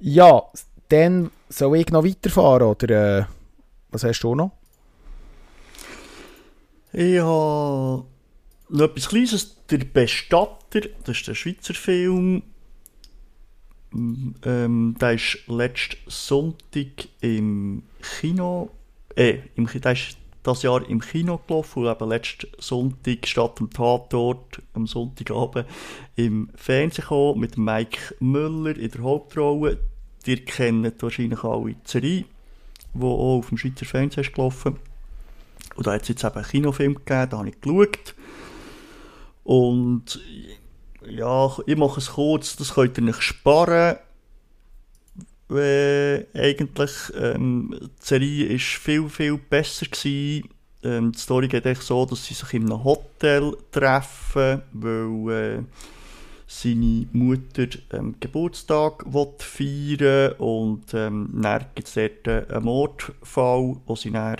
Ja, 0.00 0.42
dann 0.88 1.30
soll 1.48 1.76
ich 1.76 1.90
noch 1.90 2.04
weiterfahren, 2.04 2.66
oder 2.66 3.18
äh, 3.18 3.24
was 3.90 4.02
hast 4.02 4.20
du 4.20 4.34
noch? 4.34 4.50
Ich 6.94 7.18
habe 7.20 8.04
noch 8.68 8.84
etwas 8.84 9.08
Kleines. 9.08 9.56
Der 9.70 9.78
Bestatter, 9.78 10.80
das 11.04 11.16
ist 11.16 11.28
der 11.28 11.34
Schweizer 11.34 11.72
Film. 11.72 12.42
Ähm, 13.94 14.96
der 15.00 15.12
ist 15.12 15.38
letzten 15.46 15.96
Sonntag 16.06 17.08
im 17.20 17.82
Kino. 18.20 18.70
Äh, 19.16 19.38
im, 19.54 19.66
der 19.66 19.92
ist 19.92 20.18
das 20.42 20.62
Jahr 20.62 20.86
im 20.86 21.00
Kino 21.00 21.40
gelaufen 21.46 21.84
und 21.84 21.90
eben 21.90 22.08
letzten 22.10 22.48
Sonntag 22.58 23.26
statt 23.26 23.58
dem 23.58 23.70
Tatort 23.70 24.60
am 24.74 24.86
Sonntagabend 24.86 25.66
im 26.16 26.50
Fernsehen 26.56 27.02
gekommen 27.02 27.40
mit 27.40 27.56
Mike 27.56 28.16
Müller 28.20 28.76
in 28.76 28.90
der 28.90 29.02
Hauptrolle. 29.02 29.78
Ihr 30.26 30.44
kennt 30.44 31.02
wahrscheinlich 31.02 31.42
alle 31.42 31.76
Serie, 31.84 32.24
die 32.92 33.02
auch 33.02 33.38
auf 33.38 33.48
dem 33.48 33.56
Schweizer 33.56 33.86
Fernsehen 33.86 34.24
ist 34.24 34.34
gelaufen 34.34 34.74
ist. 34.74 34.91
Und 35.74 35.86
da 35.86 35.92
hat 35.92 36.02
es 36.02 36.08
jetzt 36.08 36.24
eben 36.24 36.34
einen 36.34 36.46
Kinofilm 36.46 36.94
gegeben, 36.94 37.30
da 37.30 37.38
habe 37.38 37.48
ich 37.48 37.60
geschaut. 37.60 38.14
Und 39.44 40.20
ja, 41.08 41.50
ich 41.66 41.76
mache 41.76 42.00
es 42.00 42.12
kurz, 42.12 42.56
das 42.56 42.74
könnt 42.74 42.98
ihr 42.98 43.04
nicht 43.04 43.22
sparen. 43.22 43.96
Äh, 45.50 46.24
eigentlich, 46.34 46.92
ähm, 47.14 47.74
die 47.80 47.88
Serie 48.00 48.50
war 48.50 48.58
viel, 48.58 49.08
viel 49.08 49.36
besser. 49.36 49.86
Gewesen. 49.86 50.48
Ähm, 50.84 51.12
die 51.12 51.18
Story 51.18 51.48
geht 51.48 51.66
echt 51.66 51.82
so, 51.82 52.06
dass 52.06 52.24
sie 52.24 52.34
sich 52.34 52.54
in 52.54 52.64
einem 52.64 52.82
Hotel 52.82 53.56
treffen, 53.70 54.62
weil 54.72 55.30
äh, 55.30 55.62
seine 56.60 57.06
Mutter 57.12 57.66
ähm, 57.92 58.16
Geburtstag 58.20 59.04
feiern 59.38 60.32
und 60.38 60.92
ähm, 60.92 61.30
dann 61.40 61.64
gibt 61.74 61.88
es 61.88 61.94
dort 61.94 62.28
einen 62.28 62.64
Mordfall, 62.64 63.76
wo 63.86 63.96
sie 63.96 64.10
dann 64.10 64.36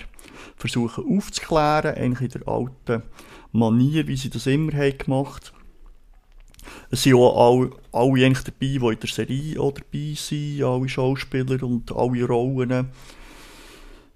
versuchen 0.55 1.17
aufzuklären, 1.17 1.95
eigentlich 1.95 2.35
in 2.35 2.41
der 2.41 2.47
alten 2.47 3.03
Manier, 3.51 4.07
wie 4.07 4.15
sie 4.15 4.29
das 4.29 4.45
immer 4.45 4.73
haben 4.73 4.97
gemacht 4.97 5.53
Es 6.91 7.03
sind 7.03 7.15
auch 7.15 7.51
alle, 7.51 7.71
alle 7.91 8.25
eigentlich 8.25 8.43
dabei, 8.43 8.89
die 8.89 8.93
in 8.93 8.99
der 8.99 9.09
Serie 9.09 9.59
auch 9.59 9.73
dabei 9.73 10.13
sind, 10.15 10.63
alle 10.63 10.89
Schauspieler 10.89 11.63
und 11.63 11.91
alle 11.91 12.25
Rollen. 12.25 12.89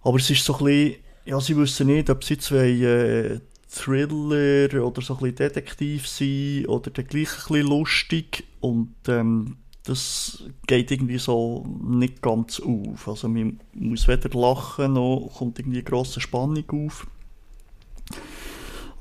Aber 0.01 0.17
es 0.17 0.29
ist 0.29 0.45
so 0.45 0.53
ein 0.57 0.65
bisschen, 0.65 0.95
ja, 1.25 1.41
sie 1.41 1.57
wissen 1.57 1.87
nicht, 1.87 2.09
ob 2.09 2.23
sie 2.23 2.37
wollen, 2.51 2.83
äh, 2.83 3.39
Thriller 3.69 4.85
oder 4.85 5.01
so 5.01 5.13
ein 5.15 5.19
bisschen 5.19 5.35
Detektiv 5.35 6.07
sein 6.07 6.65
oder 6.67 6.89
dann 6.91 7.07
gleich 7.07 7.49
ein 7.49 7.61
lustig 7.61 8.45
und 8.61 8.95
ähm, 9.07 9.57
das 9.83 10.43
geht 10.67 10.91
irgendwie 10.91 11.17
so 11.17 11.65
nicht 11.81 12.21
ganz 12.21 12.59
auf. 12.59 13.07
Also 13.07 13.29
man 13.29 13.59
muss 13.73 14.07
weder 14.07 14.29
lachen 14.37 14.93
noch 14.93 15.31
kommt 15.37 15.59
irgendwie 15.59 15.83
grosse 15.83 16.19
Spannung 16.19 16.69
auf. 16.69 17.07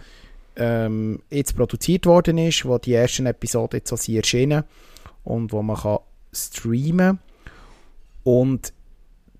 ähm, 0.56 1.22
jetzt 1.30 1.56
produziert 1.56 2.06
worden 2.06 2.38
ist, 2.38 2.64
wo 2.64 2.78
die 2.78 2.94
ersten 2.94 3.26
Episoden 3.26 3.78
jetzt 3.78 3.90
so 3.90 3.96
sind 3.96 4.16
erschienen 4.16 4.64
und 5.22 5.52
wo 5.52 5.62
man 5.62 5.76
kann 5.76 5.98
streamen 6.32 7.18
und 8.24 8.72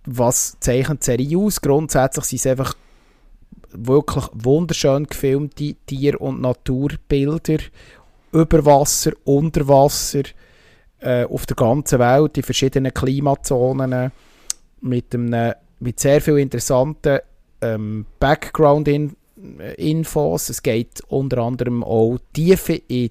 was 0.07 0.57
zeichnet 0.61 1.01
die 1.01 1.05
Serie 1.05 1.39
aus? 1.39 1.61
Grundsätzlich 1.61 2.27
sind 2.27 2.39
es 2.39 2.47
einfach 2.47 2.75
wirklich 3.71 4.27
wunderschön 4.33 5.07
gefilmte 5.07 5.75
Tier- 5.87 6.21
und 6.21 6.41
Naturbilder 6.41 7.59
über 8.33 8.65
Wasser, 8.65 9.13
unter 9.25 9.67
Wasser, 9.67 10.23
äh, 11.05 11.25
auf 11.25 11.47
der 11.47 11.57
ganzen 11.57 11.99
Welt, 11.99 12.37
in 12.37 12.43
verschiedenen 12.43 12.93
Klimazonen, 12.95 14.13
mit, 14.81 15.15
einem, 15.15 15.55
mit 15.81 16.01
sehr 16.01 16.21
viel 16.21 16.39
interessanten 16.39 17.21
ähm, 17.61 18.07
Background-Infos. 18.19 20.49
Es 20.49 20.61
geht 20.63 21.03
unter 21.09 21.39
anderem 21.39 21.85
auch 21.85 22.19
tief 22.33 22.69
in, 22.69 22.81
in, 22.89 23.11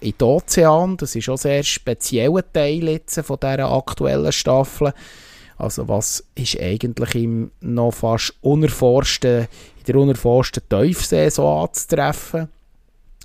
in 0.00 0.14
den 0.18 0.26
Ozean. 0.26 0.96
Das 0.96 1.16
ist 1.16 1.28
auch 1.28 1.34
ein 1.34 1.38
sehr 1.38 1.62
spezieller 1.62 2.50
Teil 2.52 2.88
jetzt 2.88 3.20
von 3.20 3.38
dieser 3.40 3.70
aktuellen 3.70 4.32
Staffel. 4.32 4.92
Also 5.56 5.86
was 5.88 6.24
ist 6.34 6.60
eigentlich 6.60 7.14
im 7.14 7.52
noch 7.60 7.92
fast 7.92 8.34
unerforschten, 8.40 9.46
in 9.78 9.84
der 9.86 9.94
unerforschten 9.96 10.64
Tiefsee 10.68 11.28
so 11.28 11.48
anzutreffen. 11.48 12.48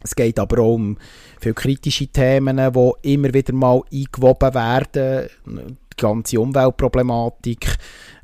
Es 0.02 0.16
geht 0.16 0.40
aber 0.40 0.62
auch 0.62 0.76
um 0.76 0.98
viele 1.40 1.54
kritische 1.54 2.08
Themen, 2.08 2.58
die 2.58 3.14
immer 3.14 3.34
wieder 3.34 3.54
mal 3.54 3.82
eingewoben 3.92 4.54
werden. 4.54 5.30
Die 5.46 6.02
ganze 6.02 6.40
Umweltproblematik, 6.40 7.76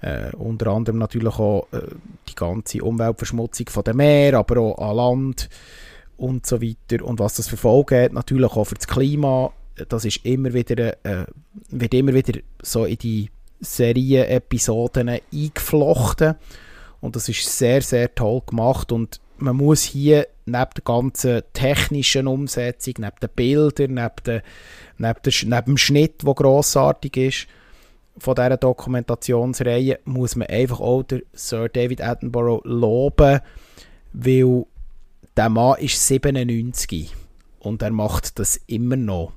äh, 0.02 0.34
unter 0.38 0.68
anderem 0.68 1.00
natürlich 1.00 1.38
auch 1.38 1.68
äh, 1.74 1.82
die 2.30 2.36
ganze 2.36 2.82
Umweltverschmutzung 2.82 3.68
von 3.70 3.84
dem 3.84 3.98
Meer, 3.98 4.36
aber 4.36 4.62
auch 4.62 4.78
an 4.78 4.96
Land 4.96 5.50
und 6.16 6.46
so 6.46 6.62
weiter. 6.62 7.04
Und 7.04 7.20
was 7.20 7.36
das 7.36 7.50
für 7.50 7.58
Folgen 7.58 8.02
hat, 8.02 8.14
natürlich 8.14 8.52
auch 8.52 8.64
für 8.64 8.76
das 8.76 8.88
Klima, 8.88 9.52
das 9.90 10.06
ist 10.06 10.26
immer 10.26 10.54
wieder, 10.54 10.94
äh, 11.06 11.26
wird 11.70 11.94
immer 11.94 12.14
wieder 12.14 12.40
so 12.62 12.86
in 12.86 12.98
die 12.98 13.30
Serien-Episoden 13.60 15.10
eingeflochten. 15.10 16.36
Und 17.02 17.16
das 17.16 17.28
ist 17.28 17.58
sehr, 17.58 17.82
sehr 17.82 18.14
toll 18.16 18.42
gemacht. 18.46 18.92
Und 18.92 19.20
man 19.38 19.56
muss 19.56 19.84
hier 19.84 20.28
neben 20.46 20.70
der 20.76 20.84
ganzen 20.84 21.42
technischen 21.54 22.28
Umsetzung, 22.28 22.96
neben 23.00 23.16
den 23.22 23.30
Bildern, 23.36 23.94
neben, 23.96 24.16
der, 24.26 24.44
neben, 24.98 25.20
der, 25.24 25.34
neben 25.46 25.66
dem 25.66 25.78
Schnitt, 25.78 26.24
der 26.26 26.34
grossartig 26.34 27.18
ist, 27.18 27.48
von 28.18 28.36
dieser 28.36 28.58
Dokumentationsreihe, 28.58 30.00
muss 30.06 30.36
man 30.36 30.48
einfach 30.48 30.80
auch 30.80 31.04
den 31.04 31.24
Sir 31.34 31.68
David 31.68 32.02
Attenborough 32.02 32.62
loben, 32.64 33.42
weil 34.14 34.66
der 35.36 35.50
Mann 35.50 35.80
ist 35.80 36.08
97 36.08 37.14
und 37.60 37.82
er 37.82 37.92
macht 37.92 38.40
das 38.40 38.60
immer 38.68 38.96
noch. 38.96 39.34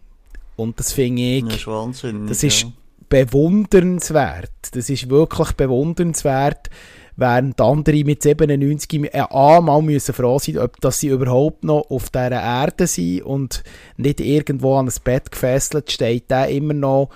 Und 0.57 0.79
das 0.79 0.93
finde 0.93 1.23
ich... 1.23 1.45
Das 1.45 1.55
ist 1.55 1.67
Wahnsinn. 1.67 2.27
Das 2.27 2.43
ist 2.43 2.67
bewundernswert. 3.09 4.51
Das 4.73 4.91
ist 4.91 5.09
wirklich 5.09 5.53
bewundernswert, 5.53 6.71
während 7.19 7.61
andere 7.61 8.05
mit 8.05 8.23
97 8.23 9.13
äh, 9.13 9.25
A, 9.29 9.61
mal 9.61 9.83
müssen 9.83 10.15
froh 10.15 10.39
sein, 10.39 10.57
ob, 10.57 10.81
dass 10.81 11.01
sie 11.01 11.09
überhaupt 11.09 11.65
noch 11.65 11.91
auf 11.91 12.11
dieser 12.11 12.31
Erde 12.31 12.87
sind 12.87 13.23
und 13.23 13.65
nicht 13.97 14.21
irgendwo 14.21 14.77
an 14.77 14.87
ein 14.87 14.95
Bett 15.03 15.33
gefesselt, 15.33 15.91
steht 15.91 16.31
der 16.31 16.49
immer 16.49 16.75
noch 16.75 17.11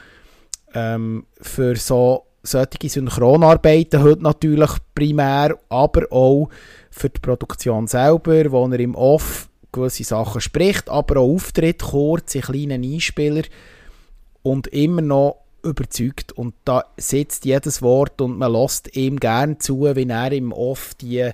ähm, 0.74 1.24
für 1.40 1.76
so 1.76 2.24
solche 2.42 2.88
Synchronarbeiten 2.88 4.02
heute 4.02 4.24
natürlich 4.24 4.70
primär, 4.92 5.56
aber 5.68 6.10
auch 6.10 6.48
für 6.90 7.08
die 7.08 7.20
Produktion 7.20 7.86
selber, 7.86 8.50
wo 8.50 8.66
er 8.66 8.80
im 8.80 8.96
Off 8.96 9.48
gewisse 9.70 10.02
Sachen 10.02 10.40
spricht, 10.40 10.90
aber 10.90 11.20
auch 11.20 11.34
auftritt, 11.34 11.80
kurz 11.80 12.34
in 12.34 12.40
kleinen 12.40 12.82
Einspieler 12.82 13.44
und 14.42 14.66
immer 14.66 15.00
noch 15.00 15.41
überzeugt 15.62 16.32
und 16.32 16.54
da 16.64 16.84
sitzt 16.96 17.44
jedes 17.44 17.82
Wort 17.82 18.20
und 18.20 18.38
man 18.38 18.52
lässt 18.52 18.96
ihm 18.96 19.18
gern 19.18 19.60
zu, 19.60 19.82
wenn 19.82 20.10
er 20.10 20.32
im 20.32 20.52
Off 20.52 20.94
die 20.94 21.30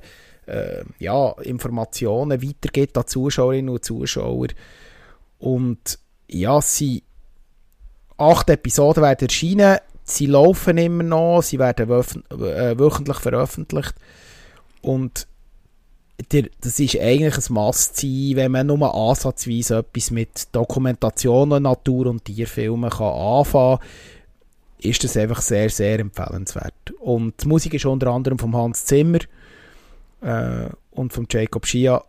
äh, 0.47 0.85
ja, 0.99 1.33
Informationen 1.43 2.43
weitergibt 2.43 2.97
an 2.97 3.07
Zuschauerinnen 3.07 3.71
und 3.71 3.85
Zuschauer. 3.85 4.49
Und 5.39 5.99
ja, 6.29 6.61
sie 6.61 7.03
acht 8.17 8.51
Episoden 8.51 9.03
werden 9.03 9.29
erscheinen, 9.29 9.79
sie 10.05 10.27
laufen 10.27 10.79
immer 10.79 11.05
noch, 11.05 11.43
sie 11.43 11.59
werden 11.59 11.89
äh, 11.91 12.79
wöchentlich 12.79 13.19
veröffentlicht. 13.19 13.95
Und 14.83 15.27
das 16.31 16.81
ist 16.81 16.99
eigentlich 16.99 17.37
ein 17.49 17.55
Must-sein, 17.55 18.33
wenn 18.35 18.51
man 18.51 18.67
nur 18.67 18.93
ansatzweise 18.93 19.79
etwas 19.79 20.11
mit 20.11 20.49
Dokumentationen, 20.53 21.63
Natur- 21.63 22.09
und 22.09 22.25
Tierfilmen 22.25 22.91
kann 22.91 23.13
anfangen 23.13 23.79
ist 24.79 25.03
das 25.05 25.17
einfach 25.17 25.41
sehr, 25.41 25.71
sehr 25.71 25.99
empfehlenswert. 25.99 26.93
Und 27.01 27.43
die 27.43 27.49
Musik 27.49 27.75
ist 27.75 27.85
unter 27.87 28.09
anderem 28.09 28.39
von 28.39 28.55
Hans 28.55 28.85
Zimmer 28.85 29.19
äh, 30.21 30.69
und 30.91 31.13
von 31.13 31.27
Jacob 31.31 31.67
Schia. 31.67 32.03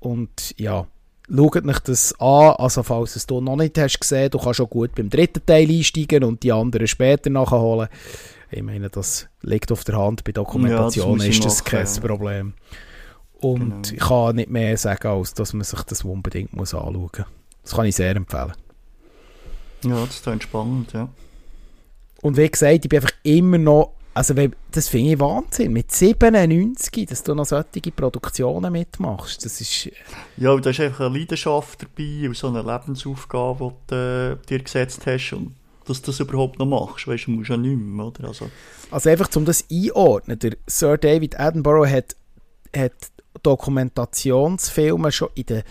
Und 0.00 0.54
ja, 0.58 0.86
schaut 1.28 1.66
euch 1.66 1.78
das 1.80 2.14
an. 2.20 2.54
Also 2.58 2.82
falls 2.82 3.16
es 3.16 3.26
du 3.26 3.40
noch 3.40 3.56
nicht 3.56 3.76
hast 3.78 4.00
gesehen, 4.00 4.30
du 4.30 4.38
kannst 4.38 4.56
schon 4.58 4.70
gut 4.70 4.94
beim 4.94 5.10
dritten 5.10 5.44
Teil 5.44 5.68
einsteigen 5.68 6.24
und 6.24 6.42
die 6.42 6.52
anderen 6.52 6.86
später 6.86 7.30
nachholen. 7.30 7.88
Ich 8.50 8.62
meine, 8.62 8.88
das 8.88 9.26
liegt 9.42 9.72
auf 9.72 9.82
der 9.82 9.96
Hand. 9.98 10.22
Bei 10.22 10.30
Dokumentationen 10.32 11.20
Ja, 11.20 11.26
ist 11.30 11.44
das 11.44 11.58
machen, 11.64 11.70
kein 11.70 11.86
ja. 11.86 12.00
Problem. 12.00 12.54
Und 13.38 13.58
Genau. 13.60 13.80
ich 13.92 13.98
kann 14.08 14.36
nicht 14.36 14.50
mehr 14.50 14.76
sagen, 14.76 15.08
als 15.08 15.34
dass 15.34 15.52
man 15.52 15.64
sich 15.64 15.82
das 15.82 16.04
unbedingt 16.04 16.52
muss 16.54 16.72
anschauen 16.72 16.94
muss. 17.00 17.10
Das 17.64 17.74
kann 17.74 17.86
ich 17.86 17.96
sehr 17.96 18.14
empfehlen. 18.14 18.52
Ja, 19.84 20.06
das 20.06 20.22
klingt 20.22 20.44
spannend, 20.44 20.92
ja. 20.92 21.08
Und 22.22 22.36
wie 22.36 22.48
gesagt, 22.48 22.84
ich 22.84 22.88
bin 22.88 22.98
einfach 23.00 23.14
immer 23.22 23.58
noch, 23.58 23.92
also 24.14 24.34
das 24.70 24.88
finde 24.88 25.12
ich 25.12 25.20
Wahnsinn, 25.20 25.72
mit 25.72 25.92
97, 25.92 27.06
dass 27.06 27.22
du 27.22 27.34
noch 27.34 27.44
solche 27.44 27.92
Produktionen 27.94 28.72
mitmachst, 28.72 29.44
das 29.44 29.60
ist, 29.60 29.90
Ja, 30.38 30.52
und 30.52 30.64
da 30.64 30.70
ist 30.70 30.80
einfach 30.80 31.06
eine 31.06 31.18
Leidenschaft 31.18 31.82
dabei 31.82 32.28
und 32.28 32.36
so 32.36 32.48
eine 32.48 32.62
Lebensaufgabe, 32.62 33.74
die 33.90 33.94
du 33.94 34.40
äh, 34.42 34.46
dir 34.48 34.62
gesetzt 34.62 35.06
hast 35.06 35.32
und 35.34 35.54
dass 35.86 36.02
du 36.02 36.06
das 36.06 36.20
überhaupt 36.20 36.58
noch 36.58 36.66
machst. 36.66 37.06
Weißt 37.06 37.26
du, 37.26 37.32
musst 37.32 37.50
ja 37.50 37.56
nicht 37.56 37.76
mehr, 37.76 38.06
oder? 38.06 38.28
Also, 38.28 38.50
also 38.90 39.10
einfach 39.10 39.28
um 39.36 39.44
das 39.44 39.64
einordnen, 39.70 40.38
der 40.38 40.56
Sir 40.66 40.98
David 40.98 41.38
Attenborough 41.38 41.88
hat, 41.88 42.16
hat 42.74 42.92
Dokumentationsfilme 43.42 45.12
schon 45.12 45.28
in 45.34 45.46
den 45.46 45.62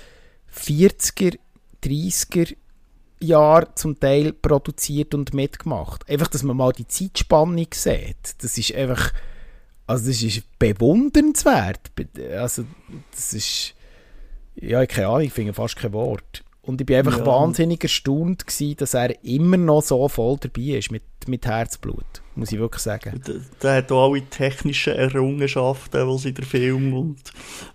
40er, 0.53 1.37
30er 1.83 2.55
Jahren 3.25 3.67
zum 3.75 3.99
Teil 3.99 4.33
produziert 4.33 5.13
und 5.13 5.33
mitgemacht. 5.33 6.07
Einfach, 6.09 6.27
dass 6.27 6.43
man 6.43 6.57
mal 6.57 6.71
die 6.71 6.87
Zeitspanne 6.87 7.67
sieht. 7.73 8.35
Das 8.41 8.57
ist 8.57 8.73
einfach 8.73 9.11
Also 9.87 10.07
das 10.07 10.23
ist 10.23 10.43
bewundernswert. 10.57 11.91
Also 12.37 12.65
das 13.11 13.33
ist, 13.33 13.73
ja, 14.55 14.85
keine 14.85 15.07
Ahnung, 15.07 15.21
ich 15.21 15.33
finde 15.33 15.53
fast 15.53 15.75
kein 15.75 15.93
Wort. 15.93 16.43
Und 16.63 16.81
ich 16.81 16.87
bin 16.87 16.97
einfach 16.97 17.19
ja. 17.19 17.25
wahnsinnig 17.27 17.83
erstaunt 17.83 18.47
gewesen, 18.47 18.77
dass 18.77 18.95
er 18.95 19.23
immer 19.23 19.57
noch 19.57 19.83
so 19.83 20.07
voll 20.07 20.37
dabei 20.39 20.77
ist 20.77 20.91
mit, 20.91 21.03
mit 21.27 21.45
Herzblut, 21.45 22.23
muss 22.33 22.51
ich 22.51 22.57
wirklich 22.57 22.81
sagen. 22.81 23.21
Der, 23.27 23.35
der 23.61 23.75
hat 23.75 23.91
auch 23.91 24.11
alle 24.11 24.23
technischen 24.27 24.93
Errungenschaften, 24.93 26.09
die 26.09 26.17
sie 26.17 26.29
in 26.29 26.35
der 26.35 26.45
Film 26.45 26.93
und 26.95 27.19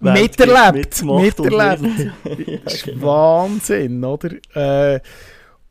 miterlebt, 0.00 1.04
miterlebt. 1.04 2.12
ja, 2.48 2.58
genau. 2.84 3.06
Wahnsinn, 3.06 4.04
oder? 4.04 4.30
Äh, 4.54 5.00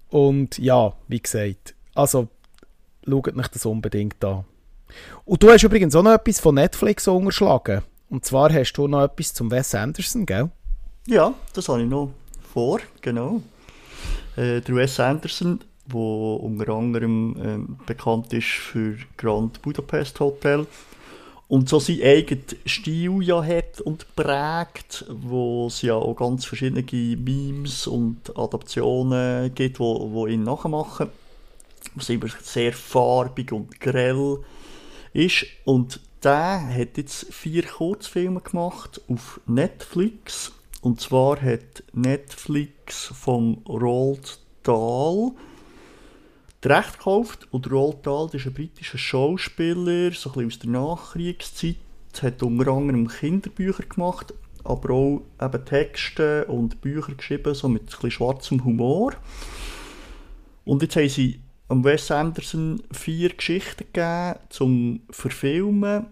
und 0.09 0.57
ja, 0.57 0.93
wie 1.07 1.21
gesagt, 1.21 1.75
also 1.93 2.27
schaut 3.07 3.35
euch 3.35 3.47
das 3.47 3.65
unbedingt 3.65 4.23
an. 4.23 4.45
Und 5.25 5.43
du 5.43 5.49
hast 5.49 5.63
übrigens 5.63 5.95
auch 5.95 6.03
noch 6.03 6.13
etwas 6.13 6.39
von 6.39 6.55
Netflix 6.55 7.07
unterschlagen. 7.07 7.81
Und 8.09 8.25
zwar 8.25 8.51
hast 8.51 8.73
du 8.73 8.87
noch 8.87 9.03
etwas 9.03 9.33
zum 9.33 9.51
Wes 9.51 9.75
Anderson, 9.75 10.25
gell? 10.25 10.49
Ja, 11.05 11.33
das 11.53 11.69
habe 11.69 11.83
ich 11.83 11.89
noch 11.89 12.11
vor, 12.53 12.79
genau. 13.01 13.41
Äh, 14.35 14.61
der 14.61 14.75
Wes 14.75 14.99
Anderson, 14.99 15.59
der 15.85 15.99
unter 15.99 16.69
anderem 16.69 17.35
ähm, 17.43 17.77
bekannt 17.85 18.33
ist 18.33 18.47
für 18.47 18.97
Grand 19.17 19.61
Budapest 19.61 20.19
Hotel 20.19 20.65
und 21.49 21.67
so 21.67 21.79
sein 21.79 21.99
eigenen 22.03 22.45
Stil 22.65 23.23
ja 23.23 23.43
hat 23.43 23.81
und 23.81 24.15
prägt, 24.15 25.03
wo 25.09 25.65
es 25.65 25.81
ja 25.81 25.95
auch 25.95 26.13
ganz 26.13 26.45
verschiedene 26.45 26.83
Memes 27.17 27.87
und 27.87 28.37
Adaptionen 28.37 29.53
gibt, 29.55 29.79
wo, 29.79 30.11
wo 30.11 30.27
ihn 30.27 30.43
nachmachen, 30.43 31.09
was 31.95 32.09
immer 32.09 32.27
sehr 32.43 32.71
farbig 32.71 33.51
und 33.51 33.81
grell 33.81 34.37
ist. 35.11 35.47
Und 35.65 35.99
der 36.23 36.69
hat 36.69 36.97
jetzt 36.97 37.33
vier 37.33 37.63
Kurzfilme 37.63 38.41
gemacht 38.41 39.01
auf 39.09 39.41
Netflix. 39.47 40.51
Und 40.81 41.01
zwar 41.01 41.41
hat 41.41 41.83
Netflix 41.93 43.05
vom 43.05 43.63
Roald 43.67 44.39
Dahl 44.61 45.31
Recht 46.65 46.97
gekauft. 46.97 47.47
Und 47.51 47.71
Roald 47.71 48.05
Dahl 48.05 48.29
ist 48.33 48.45
ein 48.45 48.53
britischer 48.53 48.97
Schauspieler, 48.97 50.11
so 50.11 50.29
ein 50.31 50.33
bisschen 50.33 50.45
aus 50.45 50.59
der 50.59 50.69
Nachkriegszeit. 50.69 51.75
Hat 52.21 52.43
unter 52.43 52.71
anderem 52.71 53.07
Kinderbücher 53.07 53.83
gemacht, 53.83 54.33
aber 54.63 54.93
auch 54.93 55.21
eben 55.41 55.65
Texte 55.65 56.45
und 56.45 56.81
Bücher 56.81 57.13
geschrieben, 57.13 57.53
so 57.53 57.69
mit 57.69 57.83
ein 58.03 58.11
schwarzem 58.11 58.65
Humor. 58.65 59.13
Und 60.65 60.81
jetzt 60.81 60.95
haben 60.95 61.07
sie 61.07 61.39
am 61.69 61.83
Wes 61.83 62.11
Anderson 62.11 62.81
vier 62.91 63.29
Geschichten 63.29 63.85
gegeben 63.93 64.39
zum 64.49 65.01
Verfilmen 65.11 66.07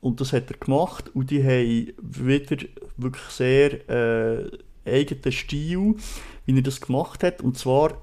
und 0.00 0.20
das 0.20 0.32
hat 0.32 0.50
er 0.50 0.58
gemacht 0.58 1.10
und 1.14 1.30
die 1.30 1.42
haben 1.42 1.92
wieder 1.98 2.64
wirklich 2.96 3.24
sehr 3.24 3.88
äh, 3.88 4.50
eigenen 4.84 5.32
Stil, 5.32 5.96
wie 6.44 6.56
er 6.56 6.62
das 6.62 6.80
gemacht 6.80 7.22
hat. 7.22 7.40
Und 7.40 7.56
zwar, 7.56 8.02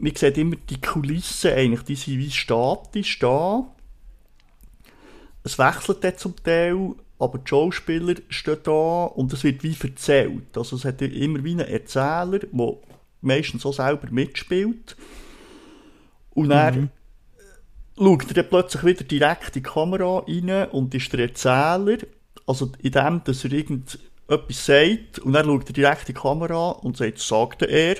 man 0.00 0.16
sieht 0.16 0.38
immer 0.38 0.56
die 0.56 0.80
Kulissen 0.80 1.52
eigentlich, 1.52 1.82
die 1.82 1.94
sind 1.94 2.18
wie 2.18 2.30
statisch 2.30 3.18
da. 3.18 3.66
Es 5.42 5.58
wechselt 5.58 6.04
dann 6.04 6.16
zum 6.18 6.36
Teil, 6.42 6.94
aber 7.18 7.38
die 7.38 7.48
Schauspieler 7.48 8.14
stehen 8.28 8.58
da 8.62 9.04
und 9.04 9.32
es 9.32 9.44
wird 9.44 9.62
wie 9.62 9.76
erzählt. 9.80 10.56
Also 10.56 10.76
es 10.76 10.84
hat 10.84 11.02
immer 11.02 11.44
wie 11.44 11.52
einen 11.52 11.68
Erzähler, 11.68 12.38
der 12.38 12.76
meistens 13.20 13.64
auch 13.64 13.74
selber 13.74 14.10
mitspielt. 14.10 14.96
Und 16.30 16.50
er 16.50 16.72
mhm 16.72 16.90
schaut 18.00 18.28
er 18.28 18.34
dann 18.42 18.48
plötzlich 18.48 18.84
wieder 18.84 19.04
direkt 19.04 19.56
in 19.56 19.62
die 19.62 19.68
Kamera 19.68 20.24
rein 20.26 20.70
und 20.70 20.94
ist 20.94 21.12
der 21.12 21.20
Erzähler, 21.20 21.98
also 22.46 22.72
in 22.80 22.92
dem, 22.92 23.22
dass 23.24 23.44
er 23.44 23.52
irgendetwas 23.52 23.98
sagt 24.66 25.18
und 25.18 25.32
dann 25.32 25.46
schaut 25.46 25.68
er 25.68 25.72
direkt 25.74 26.08
in 26.08 26.14
die 26.14 26.20
Kamera 26.20 26.70
und 26.70 26.96
sagt, 26.96 27.18
sagte 27.18 27.66
er 27.66 27.96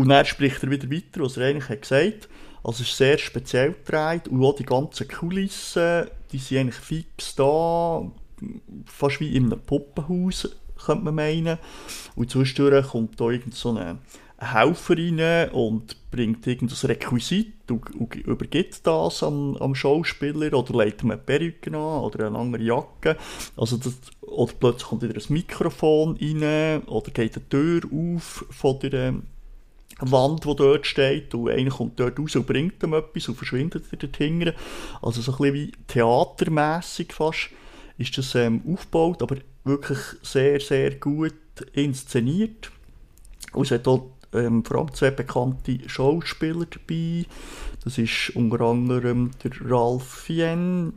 und 0.00 0.08
dann 0.08 0.24
spricht 0.24 0.62
er 0.62 0.70
wieder 0.70 0.90
weiter, 0.90 1.20
was 1.20 1.36
er 1.36 1.48
eigentlich 1.48 1.68
hat 1.68 1.82
gesagt 1.82 2.28
also 2.62 2.82
es 2.82 2.90
ist 2.90 2.96
sehr 2.96 3.18
speziell 3.18 3.72
gedreht 3.72 4.28
und 4.28 4.44
auch 4.44 4.54
die 4.54 4.66
ganzen 4.66 5.08
Kulissen, 5.08 6.06
die 6.30 6.38
sind 6.38 6.58
eigentlich 6.58 6.76
fix 6.76 7.34
da, 7.34 8.02
fast 8.84 9.20
wie 9.20 9.34
in 9.34 9.46
einem 9.46 9.60
Puppenhaus, 9.60 10.56
könnte 10.84 11.04
man 11.04 11.14
meinen. 11.14 11.58
Und 12.16 12.30
zwischendurch 12.30 12.88
kommt 12.88 13.18
da 13.20 13.30
irgend 13.30 13.54
so 13.54 13.70
eine 13.70 13.98
ein 14.40 14.52
Helfer 14.54 14.96
rein 14.96 15.50
und 15.50 16.10
bringt 16.10 16.46
irgendein 16.46 16.90
Requisit 16.90 17.70
und, 17.70 17.94
und 17.94 18.14
übergibt 18.14 18.86
das 18.86 19.22
am, 19.22 19.54
am 19.56 19.74
Schauspieler 19.74 20.54
oder 20.54 20.82
legt 20.82 21.02
ihm 21.02 21.10
eine 21.10 21.20
Perücke 21.20 21.70
an 21.70 21.74
oder 22.02 22.26
eine 22.26 22.38
andere 22.38 22.62
Jacke. 22.62 23.18
Also 23.54 23.76
das, 23.76 24.00
oder 24.22 24.52
plötzlich 24.58 24.88
kommt 24.88 25.02
wieder 25.02 25.14
ein 25.14 25.32
Mikrofon 25.32 26.16
rein 26.18 26.82
oder 26.84 27.10
geht 27.10 27.36
eine 27.36 27.48
Tür 27.50 27.82
auf 27.92 28.46
von 28.50 28.78
der 28.80 29.14
Wand, 30.00 30.44
die 30.44 30.56
dort 30.56 30.86
steht 30.86 31.34
und 31.34 31.50
einer 31.50 31.70
kommt 31.70 31.98
dort 32.00 32.18
raus 32.18 32.36
und 32.36 32.46
bringt 32.46 32.82
ihm 32.82 32.94
etwas 32.94 33.28
und 33.28 33.36
verschwindet 33.36 33.84
dort 33.90 34.16
hinten. 34.16 34.52
Also 35.02 35.20
so 35.20 35.32
ein 35.32 35.38
bisschen 35.38 35.54
wie 35.54 35.72
theatermässig 35.86 37.12
fast 37.12 37.50
ist 37.98 38.16
das 38.16 38.34
ähm, 38.34 38.62
aufgebaut, 38.66 39.22
aber 39.22 39.36
wirklich 39.64 39.98
sehr, 40.22 40.58
sehr 40.60 40.94
gut 40.94 41.34
inszeniert. 41.74 42.70
Und 43.52 43.66
es 43.66 43.70
hat 43.72 43.86
auch 43.86 44.06
ähm, 44.32 44.64
vor 44.64 44.78
allem 44.78 44.94
zwei 44.94 45.10
bekannte 45.10 45.78
Schauspieler 45.86 46.66
dabei. 46.66 47.26
Das 47.84 47.98
ist 47.98 48.30
unter 48.34 48.60
anderem 48.62 49.32
der 49.42 49.52
Ralph 49.64 50.04
Fien, 50.04 50.94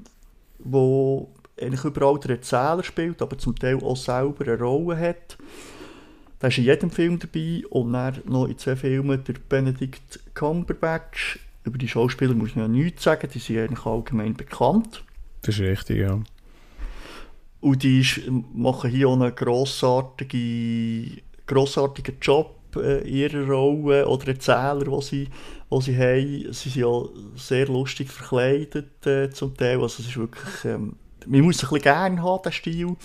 der 0.59 1.27
eigentlich 1.59 1.83
überall 1.83 2.19
der 2.19 2.31
Erzähler 2.37 2.83
spielt, 2.83 3.21
aber 3.21 3.37
zum 3.37 3.55
Teil 3.57 3.77
auch 3.83 3.97
selber 3.97 4.45
eine 4.45 4.59
Rolle 4.59 4.97
hat. 4.97 5.37
Der 6.43 6.49
ist 6.49 6.57
in 6.57 6.65
jedem 6.65 6.91
Film 6.91 7.19
dabei 7.19 7.63
und 7.69 7.93
dann 7.93 8.21
noch 8.25 8.47
in 8.47 8.57
zwei 8.57 8.75
Filmen 8.75 9.23
der 9.23 9.35
Benedict 9.47 10.19
Cumberbatch. 10.33 11.39
Über 11.63 11.77
die 11.77 11.87
Schauspieler 11.87 12.33
muss 12.33 12.53
man 12.53 12.65
ja 12.65 12.83
nichts 12.83 13.03
sagen, 13.03 13.29
die 13.33 13.39
sind 13.39 13.59
eigentlich 13.59 13.85
allgemein 13.85 14.33
bekannt. 14.33 15.05
Das 15.43 15.55
ist 15.55 15.61
richtig, 15.61 15.99
ja. 15.99 16.19
Und 17.61 17.83
die 17.83 18.05
machen 18.53 18.91
hier 18.91 19.07
auch 19.07 19.13
einen 19.13 19.33
grossartigen, 19.33 21.21
grossartigen 21.47 22.17
Job 22.21 22.75
äh, 22.75 23.07
ihrer 23.07 23.47
Rolle 23.47 24.05
oder 24.05 24.27
Erzähler, 24.27 24.83
die 24.83 25.01
sie, 25.01 25.29
die 25.71 25.81
sie 25.81 25.97
haben. 25.97 26.53
Sie 26.53 26.69
sind 26.69 26.75
ja 26.75 27.03
sehr 27.37 27.67
lustig 27.67 28.11
verkleidet 28.11 29.07
äh, 29.07 29.29
zum 29.29 29.55
Teil. 29.55 29.81
Also 29.81 30.01
es 30.03 30.09
ist 30.09 30.17
wirklich, 30.17 30.65
ähm, 30.65 30.97
man 31.25 31.39
muss 31.39 31.63
ein 31.63 31.69
bisschen 31.69 31.83
gerne 31.83 32.21
haben, 32.21 32.43
den 32.43 32.51
Stil, 32.51 32.97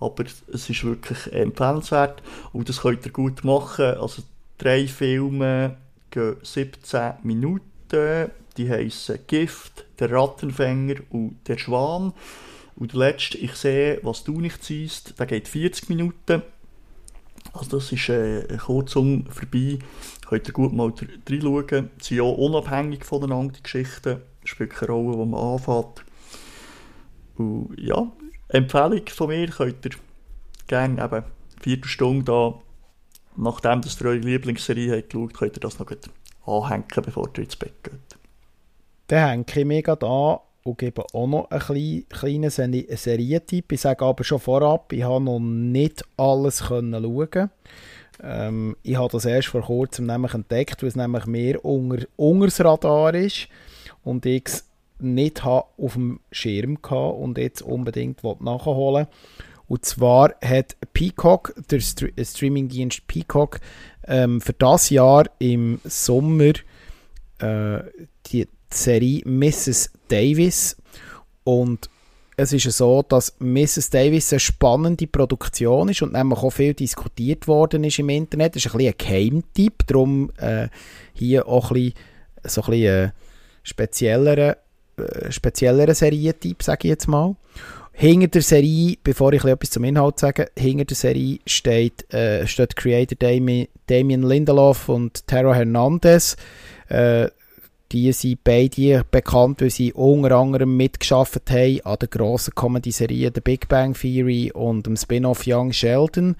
aber 0.00 0.24
es 0.24 0.68
ist 0.68 0.84
wirklich 0.84 1.32
empfehlenswert 1.32 2.22
und 2.52 2.68
das 2.68 2.82
könnt 2.82 3.04
ihr 3.04 3.12
gut 3.12 3.44
machen. 3.44 3.96
Also 3.96 4.22
drei 4.58 4.86
Filme 4.86 5.76
gehen 6.10 6.36
17 6.42 7.14
Minuten. 7.22 8.30
Die 8.56 8.68
heißen 8.68 9.20
Gift, 9.26 9.84
der 10.00 10.10
Rattenfänger 10.10 10.96
und 11.10 11.36
der 11.46 11.58
Schwan. 11.58 12.12
Und 12.74 12.92
der 12.92 12.98
letzte, 12.98 13.38
ich 13.38 13.54
sehe, 13.54 14.00
was 14.02 14.24
du 14.24 14.40
nicht 14.40 14.64
siehst, 14.64 15.18
der 15.18 15.26
geht 15.26 15.48
40 15.48 15.88
Minuten. 15.88 16.42
Also 17.52 17.78
das 17.78 17.92
ist 17.92 18.08
äh, 18.08 18.56
kurzum 18.58 19.26
vorbei. 19.30 19.78
Könnt 20.28 20.46
ihr 20.46 20.52
gut 20.52 20.72
mal 20.72 20.92
reinschauen. 21.28 21.90
Sie 22.00 22.14
sind 22.14 22.18
ja 22.18 22.22
unabhängig 22.22 23.04
voneinander, 23.04 23.54
die 23.54 23.62
Geschichten. 23.62 24.20
Spielt 24.44 24.70
keine 24.70 24.92
Rolle, 24.92 25.18
wo 25.18 25.24
man 25.24 25.54
anfängt. 25.54 26.04
Und 27.36 27.74
ja, 27.78 28.10
Empfehlung 28.48 29.06
von 29.08 29.28
mir 29.28 29.48
könnt 29.48 29.84
ihr 29.84 29.92
gerne 30.66 31.04
eben 31.04 31.24
Viertelstunde 31.60 32.24
da, 32.24 32.54
nachdem 33.36 33.80
ihr 33.82 34.06
eure 34.06 34.18
Lieblingsserie 34.18 34.96
habt 34.96 35.10
geschaut, 35.10 35.34
könnt 35.34 35.56
ihr 35.56 35.60
das 35.60 35.78
noch 35.78 35.90
anhängen, 36.46 36.84
bevor 37.04 37.28
ihr 37.36 37.44
ins 37.44 37.56
Bett 37.56 37.82
geht. 37.82 38.18
Dann 39.08 39.44
hänge 39.48 39.78
ich 39.78 39.84
gerade 39.84 40.06
an 40.06 40.38
und 40.64 40.78
gebe 40.78 41.04
auch 41.12 41.26
noch 41.26 41.50
einen 41.50 42.08
kleinen 42.08 42.50
Serientipp. 42.50 43.72
Ich 43.72 43.80
sage 43.80 44.04
aber 44.04 44.24
schon 44.24 44.38
vorab, 44.38 44.92
ich 44.92 45.02
habe 45.02 45.24
noch 45.24 45.38
nicht 45.40 46.04
alles 46.16 46.64
können 46.64 47.02
schauen. 47.02 47.50
Ähm, 48.22 48.76
ich 48.82 48.96
habe 48.96 49.12
das 49.12 49.24
erst 49.24 49.48
vor 49.48 49.62
kurzem 49.62 50.06
nämlich 50.06 50.34
entdeckt, 50.34 50.82
weil 50.82 50.88
es 50.88 50.96
nämlich 50.96 51.26
mehr 51.26 51.64
unter, 51.64 52.04
unter 52.16 52.46
das 52.46 52.60
Radar 52.60 53.14
ist 53.14 53.48
und 54.02 54.26
ich 54.26 54.50
nicht 54.98 55.44
auf 55.44 55.94
dem 55.94 56.20
Schirm 56.30 56.78
hatte 56.82 56.94
und 56.94 57.38
jetzt 57.38 57.62
unbedingt 57.62 58.22
nachholen 58.40 59.06
Und 59.66 59.84
zwar 59.84 60.34
hat 60.44 60.76
Peacock, 60.92 61.54
der 61.70 61.80
St 61.80 62.06
Streamingdienst 62.20 63.06
Peacock, 63.06 63.60
ähm, 64.06 64.40
für 64.40 64.54
das 64.54 64.90
Jahr 64.90 65.26
im 65.38 65.80
Sommer 65.84 66.52
äh, 67.38 67.78
die 68.26 68.48
Serie 68.70 69.22
Mrs. 69.24 69.90
Davis. 70.08 70.76
Und 71.44 71.88
es 72.36 72.52
ist 72.52 72.70
so, 72.76 73.02
dass 73.02 73.34
Mrs. 73.40 73.90
Davis 73.90 74.32
eine 74.32 74.40
spannende 74.40 75.06
Produktion 75.08 75.88
ist 75.88 76.02
und 76.02 76.12
nämlich 76.12 76.38
auch 76.38 76.50
viel 76.50 76.72
diskutiert 76.72 77.48
worden 77.48 77.82
ist 77.82 77.98
im 77.98 78.10
Internet. 78.10 78.54
Das 78.54 78.64
ist 78.64 78.72
ein 78.72 78.78
bisschen 78.78 78.94
ein 78.94 78.98
Geheimtipp, 78.98 79.86
darum 79.86 80.30
äh, 80.36 80.68
hier 81.14 81.48
auch 81.48 81.70
ein 81.70 81.74
bisschen, 81.74 81.94
so 82.44 82.62
ein 82.62 82.70
bisschen 82.70 83.04
äh, 83.06 83.10
speziellere 83.64 84.50
äh, 84.52 84.56
spezielleren 85.30 85.94
Serientyp, 85.94 86.62
sage 86.62 86.88
ich 86.88 86.90
jetzt 86.90 87.08
mal. 87.08 87.36
Hinter 87.92 88.28
der 88.28 88.42
Serie, 88.42 88.96
bevor 89.02 89.32
ich 89.32 89.44
etwas 89.44 89.70
zum 89.70 89.82
Inhalt 89.82 90.20
sage, 90.20 90.50
hinter 90.56 90.84
der 90.84 90.96
Serie 90.96 91.40
steht, 91.46 92.12
äh, 92.14 92.46
steht 92.46 92.76
Creator 92.76 93.16
Dami 93.18 93.68
Damien 93.88 94.22
Lindelof 94.22 94.88
und 94.88 95.26
Tara 95.26 95.52
Hernandez. 95.54 96.36
Äh, 96.88 97.28
die 97.90 98.12
sind 98.12 98.44
beide 98.44 99.02
bekannt, 99.10 99.62
weil 99.62 99.70
sie 99.70 99.92
unter 99.94 100.36
anderem 100.36 100.76
mitgeschafft 100.76 101.50
haben 101.50 101.80
an 101.84 101.96
der 101.98 102.08
grossen 102.08 102.54
Comedy-Serie 102.54 103.32
The 103.34 103.40
Big 103.40 103.66
Bang 103.68 103.94
Theory 103.94 104.52
und 104.52 104.86
dem 104.86 104.96
Spin-off 104.96 105.44
Young 105.46 105.72
Sheldon. 105.72 106.36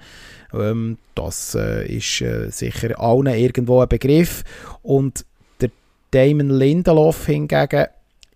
Ähm, 0.53 0.97
das 1.15 1.55
äh, 1.55 1.87
ist 1.87 2.21
äh, 2.21 2.49
sicher 2.51 2.99
allen 2.99 3.27
irgendwo 3.27 3.81
ein 3.81 3.89
Begriff. 3.89 4.43
Und 4.83 5.25
der 5.59 5.71
Damon 6.11 6.51
Lindelof 6.51 7.25
hingegen 7.25 7.87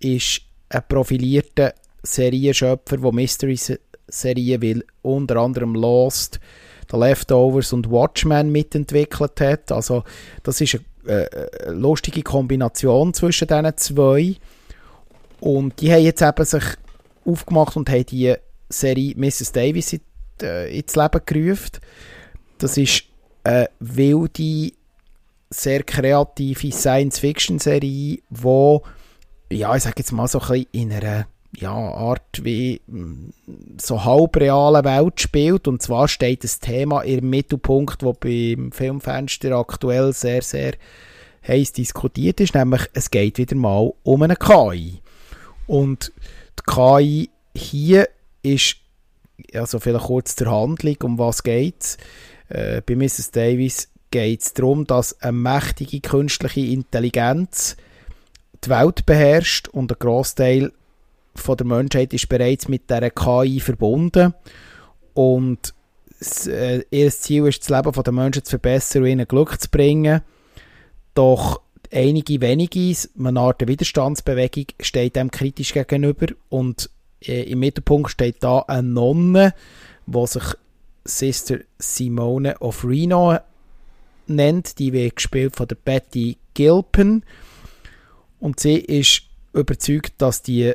ist 0.03 0.41
ein 0.69 0.83
profilierter 0.87 1.73
Serienschöpfer, 2.03 2.97
der 2.97 3.11
Mystery-Serien 3.11 4.61
will, 4.61 4.85
unter 5.01 5.37
anderem 5.37 5.75
Lost, 5.75 6.39
The 6.91 6.97
Leftovers 6.97 7.73
und 7.73 7.89
Watchmen 7.89 8.51
mitentwickelt 8.51 9.39
hat. 9.41 9.71
Also 9.71 10.03
das 10.43 10.61
ist 10.61 10.79
eine 11.05 11.13
äh, 11.13 11.23
äh, 11.23 11.71
lustige 11.71 12.21
Kombination 12.21 13.13
zwischen 13.13 13.47
diesen 13.47 13.77
zwei. 13.77 14.35
Und 15.39 15.81
die 15.81 15.91
haben 15.91 16.03
jetzt 16.03 16.21
eben 16.21 16.45
sich 16.45 16.63
aufgemacht 17.25 17.75
und 17.75 17.89
haben 17.89 18.05
die 18.05 18.35
Serie 18.69 19.13
Mrs. 19.15 19.51
Davis 19.51 19.93
in, 19.93 20.01
äh, 20.41 20.77
ins 20.77 20.95
Leben 20.95 21.21
gerufen. 21.25 21.71
Das 22.57 22.77
ist 22.77 23.03
eine 23.43 23.69
wilde, 23.79 24.71
sehr 25.49 25.83
kreative 25.83 26.71
Science-Fiction-Serie, 26.71 28.19
die, 28.29 28.81
ja, 29.53 29.75
ich 29.75 29.83
sage 29.83 29.95
jetzt 29.97 30.11
mal 30.11 30.27
so 30.27 30.39
ein 30.39 30.47
bisschen 30.47 30.67
in 30.71 30.91
einer 30.91 31.27
ja, 31.55 31.73
Art 31.73 32.43
wie 32.43 32.81
mm, 32.87 33.29
so 33.79 34.03
halbreale 34.03 34.83
Welt 34.83 35.21
spielt. 35.21 35.67
Und 35.67 35.81
zwar 35.81 36.07
steht 36.07 36.43
das 36.43 36.59
Thema 36.59 37.01
im 37.01 37.29
Mittelpunkt, 37.29 38.03
wo 38.03 38.13
beim 38.13 38.71
Filmfenster 38.71 39.55
aktuell 39.55 40.13
sehr, 40.13 40.41
sehr 40.41 40.73
heiß 41.47 41.73
diskutiert 41.73 42.39
ist, 42.39 42.55
nämlich 42.55 42.83
es 42.93 43.11
geht 43.11 43.37
wieder 43.37 43.55
mal 43.55 43.93
um 44.03 44.23
eine 44.23 44.35
KI. 44.35 45.01
Und 45.67 46.11
die 46.59 46.73
KI 46.73 47.29
hier 47.55 48.07
ist, 48.41 48.77
also 49.53 49.79
vielleicht 49.79 50.05
kurz 50.05 50.35
zur 50.35 50.51
Handlung, 50.51 50.97
um 51.03 51.19
was 51.19 51.43
geht 51.43 51.81
es? 51.81 51.97
Äh, 52.49 52.81
bei 52.81 52.95
Mrs. 52.95 53.31
Davis 53.31 53.89
geht 54.11 54.41
es 54.41 54.53
darum, 54.53 54.85
dass 54.85 55.21
eine 55.21 55.33
mächtige 55.33 55.99
künstliche 55.99 56.61
Intelligenz 56.61 57.75
die 58.65 58.69
Welt 58.69 59.05
beherrscht 59.05 59.67
und 59.69 59.91
ein 59.91 59.99
Großteil 59.99 60.71
von 61.35 61.57
der 61.57 61.65
Menschheit 61.65 62.13
ist 62.13 62.29
bereits 62.29 62.67
mit 62.67 62.89
der 62.89 63.09
KI 63.11 63.59
verbunden 63.59 64.33
und 65.13 65.73
äh, 66.47 66.83
ihr 66.89 67.11
Ziel 67.11 67.47
ist, 67.47 67.61
das 67.61 67.69
Leben 67.69 68.03
der 68.03 68.13
Menschen 68.13 68.43
zu 68.43 68.51
verbessern 68.51 69.03
und 69.03 69.09
ihnen 69.09 69.27
Glück 69.27 69.59
zu 69.59 69.69
bringen. 69.69 70.21
Doch 71.13 71.61
einige 71.91 72.41
wenige, 72.41 72.95
eine 73.19 73.39
Art 73.39 73.67
Widerstandsbewegung, 73.67 74.65
steht 74.79 75.15
dem 75.15 75.31
kritisch 75.31 75.73
gegenüber 75.73 76.27
und 76.49 76.89
äh, 77.21 77.43
im 77.43 77.59
Mittelpunkt 77.59 78.11
steht 78.11 78.37
da 78.43 78.59
eine 78.59 78.87
Nonne, 78.87 79.53
die 80.05 80.27
sich 80.27 80.43
Sister 81.05 81.59
Simone 81.77 82.57
of 82.59 82.85
Reno 82.85 83.37
nennt. 84.27 84.79
Die 84.79 84.93
wird 84.93 85.17
gespielt 85.17 85.55
von 85.55 85.67
der 85.67 85.75
Betty 85.75 86.37
Gilpin 86.53 87.23
und 88.43 88.59
sie 88.59 88.75
ist 88.75 89.23
überzeugt, 89.53 90.13
dass 90.17 90.41
die 90.41 90.73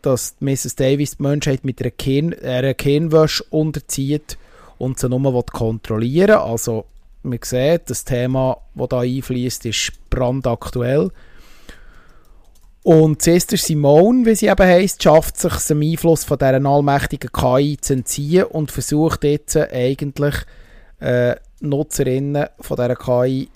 dass 0.00 0.36
Mrs. 0.40 0.76
Davis 0.76 1.18
die 1.18 1.22
Menschheit 1.22 1.62
mit 1.62 1.82
einer, 1.82 1.90
Kern, 1.90 2.32
einer 2.32 2.72
Kernwäsche 2.72 3.44
unterzieht 3.50 4.38
und 4.78 4.98
sie 4.98 5.10
nur 5.10 5.44
kontrollieren 5.44 6.28
will. 6.28 6.36
Also, 6.36 6.86
man 7.22 7.38
sieht, 7.42 7.90
das 7.90 8.06
Thema, 8.06 8.56
das 8.74 8.88
da 8.88 9.00
einfließt, 9.00 9.66
ist 9.66 9.92
brandaktuell. 10.08 11.10
Und 12.82 13.20
Sister 13.20 13.58
Simone, 13.58 14.24
wie 14.24 14.34
sie 14.34 14.46
eben 14.46 14.66
heisst, 14.66 15.02
schafft 15.02 15.36
sich 15.36 15.52
dem 15.66 15.82
Einfluss 15.82 16.24
von 16.24 16.38
dieser 16.38 16.64
allmächtigen 16.64 17.30
KI 17.30 17.76
zu 17.78 17.92
entziehen 17.92 18.44
und 18.44 18.70
versucht 18.70 19.24
jetzt 19.24 19.54
eigentlich 19.58 20.36
äh, 21.00 21.36
Nutzerinnen 21.60 22.46
von 22.58 22.76
dieser 22.78 22.96
KI 22.96 23.50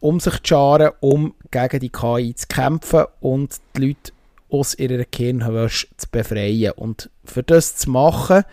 um 0.00 0.20
sich 0.20 0.34
zu 0.34 0.48
scharen, 0.48 0.90
um 1.00 1.34
gegen 1.50 1.80
die 1.80 1.90
KI 1.90 2.34
zu 2.34 2.46
kämpfen 2.48 3.04
und 3.20 3.56
die 3.76 3.88
Leute 3.88 4.12
aus 4.50 4.74
ihrer 4.74 5.04
Kirnwäsche 5.04 5.86
zu 5.96 6.08
befreien. 6.10 6.72
Und 6.72 7.10
für 7.24 7.42
das 7.42 7.76
zu 7.76 7.90
machen, 7.90 8.44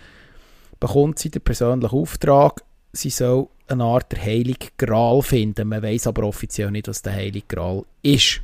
bekommt 0.79 1.19
sie 1.19 1.29
den 1.29 1.41
persönlichen 1.41 1.95
Auftrag, 1.95 2.63
sie 2.93 3.09
soll 3.09 3.47
eine 3.67 3.83
Art 3.83 4.11
der 4.11 4.23
Heilige 4.23 4.67
Gral 4.77 5.21
finden. 5.21 5.67
Man 5.67 5.83
weiß 5.83 6.07
aber 6.07 6.23
offiziell 6.23 6.71
nicht, 6.71 6.87
was 6.87 7.01
der 7.01 7.13
Heilige 7.13 7.47
Gral 7.47 7.83
ist. 8.01 8.41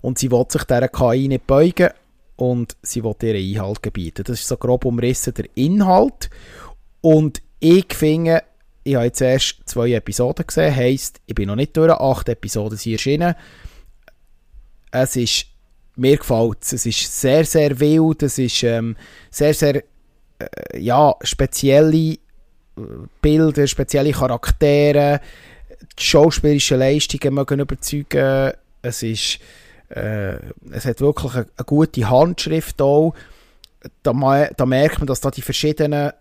Und 0.00 0.18
sie 0.18 0.30
will 0.30 0.44
sich 0.48 0.64
dieser 0.64 0.88
KI 0.88 1.28
nicht 1.28 1.46
beugen 1.46 1.90
und 2.36 2.76
sie 2.82 3.04
will 3.04 3.14
ihren 3.22 3.36
Einhalt 3.36 3.82
gebieten. 3.82 4.24
Das 4.24 4.40
ist 4.40 4.48
so 4.48 4.56
grob 4.56 4.84
umrissen 4.84 5.34
der 5.34 5.46
Inhalt. 5.54 6.30
Und 7.00 7.42
ich 7.58 7.92
finde, 7.92 8.42
ich 8.90 8.96
habe 8.96 9.06
jetzt 9.06 9.20
erst 9.20 9.56
zwei 9.66 9.92
Episoden 9.92 10.46
gesehen, 10.46 10.74
heisst, 10.74 11.20
ich 11.26 11.34
bin 11.34 11.48
noch 11.48 11.56
nicht 11.56 11.76
durch, 11.76 11.90
acht 11.90 12.28
Episoden 12.28 12.76
sind 12.76 12.92
erschienen. 12.92 13.34
Es 14.90 15.16
ist 15.16 15.46
mir 15.96 16.16
gefällt 16.16 16.58
es. 16.62 16.72
Es 16.72 16.86
ist 16.86 17.20
sehr, 17.20 17.44
sehr 17.44 17.78
wild, 17.78 18.22
es 18.22 18.38
ist 18.38 18.62
ähm, 18.62 18.96
sehr, 19.30 19.54
sehr 19.54 19.76
äh, 19.76 20.78
ja, 20.78 21.14
spezielle 21.22 21.96
äh, 21.96 22.18
Bilder, 23.20 23.66
spezielle 23.66 24.12
Charaktere, 24.12 25.20
die 25.98 26.02
schauspielerischen 26.02 26.78
Leistungen 26.78 27.34
mögen 27.34 27.60
überzeugen. 27.60 28.52
Es 28.82 29.02
ist 29.02 29.38
äh, 29.90 30.36
es 30.70 30.84
hat 30.86 31.00
wirklich 31.00 31.34
eine, 31.34 31.46
eine 31.56 31.64
gute 31.66 32.08
Handschrift 32.08 32.80
auch. 32.80 33.14
Da, 34.02 34.48
da, 34.56 34.66
merkt 34.66 34.98
man, 34.98 35.06
dass 35.06 35.20
da 35.20 35.30
die 35.30 35.42
verschiedenen 35.42 36.12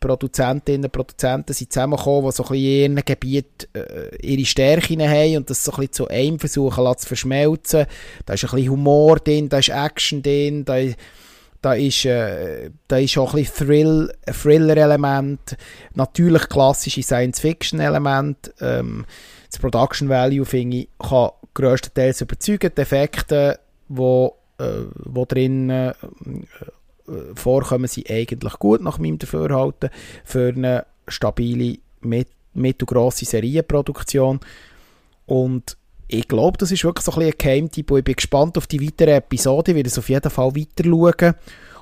Produzentinnen 0.00 0.84
und 0.84 0.92
Produzenten 0.92 1.52
sind 1.52 1.72
zusammengekommen, 1.72 2.30
die 2.30 2.36
so 2.36 2.44
ein 2.44 2.54
in 2.54 2.96
ihrem 2.96 3.04
Gebiet 3.04 3.68
äh, 3.74 4.16
ihre 4.22 4.44
Stärken 4.44 5.02
haben 5.02 5.36
und 5.38 5.50
das 5.50 5.64
so 5.64 5.72
ein 5.72 5.76
bisschen 5.78 5.92
zu 5.92 6.08
einem 6.08 6.38
versuchen 6.38 6.96
zu 6.96 7.06
verschmelzen. 7.06 7.86
Da 8.24 8.34
ist 8.34 8.44
ein 8.44 8.50
bisschen 8.50 8.70
Humor 8.70 9.16
drin, 9.16 9.48
da 9.48 9.58
ist 9.58 9.70
Action 9.70 10.22
drin, 10.22 10.64
da, 10.64 10.76
da 11.60 11.74
ist, 11.74 12.04
äh, 12.04 12.70
da 12.86 12.98
ist 12.98 13.18
auch 13.18 13.34
ein 13.34 13.42
bisschen 13.42 13.66
Thrill, 13.66 14.12
Thriller-Element, 14.26 15.56
natürlich 15.94 16.48
klassische 16.48 17.02
Science-Fiction-Element. 17.02 18.54
Ähm, 18.60 19.04
das 19.50 19.58
Production 19.58 20.08
Value, 20.08 20.44
finde 20.44 20.76
ich, 20.78 20.88
kann 20.98 21.30
grösstenteils 21.54 22.20
überzeugen. 22.20 22.70
Die 22.76 22.80
Effekte, 22.80 23.58
die 23.88 24.28
äh, 24.58 25.24
drin 25.26 25.70
äh, 25.70 25.94
vorkommen 27.34 27.88
sie 27.88 28.04
eigentlich 28.08 28.54
gut, 28.54 28.80
nach 28.80 28.98
meinem 28.98 29.18
Dafürhalten, 29.18 29.90
für 30.24 30.48
eine 30.48 30.86
stabile, 31.06 31.78
mit 32.00 32.28
mittelgrosse 32.54 33.24
Serienproduktion. 33.24 34.40
Und 35.26 35.76
ich 36.08 36.26
glaube, 36.26 36.58
das 36.58 36.72
ist 36.72 36.84
wirklich 36.84 37.04
so 37.04 37.12
ein, 37.12 37.18
bisschen 37.18 37.32
ein 37.32 37.38
Geheimtipp 37.38 37.90
und 37.90 37.98
ich 37.98 38.04
bin 38.04 38.16
gespannt 38.16 38.56
auf 38.56 38.66
die 38.66 38.80
weiteren 38.80 39.14
Episoden, 39.14 39.72
ich 39.72 39.76
werde 39.76 39.88
es 39.88 39.98
auf 39.98 40.08
jeden 40.08 40.30
Fall 40.30 40.56
weiter 40.56 40.84
schauen 40.84 41.34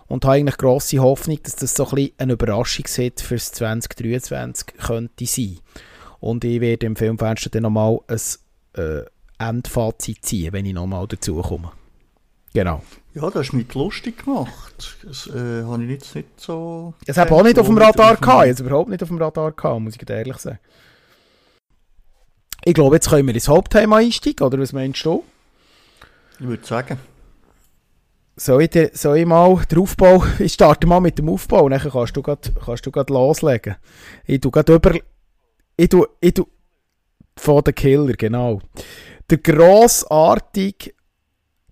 und 0.09 0.25
habe 0.25 0.35
eigentlich 0.35 0.57
grosse 0.57 0.99
Hoffnung, 0.99 1.39
dass 1.43 1.57
das 1.57 1.75
so 1.75 1.85
ein 1.87 1.95
bisschen 1.95 2.13
eine 2.19 2.33
Überraschung 2.35 2.87
für 2.87 3.11
das 3.11 3.53
2023 3.53 4.67
könnte 4.79 5.27
sein. 5.27 5.59
Und 6.21 6.45
ich 6.45 6.61
werde 6.61 6.87
im 6.87 6.97
Filmfenster 6.97 7.51
dann 7.51 7.65
nochmal 7.65 7.99
ein 8.09 8.21
äh, 8.83 9.05
Endfazit 9.39 10.25
ziehen, 10.25 10.53
wenn 10.53 10.67
ich 10.67 10.75
nochmal 10.75 11.07
dazu 11.07 11.37
komme. 11.37 11.73
Genau. 12.57 12.83
Ja, 13.13 13.29
das 13.29 13.49
du 13.49 13.57
mich 13.57 13.75
lustig 13.75 14.25
gemacht. 14.25 14.97
Das 15.03 15.27
äh, 15.27 15.63
habe 15.65 15.85
ich 15.85 15.91
jetzt 15.91 16.15
nicht 16.15 16.41
so... 16.41 16.95
Es 17.05 17.19
habe 17.19 17.31
auch 17.33 17.43
nicht 17.43 17.59
auf 17.59 17.67
dem 17.67 17.77
Radar 17.77 18.17
gehabt. 18.17 18.47
Jetzt 18.47 18.61
überhaupt 18.61 18.89
nicht 18.89 19.03
auf 19.03 19.11
dem 19.11 19.19
Radar 19.19 19.53
gehabt, 19.53 19.81
muss 19.83 19.95
ich 19.95 20.09
ehrlich 20.09 20.39
sagen. 20.39 20.59
Ich 22.65 22.73
glaube, 22.73 22.97
jetzt 22.97 23.11
können 23.11 23.27
wir 23.27 23.35
ins 23.35 23.49
Hauptthema 23.49 23.99
einsteigen, 23.99 24.47
oder 24.47 24.59
was 24.59 24.73
meinst 24.73 25.05
du? 25.05 25.23
Ich 26.41 26.47
würde 26.47 26.65
sagen. 26.65 26.99
Soll 28.37 28.63
ich, 28.63 28.71
dir, 28.71 28.91
soll 28.95 29.19
ich 29.19 29.27
mal 29.27 29.63
den 29.71 29.79
Aufbau... 29.79 30.25
Ich 30.39 30.55
starte 30.55 30.87
mal 30.87 31.01
mit 31.01 31.19
dem 31.19 31.29
Aufbau, 31.29 31.65
und 31.65 31.73
dann 31.73 31.81
kannst 31.81 32.17
du 32.17 32.23
grad, 32.23 32.51
kannst 32.65 32.87
du 32.87 32.91
grad 32.91 33.11
loslegen. 33.11 33.77
Ich 34.25 34.41
tu 34.41 34.51
grad 34.51 34.71
über... 34.71 34.95
Ich 35.77 35.91
tu... 35.91 36.07
Ich 36.23 36.33
tu 36.33 36.47
von 37.37 37.63
den 37.63 37.75
Killer, 37.75 38.15
genau. 38.15 38.63
Der 39.29 39.37
grossartige 39.37 40.96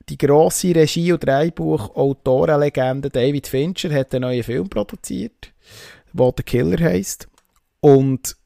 die 0.09 0.19
grosse 0.19 0.75
Regie- 0.75 1.13
und 1.13 1.25
Drehbuch-Autorenlegende 1.25 3.11
David 3.11 3.47
Fincher 3.47 3.93
hat 3.93 4.15
einen 4.15 4.23
neuen 4.23 4.43
Film 4.43 4.69
produziert, 4.69 5.53
der 6.13 6.33
The 6.37 6.43
Killer 6.43 6.83
heisst. 6.85 7.29
Und 7.81 8.37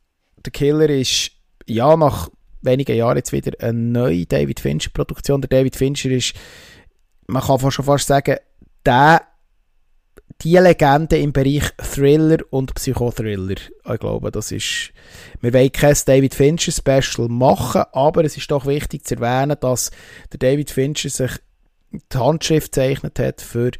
The 0.44 0.50
Killer 0.50 0.88
ist 0.88 1.32
ja 1.66 1.96
nach 1.96 2.28
wenigen 2.62 2.96
Jahren 2.96 3.16
jetzt 3.16 3.32
wieder 3.32 3.52
eine 3.60 3.78
neue 3.78 4.26
David 4.26 4.60
Fincher-Produktion. 4.60 5.40
Der 5.40 5.48
David 5.48 5.76
Fincher 5.76 6.10
ist 6.10 6.34
man 7.28 7.42
kann 7.42 7.70
schon 7.70 7.84
fast 7.84 8.06
sagen, 8.06 8.36
der, 8.84 9.22
die 10.42 10.56
Legende 10.56 11.18
im 11.18 11.32
Bereich 11.32 11.70
Thriller 11.76 12.38
und 12.50 12.74
Psychothriller. 12.74 13.56
Ich 13.84 14.00
glaube, 14.00 14.30
das 14.30 14.50
ist, 14.50 14.92
wir 15.40 15.52
wollen 15.52 15.72
kein 15.72 15.96
David 16.06 16.34
Fincher 16.34 16.72
Special 16.72 17.28
machen, 17.28 17.84
aber 17.92 18.24
es 18.24 18.36
ist 18.36 18.50
doch 18.50 18.66
wichtig 18.66 19.06
zu 19.06 19.16
erwähnen, 19.16 19.56
dass 19.60 19.90
der 20.32 20.38
David 20.38 20.70
Fincher 20.70 21.10
sich 21.10 21.32
die 21.90 22.18
Handschrift 22.18 22.72
gezeichnet 22.72 23.18
hat 23.18 23.40
für 23.40 23.70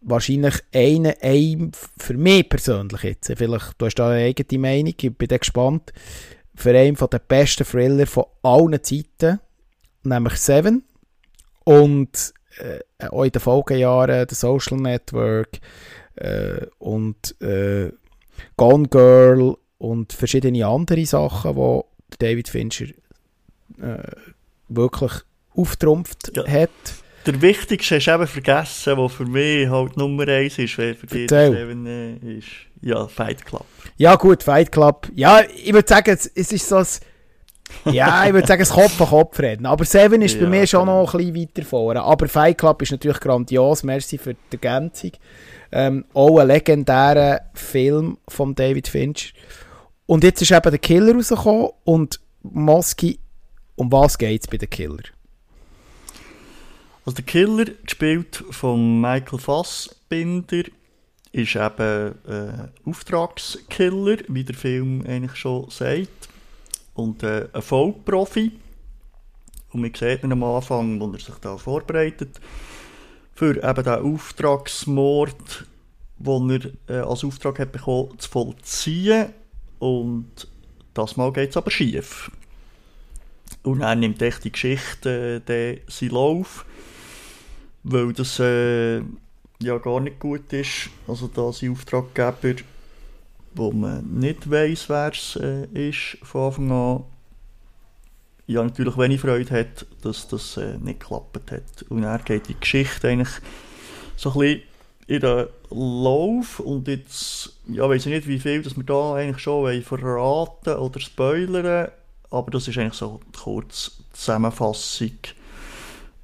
wahrscheinlich 0.00 0.54
einen, 0.74 1.14
einen, 1.20 1.72
für 1.96 2.14
mich 2.14 2.48
persönlich 2.48 3.02
jetzt, 3.02 3.32
vielleicht, 3.36 3.74
du 3.78 3.86
hast 3.86 3.94
da 3.94 4.10
eine 4.10 4.24
eigene 4.24 4.60
Meinung, 4.60 4.94
ich 5.00 5.16
bin 5.16 5.28
gespannt, 5.28 5.92
für 6.54 6.76
einen 6.76 6.96
der 6.96 7.18
besten 7.18 7.64
Thriller 7.64 8.06
von 8.06 8.24
allen 8.42 8.82
Zeiten, 8.82 9.40
nämlich 10.02 10.34
Seven. 10.36 10.84
Und 11.64 12.34
äh, 12.58 13.08
auch 13.08 13.22
in 13.22 13.30
den 13.30 13.40
Folgejahren 13.40 14.26
The 14.28 14.34
Social 14.34 14.78
Network 14.78 15.60
äh, 16.16 16.66
und 16.78 17.40
äh, 17.40 17.92
Gone 18.56 18.88
Girl 18.88 19.56
und 19.78 20.12
verschiedene 20.12 20.66
andere 20.66 21.06
Sachen, 21.06 21.54
die 21.54 22.18
David 22.18 22.48
Fincher 22.48 22.86
äh, 23.80 24.02
wirklich 24.68 25.12
auftrumpft 25.54 26.36
ja. 26.36 26.46
hat. 26.46 26.70
Der 27.26 27.40
wichtigste 27.40 27.96
hast 27.96 28.06
du 28.06 28.14
eben 28.14 28.26
vergessen, 28.26 28.96
der 28.96 29.08
für 29.08 29.24
mich 29.24 29.68
halt 29.68 29.96
Nummer 29.96 30.26
eins 30.26 30.58
ist, 30.58 30.76
wer 30.78 30.94
für 30.94 31.06
dich 31.06 31.30
äh, 31.30 32.38
ist. 32.38 32.48
Ja, 32.80 33.06
Fight 33.06 33.44
Club. 33.46 33.64
Ja 33.96 34.16
gut, 34.16 34.42
Fight 34.42 34.72
Club. 34.72 35.08
Ja, 35.14 35.40
ich 35.42 35.72
würde 35.72 35.88
sagen, 35.88 36.10
es, 36.10 36.26
ist 36.26 36.68
so 36.68 36.76
ein 36.76 36.86
ja, 37.86 38.26
ich 38.26 38.32
würde 38.32 38.46
sagen, 38.46 38.62
es 38.62 38.70
Kopf 38.70 39.00
an 39.00 39.08
Kopf 39.08 39.38
reden. 39.40 39.66
Aber 39.66 39.84
Seven 39.84 40.22
ist 40.22 40.34
ja, 40.34 40.42
bei 40.42 40.48
mir 40.48 40.66
schon 40.66 40.80
genau. 40.80 41.02
noch 41.02 41.14
ein 41.14 41.32
bisschen 41.32 41.48
weiter 41.56 41.62
vorne. 41.62 42.02
Aber 42.02 42.28
Fight 42.28 42.58
Club 42.58 42.82
ist 42.82 42.92
natürlich 42.92 43.20
grandios. 43.20 43.82
Merci 43.82 44.18
für 44.18 44.34
die 44.34 44.38
Ergänzung. 44.52 45.12
Ähm, 45.70 46.04
auch 46.12 46.38
ein 46.38 46.48
legendärer 46.48 47.40
Film 47.54 48.18
von 48.28 48.54
David 48.54 48.88
Finch. 48.88 49.32
Und 50.06 50.24
jetzt 50.24 50.42
ist 50.42 50.50
eben 50.50 50.70
der 50.70 50.78
Killer 50.78 51.14
rausgekommen. 51.14 51.70
Und 51.84 52.20
Moski, 52.42 53.18
um 53.76 53.90
was 53.90 54.18
geht 54.18 54.42
es 54.42 54.48
bei 54.48 54.58
The 54.60 54.66
Killer? 54.66 55.02
Also 57.04 57.16
der 57.16 57.24
Killer, 57.24 57.64
gespielt 57.84 58.44
von 58.50 59.00
Michael 59.00 59.38
Fassbinder, 59.38 60.62
ist 61.32 61.56
eben 61.56 62.14
äh, 62.28 62.68
Auftragskiller, 62.88 64.18
wie 64.28 64.44
der 64.44 64.54
Film 64.54 65.04
eigentlich 65.06 65.34
schon 65.36 65.68
sagt 65.70 66.28
und 66.94 67.22
äh, 67.22 67.48
ein 67.52 67.62
Vollprofi. 67.62 68.52
Und 69.72 69.80
man 69.80 69.94
sieht 69.94 70.22
ihn 70.22 70.32
am 70.32 70.44
Anfang, 70.44 71.00
wo 71.00 71.10
er 71.10 71.18
sich 71.18 71.34
da 71.40 71.56
vorbereitet, 71.56 72.40
für 73.34 73.56
eben 73.56 73.84
den 73.84 74.14
Auftragsmord, 74.14 75.66
den 76.18 76.50
er 76.86 76.94
äh, 76.94 77.00
als 77.00 77.24
Auftrag 77.24 77.58
hat 77.58 77.72
bekommen, 77.72 78.18
zu 78.18 78.30
vollziehen. 78.30 79.30
Und 79.78 80.46
das 80.94 81.16
Mal 81.16 81.32
geht 81.32 81.50
es 81.50 81.56
aber 81.56 81.70
schief. 81.70 82.30
Und 83.62 83.80
er 83.80 83.94
nimmt 83.94 84.20
echt 84.20 84.44
die 84.44 84.52
Geschichte 84.52 85.42
äh, 85.48 85.78
seinen 85.88 86.10
Lauf, 86.10 86.66
weil 87.84 88.12
das 88.12 88.38
äh, 88.38 88.98
ja 89.60 89.78
gar 89.78 90.00
nicht 90.00 90.18
gut 90.18 90.52
ist. 90.52 90.90
Also 91.06 91.28
da 91.28 91.52
sein 91.52 91.72
Auftraggeber 91.72 92.62
wo 93.54 93.70
man 93.70 94.18
nicht 94.18 94.50
weiss, 94.50 94.88
wer 94.88 95.10
es 95.12 95.36
äh, 95.36 95.66
ist 95.88 96.18
von 96.22 96.46
Anfang 96.46 96.72
an, 96.72 97.04
ja 98.46 98.62
natürlich 98.62 98.96
wenig 98.96 99.20
Freude 99.20 99.50
hat, 99.58 99.86
dass 100.02 100.28
das 100.28 100.56
äh, 100.56 100.78
nicht 100.78 101.00
geklappt 101.00 101.50
hat. 101.50 101.84
Und 101.88 102.02
er 102.02 102.18
geht 102.18 102.48
die 102.48 102.58
Geschichte 102.58 103.08
eigentlich 103.08 103.28
so 104.16 104.32
ein 104.32 104.38
bisschen 104.38 104.62
in 105.06 105.20
den 105.20 105.46
Lauf 105.70 106.60
und 106.60 106.88
jetzt, 106.88 107.56
ja 107.68 107.88
weiß 107.88 108.06
ich 108.06 108.12
nicht, 108.12 108.28
wie 108.28 108.38
viel 108.38 108.62
dass 108.62 108.76
wir 108.76 108.84
da 108.84 109.14
eigentlich 109.14 109.42
schon 109.42 109.82
verraten 109.82 110.76
oder 110.76 111.00
spoilern, 111.00 111.90
aber 112.30 112.50
das 112.50 112.68
ist 112.68 112.78
eigentlich 112.78 112.94
so 112.94 113.20
eine 113.20 113.32
kurze 113.36 113.90
Zusammenfassung, 114.12 115.18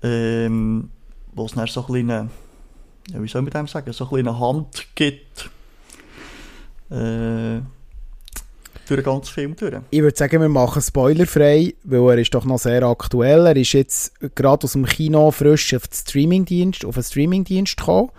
ähm, 0.03 0.91
wo 1.39 1.47
es 1.47 1.53
dann 1.53 1.67
so 1.67 1.81
ein 1.81 1.87
bisschen, 1.87 2.09
ja, 2.09 3.23
wie 3.23 3.29
soll 3.29 3.43
man 3.43 3.51
dem 3.51 3.67
sagen, 3.67 3.93
so 3.93 4.11
eine 4.11 4.39
Hand 4.39 4.87
gibt, 4.95 5.51
äh, 6.91 7.61
durch 8.89 9.03
den 9.03 9.05
ganzen 9.05 9.33
Film 9.33 9.57
durch. 9.57 9.75
Ich 9.91 10.01
würde 10.01 10.17
sagen, 10.17 10.41
wir 10.41 10.49
machen 10.49 10.81
spoilerfrei, 10.81 11.75
weil 11.85 12.11
er 12.11 12.19
ist 12.19 12.35
doch 12.35 12.45
noch 12.45 12.59
sehr 12.59 12.83
aktuell. 12.83 13.47
Er 13.47 13.57
ist 13.57 13.73
jetzt 13.73 14.13
gerade 14.35 14.65
aus 14.65 14.73
dem 14.73 14.87
Kino 14.87 15.31
frisch 15.31 15.75
auf 15.75 15.89
den 15.89 15.95
Streamingdienst, 15.95 16.85
auf 16.85 16.97
einen 16.97 17.05
Streamingdienst 17.05 17.77
gekommen. 17.77 18.11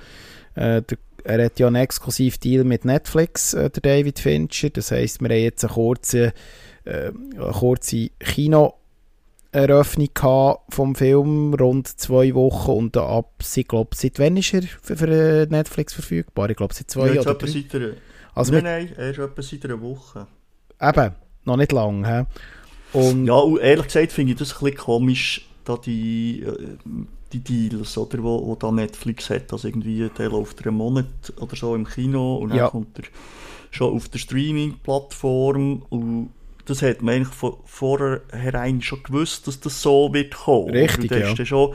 Äh, 0.55 0.83
der, 0.83 0.97
er 1.23 1.45
hat 1.45 1.59
ja 1.59 1.67
einen 1.67 1.75
exklusiven 1.77 2.39
Deal 2.39 2.63
mit 2.63 2.85
Netflix, 2.85 3.53
äh, 3.53 3.69
der 3.69 3.81
David 3.81 4.19
Fincher. 4.19 4.69
Das 4.69 4.91
heisst, 4.91 5.21
wir 5.21 5.29
haben 5.29 5.37
jetzt 5.37 5.63
eine 5.63 5.73
kurze, 5.73 6.33
äh, 6.85 7.11
eine 7.35 7.51
kurze 7.51 8.09
Kino 8.19 8.75
Eröffnung 9.51 10.09
vom 10.69 10.95
Film, 10.95 11.53
rund 11.55 11.87
zwei 11.87 12.33
Wochen 12.35 12.71
und 12.71 12.97
ab, 12.97 13.33
ich 13.55 13.67
glaube, 13.67 13.95
seit 13.95 14.19
wann 14.19 14.37
ist 14.37 14.53
er 14.53 14.61
für, 14.61 14.95
für 14.95 15.47
Netflix 15.49 15.93
verfügbar? 15.93 16.49
Ich 16.51 16.57
glaube, 16.57 16.73
seit 16.73 16.91
zwei 16.91 17.13
ja, 17.13 17.21
oder 17.21 17.33
drei. 17.33 17.47
Seit 17.47 17.95
also 18.35 18.53
nein, 18.53 18.63
nein, 18.63 18.91
er 18.95 19.09
ist 19.09 19.17
etwa 19.17 19.41
seit 19.41 19.65
einer 19.65 19.81
Woche. 19.81 20.27
Eben, 20.79 21.15
noch 21.45 21.57
nicht 21.57 21.71
lang. 21.71 22.05
He? 22.05 22.97
Und 22.97 23.25
ja, 23.25 23.33
und 23.33 23.59
ehrlich 23.59 23.87
gesagt 23.87 24.11
finde 24.11 24.33
ich 24.33 24.39
das 24.39 24.53
ein 24.53 24.59
bisschen 24.59 24.77
komisch, 24.77 25.49
da 25.65 25.77
die, 25.77 26.43
äh, 26.43 26.69
die 27.33 27.39
Deals, 27.39 27.97
oder, 27.97 28.23
wo, 28.23 28.45
wo 28.45 28.55
da 28.55 28.71
Netflix 28.71 29.29
hat, 29.29 29.51
also 29.51 29.67
irgendwie, 29.67 30.09
der 30.15 30.29
läuft 30.29 30.65
einen 30.65 30.77
Monat 30.77 31.33
oder 31.39 31.55
so 31.55 31.75
im 31.75 31.85
Kino 31.85 32.37
und 32.37 32.55
dann 32.55 32.69
kommt 32.69 32.99
er 32.99 33.05
schon 33.71 33.95
auf 33.95 34.09
der 34.09 34.19
Streaming-Plattform 34.19 35.83
und 35.89 36.29
das 36.69 36.81
hat 36.81 37.01
man 37.01 37.15
eigentlich 37.15 37.33
von 37.33 37.55
vornherein 37.65 38.81
schon 38.81 39.03
gewusst, 39.03 39.47
dass 39.47 39.59
das 39.59 39.81
so 39.81 40.13
wird 40.13 40.35
kommen. 40.35 40.71
Richtig, 40.71 41.11
und 41.11 41.19
ja. 41.19 41.31
ist 41.31 41.47
schon 41.47 41.73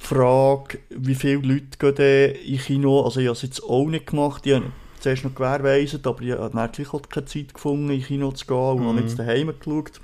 die 0.00 0.06
Frage, 0.06 0.78
wie 0.90 1.14
viele 1.14 1.40
Leute 1.40 1.78
gehen 1.78 2.34
in 2.44 2.58
Kino, 2.58 3.02
also 3.02 3.20
ich 3.20 3.26
habe 3.26 3.36
es 3.36 3.42
jetzt 3.42 3.62
auch 3.62 3.86
nicht 3.86 4.06
gemacht, 4.06 4.44
die 4.44 4.60
zuerst 4.98 5.24
noch 5.24 5.34
gewährleistet, 5.34 6.06
aber 6.06 6.22
ich 6.22 6.32
habe 6.32 6.50
dann 6.54 6.72
gleich 6.72 6.88
keine 7.08 7.26
Zeit 7.26 7.54
gefunden, 7.54 7.90
in 7.90 8.02
Kino 8.02 8.32
zu 8.32 8.46
gehen 8.46 8.56
und 8.56 8.82
mhm. 8.82 8.88
habe 8.88 9.00
jetzt 9.00 9.18
daheim 9.18 9.52
geschaut. 9.58 10.00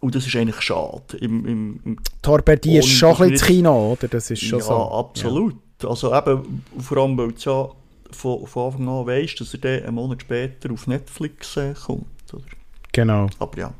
Und 0.00 0.14
das 0.16 0.26
ist 0.26 0.34
eigentlich 0.34 0.60
schade. 0.60 1.16
Im, 1.20 1.46
im, 1.46 1.80
im 1.84 1.98
Torpedierst 2.22 2.88
schon 2.88 3.10
ein 3.10 3.16
bisschen 3.16 3.32
das 3.32 3.42
Kino, 3.44 3.92
oder? 3.92 4.08
Das 4.08 4.30
ist 4.30 4.42
schon 4.42 4.58
ja, 4.58 4.64
so. 4.64 4.72
Absolut. 4.72 5.52
Ja, 5.52 5.88
absolut. 5.88 5.90
Also 5.90 6.14
eben, 6.14 6.64
vor 6.80 6.96
allem, 6.98 7.18
weil 7.18 7.32
du 7.32 7.40
ja 7.40 7.68
von, 8.10 8.46
von 8.46 8.66
Anfang 8.66 8.88
an 8.88 9.06
weißt, 9.06 9.40
dass 9.40 9.54
er 9.54 9.60
dann 9.60 9.82
einen 9.84 9.94
Monat 9.94 10.22
später 10.22 10.72
auf 10.72 10.86
Netflix 10.86 11.56
äh, 11.56 11.74
kommt. 11.74 12.06
Genau. 12.92 13.28
Aber 13.38 13.58
ja. 13.58 13.74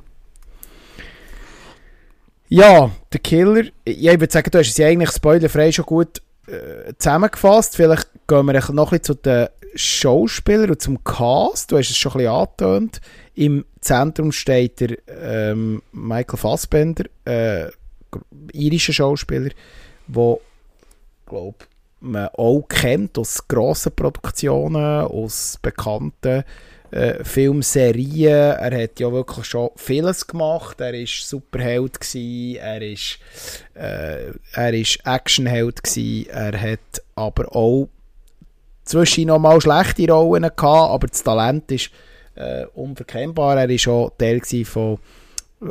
Ja, 2.48 2.90
der 3.10 3.20
Killer, 3.20 3.64
ja, 3.86 4.12
ich 4.12 4.20
würde 4.20 4.32
sagen, 4.32 4.50
du 4.50 4.58
hast 4.58 4.68
es 4.68 4.76
ja 4.76 4.86
eigentlich 4.86 5.10
spoilerfrei 5.10 5.72
schon 5.72 5.86
gut 5.86 6.20
äh, 6.46 6.92
zusammengefasst. 6.98 7.76
Vielleicht 7.76 8.08
gehen 8.26 8.46
wir 8.46 8.52
noch 8.52 8.92
ein 8.92 8.98
bisschen 8.98 9.02
zu 9.02 9.14
den 9.14 9.48
Schauspielern 9.74 10.70
und 10.70 10.82
zum 10.82 11.02
Cast. 11.02 11.72
Du 11.72 11.78
hast 11.78 11.88
es 11.88 11.96
schon 11.96 12.12
ein 12.12 12.18
bisschen 12.18 12.32
angetönt. 12.32 13.00
Im 13.34 13.64
Zentrum 13.80 14.32
steht 14.32 14.80
der 14.80 14.98
ähm, 15.08 15.82
Michael 15.92 16.38
Fassbender, 16.38 17.04
äh, 17.24 17.68
irischer 18.52 18.92
Schauspieler, 18.92 19.50
der, 20.08 20.38
glaube 21.26 21.56
man 22.00 22.28
auch 22.34 22.62
kennt 22.68 23.16
aus 23.16 23.46
grossen 23.46 23.94
Produktionen, 23.94 25.06
aus 25.06 25.58
bekannten 25.62 26.44
äh, 26.92 27.24
Filmserien. 27.24 28.56
Er 28.56 28.82
hat 28.82 29.00
ja 29.00 29.10
wirklich 29.10 29.46
schon 29.46 29.70
vieles 29.76 30.26
gemacht. 30.26 30.80
Er 30.80 30.92
war 30.92 31.06
Superheld 31.06 31.98
er 32.14 32.82
ist, 32.82 33.18
äh, 33.74 34.32
Actionheld 35.04 35.80
er 36.28 36.60
hat 36.60 37.02
aber 37.14 37.56
auch 37.56 37.88
zwischen 38.84 39.26
noch 39.26 39.38
mal 39.38 39.60
schlechte 39.60 40.10
Rollen 40.10 40.42
gehabt, 40.42 40.62
aber 40.64 41.06
das 41.06 41.22
Talent 41.22 41.70
ist 41.72 41.90
äh, 42.34 42.66
unverkennbar. 42.74 43.58
Er 43.58 43.68
war 43.68 43.78
schon 43.78 44.10
Teil 44.18 44.40
von 44.64 44.98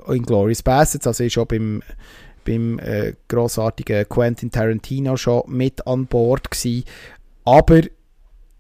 Inglourious 0.08 0.64
Basterds, 0.64 1.08
also 1.08 1.24
ist 1.24 1.38
auch 1.38 1.46
beim 1.46 1.82
beim 2.44 2.80
äh, 2.80 3.14
grossartigen 3.28 4.08
Quentin 4.10 4.50
Tarantino 4.50 5.16
schon 5.16 5.44
mit 5.48 5.86
an 5.86 6.08
Bord 6.08 6.50
gewesen. 6.50 6.86
Aber 7.46 7.82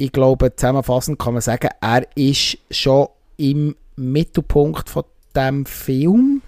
ich 0.01 0.11
glaube, 0.11 0.55
zusammenfassend 0.55 1.19
kann 1.19 1.33
man 1.33 1.41
sagen, 1.41 1.69
er 1.79 2.07
ist 2.15 2.57
schon 2.71 3.07
im 3.37 3.75
Mittelpunkt 3.95 4.89
von 4.89 5.03
dem 5.35 5.65
Film. 5.65 6.41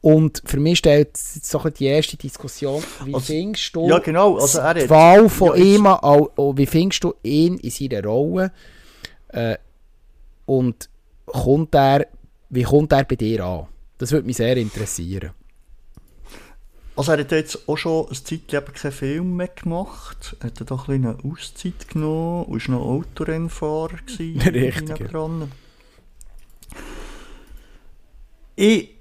Und 0.00 0.42
für 0.44 0.60
mich 0.60 0.78
stellt 0.78 1.16
so 1.16 1.58
die 1.70 1.86
erste 1.86 2.16
Diskussion, 2.16 2.82
wie 3.04 3.14
also, 3.14 3.26
findest 3.32 3.74
du 3.74 3.88
ja, 3.88 3.98
genau, 3.98 4.38
also 4.38 4.60
er 4.60 4.74
die 4.74 4.88
Wahl 4.88 5.28
von 5.28 5.58
ja, 5.58 5.64
ihm, 5.64 5.86
auch, 5.86 6.56
wie 6.56 6.66
findest 6.66 7.02
du 7.02 7.14
ihn 7.24 7.58
in 7.58 7.70
seiner 7.70 8.04
Rolle? 8.04 8.52
Äh, 9.28 9.56
und 10.46 10.88
kommt 11.26 11.74
er, 11.74 12.06
wie 12.48 12.62
kommt 12.62 12.92
er 12.92 13.04
bei 13.04 13.16
dir 13.16 13.44
an? 13.44 13.66
Das 13.98 14.12
würde 14.12 14.26
mich 14.26 14.36
sehr 14.36 14.56
interessieren. 14.56 15.32
Also 16.98 17.12
er 17.12 17.18
hat 17.18 17.30
jetzt 17.30 17.68
auch 17.68 17.76
schon 17.78 18.06
eine 18.06 18.24
Zeit 18.24 18.50
lang 18.50 18.64
keinen 18.64 18.90
Film 18.90 19.36
mehr 19.36 19.46
gemacht. 19.46 20.36
Er 20.40 20.46
hat 20.46 20.68
doch 20.68 20.88
ein 20.88 21.06
eine 21.06 21.16
Auszeit 21.22 21.86
genommen 21.86 22.46
und 22.46 22.68
war 22.68 22.74
noch 22.74 22.86
Autorennfahrer. 22.86 23.98
Richtig. 24.18 25.08
Dran. 25.08 25.52
Ich, 28.56 28.96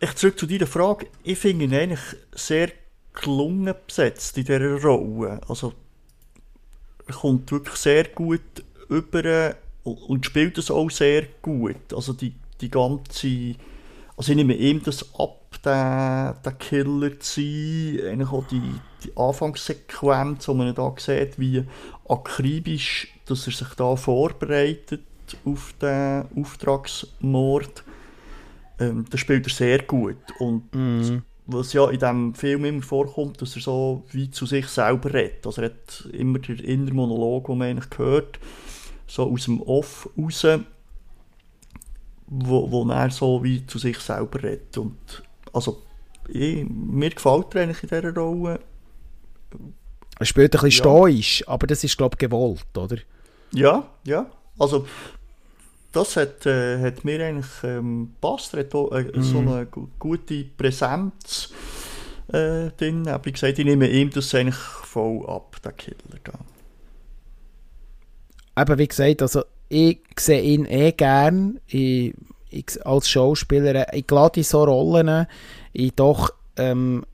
ich 0.00 0.14
zurück 0.16 0.38
zu 0.38 0.46
deiner 0.46 0.66
Frage. 0.66 1.06
Ich 1.22 1.38
finde 1.38 1.64
ihn 1.64 1.72
eigentlich 1.72 2.16
sehr 2.32 2.72
gelungen 3.14 3.74
besetzt 3.86 4.36
in 4.36 4.44
dieser 4.44 4.78
Rolle. 4.82 5.40
Also 5.48 5.72
er 7.06 7.14
kommt 7.14 7.50
wirklich 7.52 7.76
sehr 7.76 8.04
gut 8.08 8.42
über 8.90 9.56
und 9.82 10.26
spielt 10.26 10.58
es 10.58 10.70
auch 10.70 10.90
sehr 10.90 11.24
gut. 11.40 11.94
Also 11.94 12.12
die, 12.12 12.34
die 12.60 12.68
ganze... 12.70 13.54
Also 14.20 14.32
ich 14.32 14.36
nehme 14.36 14.52
ihm 14.52 14.82
das 14.82 15.14
ab, 15.18 15.56
der, 15.64 16.36
der 16.44 16.52
Killer 16.52 17.18
zu 17.20 17.40
sein. 17.40 18.00
Eigentlich 18.06 18.30
auch 18.30 18.46
die, 18.48 18.60
die 19.02 19.16
Anfangssequenz, 19.16 20.46
wo 20.46 20.52
man 20.52 20.74
da 20.74 20.94
sieht, 20.98 21.38
wie 21.38 21.64
akribisch 22.06 23.14
dass 23.24 23.46
er 23.46 23.54
sich 23.54 23.74
da 23.76 23.96
vorbereitet 23.96 25.00
auf 25.46 25.72
den 25.80 26.26
Auftragsmord. 26.36 27.82
Ähm, 28.78 29.06
das 29.08 29.20
spielt 29.20 29.46
er 29.46 29.54
sehr 29.54 29.78
gut. 29.84 30.18
Und 30.38 30.64
mm. 30.74 31.22
was 31.46 31.72
ja 31.72 31.88
in 31.88 31.98
diesem 31.98 32.34
Film 32.34 32.66
immer 32.66 32.82
vorkommt, 32.82 33.40
dass 33.40 33.56
er 33.56 33.62
so 33.62 34.04
wie 34.10 34.30
zu 34.30 34.44
sich 34.44 34.66
selber 34.66 35.14
redet. 35.14 35.46
Also 35.46 35.62
er 35.62 35.70
hat 35.70 36.10
immer 36.12 36.40
den 36.40 36.58
inneren 36.58 36.96
Monolog, 36.96 37.46
den 37.46 37.56
man 37.56 37.68
eigentlich 37.68 37.98
hört, 37.98 38.38
so 39.06 39.32
aus 39.32 39.46
dem 39.46 39.62
Off 39.62 40.10
raus, 40.18 40.44
wo, 42.30 42.70
wo 42.70 42.88
er 42.90 43.10
so 43.10 43.42
wie 43.42 43.66
zu 43.66 43.78
sich 43.78 43.98
selber 43.98 44.42
redet. 44.42 44.78
Und 44.78 45.22
also, 45.52 45.82
ich, 46.28 46.64
mir 46.68 47.10
gefällt 47.10 47.54
er 47.54 47.62
eigentlich 47.62 47.82
in 47.82 47.88
dieser 47.88 48.14
Rolle. 48.14 48.60
Er 50.18 50.26
spielt 50.26 50.54
ein 50.54 50.60
bisschen 50.62 50.70
ja. 50.70 50.90
stoisch, 50.90 51.44
aber 51.48 51.66
das 51.66 51.82
ist, 51.82 51.96
glaube 51.96 52.14
ich, 52.14 52.18
gewollt, 52.18 52.76
oder? 52.76 52.98
Ja, 53.52 53.88
ja. 54.04 54.30
Also, 54.58 54.86
das 55.92 56.16
hat, 56.16 56.46
äh, 56.46 56.80
hat 56.80 57.04
mir 57.04 57.24
eigentlich 57.24 57.50
ähm, 57.64 58.14
passt. 58.20 58.54
Er 58.54 58.60
hat 58.60 58.74
auch, 58.74 58.92
äh, 58.92 59.02
mm. 59.02 59.22
so 59.22 59.38
eine 59.38 59.66
gute 59.98 60.44
Präsenz 60.44 61.52
äh, 62.28 62.70
drin. 62.76 63.08
Aber 63.08 63.24
wie 63.24 63.32
gesagt, 63.32 63.58
ich 63.58 63.64
nehme 63.64 63.88
ihm 63.88 64.10
das 64.10 64.32
eigentlich 64.34 64.54
voll 64.54 65.26
ab, 65.26 65.56
der 65.64 65.72
Killer 65.72 66.20
da. 66.22 66.38
Eben, 68.62 68.78
wie 68.78 68.88
gesagt, 68.88 69.22
also 69.22 69.42
ich 69.70 70.00
sehe 70.18 70.42
ihn 70.42 70.66
eh 70.66 70.92
gern. 70.92 71.60
Ich 71.66 72.12
ich, 72.50 72.84
als 72.84 73.08
Schauspieler, 73.08 73.92
ich 73.94 74.10
in 74.10 74.42
so 74.42 74.64
Rollen, 74.64 75.26
in 75.72 75.92
doch 75.96 76.30
ähm, 76.56 77.04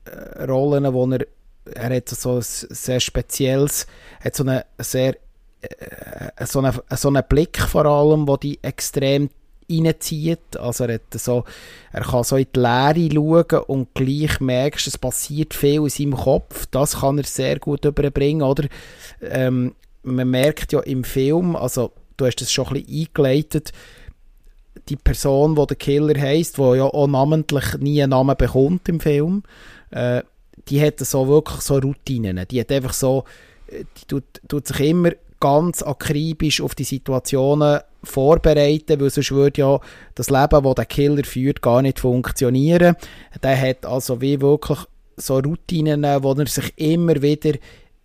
Rollen, 0.47 0.93
wo 0.93 1.07
er, 1.11 1.25
er 1.73 1.95
hat 1.95 2.09
so 2.09 2.37
ein 2.37 2.41
sehr 2.41 2.99
spezielles, 2.99 3.87
hat 4.23 4.35
so 4.35 4.43
eine 4.43 4.65
sehr, 4.79 5.15
äh, 5.61 6.45
so, 6.45 6.59
eine, 6.59 6.73
so 6.95 7.07
einen 7.09 7.23
Blick 7.27 7.59
vor 7.59 7.85
allem, 7.85 8.27
wo 8.27 8.37
die 8.37 8.61
extrem 8.63 9.29
reinzieht. 9.69 10.57
Also 10.57 10.85
er, 10.85 10.95
hat 10.95 11.13
so, 11.13 11.43
er 11.91 12.01
kann 12.01 12.23
so 12.23 12.37
in 12.37 12.47
die 12.55 12.59
Leere 12.59 13.09
schauen 13.13 13.63
und 13.67 13.93
gleich 13.93 14.39
merkst, 14.39 14.87
es 14.87 14.97
passiert 14.97 15.53
viel 15.53 15.83
in 15.83 15.89
seinem 15.89 16.15
Kopf. 16.15 16.65
Das 16.67 17.01
kann 17.01 17.17
er 17.17 17.25
sehr 17.25 17.59
gut 17.59 17.85
überbringen, 17.85 18.41
oder? 18.41 18.67
Ähm, 19.21 19.75
man 20.03 20.29
merkt 20.29 20.71
ja 20.71 20.79
im 20.79 21.03
Film, 21.03 21.55
also 21.55 21.91
du 22.17 22.25
hast 22.25 22.41
es 22.41 22.51
schon 22.51 22.67
ein 22.67 22.83
bisschen 22.83 23.07
eingeleitet, 23.07 23.71
die 24.89 24.95
Person, 24.95 25.55
die 25.55 25.67
der 25.67 25.77
Killer 25.77 26.19
heisst, 26.19 26.57
wo 26.57 26.73
ja 26.75 26.83
auch 26.83 27.07
namentlich 27.07 27.77
nie 27.79 28.01
einen 28.01 28.11
Namen 28.11 28.37
bekommt 28.37 28.87
im 28.89 28.99
Film, 28.99 29.43
äh, 29.91 30.21
die 30.69 30.81
hat 30.81 30.99
so 30.99 31.27
wirklich 31.27 31.61
so 31.61 31.77
Routinen. 31.77 32.45
Die 32.49 32.59
hat 32.59 32.71
einfach 32.71 32.93
so, 32.93 33.23
äh, 33.67 33.83
die 33.97 34.05
tut, 34.07 34.23
tut 34.47 34.67
sich 34.67 34.79
immer 34.81 35.11
ganz 35.39 35.83
akribisch 35.83 36.61
auf 36.61 36.73
die 36.73 36.83
Situationen 36.83 37.81
vorbereiten, 38.03 38.99
weil 38.99 39.09
sonst 39.09 39.31
würde 39.31 39.61
ja 39.61 39.79
das 40.15 40.29
Leben, 40.29 40.63
das 40.63 40.75
der 40.75 40.85
Killer 40.85 41.23
führt, 41.23 41.61
gar 41.61 41.81
nicht 41.81 41.99
funktionieren. 41.99 42.95
Der 43.43 43.59
hat 43.59 43.85
also 43.85 44.21
wie 44.21 44.41
wirklich 44.41 44.79
so 45.15 45.39
Routinen, 45.39 46.03
wo 46.23 46.33
er 46.33 46.47
sich 46.47 46.73
immer 46.77 47.21
wieder 47.21 47.57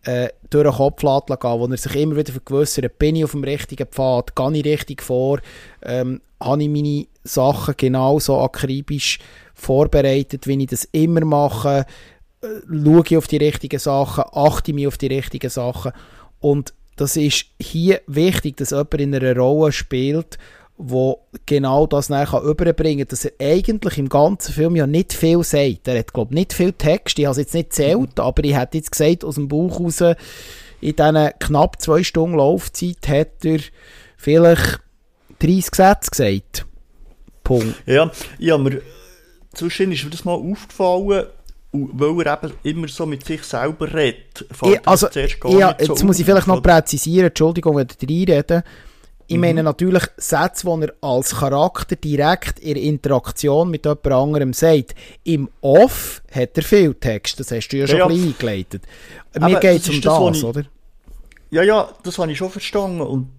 äh, 0.04 0.28
durch 0.50 0.64
den 0.64 0.74
Kopf 0.74 1.00
gehen, 1.00 1.60
wo 1.60 1.66
er 1.66 1.76
sich 1.76 1.94
immer 1.94 2.16
wieder 2.16 2.32
vergewissert, 2.32 2.98
bin 2.98 3.16
ich 3.16 3.24
auf 3.24 3.32
dem 3.32 3.44
richtigen 3.44 3.86
Pfad, 3.86 4.34
gehe 4.34 4.52
ich 4.52 4.64
richtig 4.64 5.02
vor, 5.02 5.40
ähm, 5.82 6.20
habe 6.42 6.62
ich 6.62 6.68
meine 6.68 7.06
Sachen 7.24 7.74
genauso 7.76 8.40
akribisch 8.40 9.20
vorbereitet, 9.54 10.46
wie 10.46 10.60
ich 10.60 10.68
das 10.68 10.88
immer 10.92 11.24
mache, 11.24 11.86
äh, 12.42 12.46
schaue 12.68 13.04
ich 13.06 13.16
auf 13.16 13.28
die 13.28 13.36
richtigen 13.36 13.78
Sachen, 13.78 14.24
achte 14.32 14.72
mich 14.72 14.88
auf 14.88 14.98
die 14.98 15.06
richtigen 15.06 15.50
Sachen. 15.50 15.92
Und 16.40 16.74
das 16.96 17.16
ist 17.16 17.46
hier 17.60 18.00
wichtig, 18.06 18.56
dass 18.56 18.70
jemand 18.70 18.94
in 18.94 19.14
einer 19.14 19.36
Rolle 19.36 19.72
spielt, 19.72 20.38
wo 20.76 21.26
genau 21.46 21.86
das 21.86 22.08
nachher 22.08 22.42
überbringen 22.42 23.06
kann, 23.06 23.08
dass 23.08 23.24
er 23.24 23.32
eigentlich 23.40 23.98
im 23.98 24.08
ganzen 24.08 24.52
Film 24.52 24.74
ja 24.76 24.86
nicht 24.86 25.12
viel 25.12 25.42
sagt. 25.44 25.86
Er 25.86 25.98
hat, 25.98 26.12
glaube 26.12 26.32
ich, 26.32 26.40
nicht 26.40 26.52
viel 26.52 26.72
Text. 26.72 27.18
Ich 27.18 27.26
habe 27.26 27.32
es 27.32 27.38
jetzt 27.38 27.54
nicht 27.54 27.72
zählt, 27.72 28.18
mhm. 28.18 28.24
aber 28.24 28.44
ich 28.44 28.56
hätte 28.56 28.78
jetzt 28.78 28.92
gesagt, 28.92 29.24
aus 29.24 29.36
dem 29.36 29.48
Buch 29.48 29.78
raus, 29.78 30.00
in 30.80 30.96
diesen 30.96 31.30
knapp 31.38 31.80
zwei 31.80 32.02
Stunden 32.02 32.36
Laufzeit 32.36 33.06
hat 33.06 33.44
er 33.44 33.60
vielleicht 34.16 34.80
30 35.38 35.74
Sätze 35.74 36.10
gesagt. 36.10 36.66
Punkt. 37.44 37.82
Ja, 37.86 38.10
ja 38.38 38.58
mir, 38.58 38.82
zwischen 39.52 39.92
ist 39.92 40.04
mir 40.04 40.10
das 40.10 40.24
mal 40.24 40.34
aufgefallen, 40.34 41.26
weil 41.72 42.26
er 42.26 42.42
eben 42.44 42.54
immer 42.62 42.88
so 42.88 43.06
mit 43.06 43.24
sich 43.24 43.42
selber 43.44 43.92
redet. 43.92 44.44
Ich, 44.64 44.86
also, 44.86 45.08
ja, 45.48 45.74
jetzt 45.78 45.98
so 45.98 46.06
muss 46.06 46.18
ich 46.18 46.24
vielleicht 46.24 46.46
noch 46.46 46.62
präzisieren, 46.62 47.28
Entschuldigung, 47.28 47.76
wenn 47.76 47.88
ich 47.88 48.08
reinrede. 48.08 48.64
Ich 49.32 49.38
mhm. 49.38 49.40
meine 49.40 49.62
natürlich 49.62 50.02
Sätze, 50.18 50.66
die 50.66 50.82
er 50.84 50.92
als 51.00 51.36
Charakter 51.36 51.96
direkt 51.96 52.58
in 52.58 52.76
Interaktion 52.76 53.70
mit 53.70 53.86
jemand 53.86 54.06
anderem 54.06 54.52
sagt. 54.52 54.94
Im 55.24 55.48
Off 55.62 56.22
hat 56.30 56.50
er 56.58 56.62
viel 56.62 56.92
Text, 56.94 57.40
das 57.40 57.50
hast 57.50 57.68
du 57.68 57.78
ja 57.78 57.86
schon 57.86 57.96
ja, 57.96 58.04
ein 58.04 58.10
bisschen 58.10 58.28
eingeleitet. 58.28 58.82
Mir 59.40 59.58
geht 59.58 59.80
es 59.80 59.88
um 59.88 60.00
das, 60.02 60.18
das 60.18 60.36
ich, 60.36 60.44
oder? 60.44 60.64
Ja, 61.50 61.62
ja, 61.62 61.88
das 62.02 62.18
habe 62.18 62.30
ich 62.30 62.36
schon 62.36 62.50
verstanden 62.50 63.00
und 63.00 63.30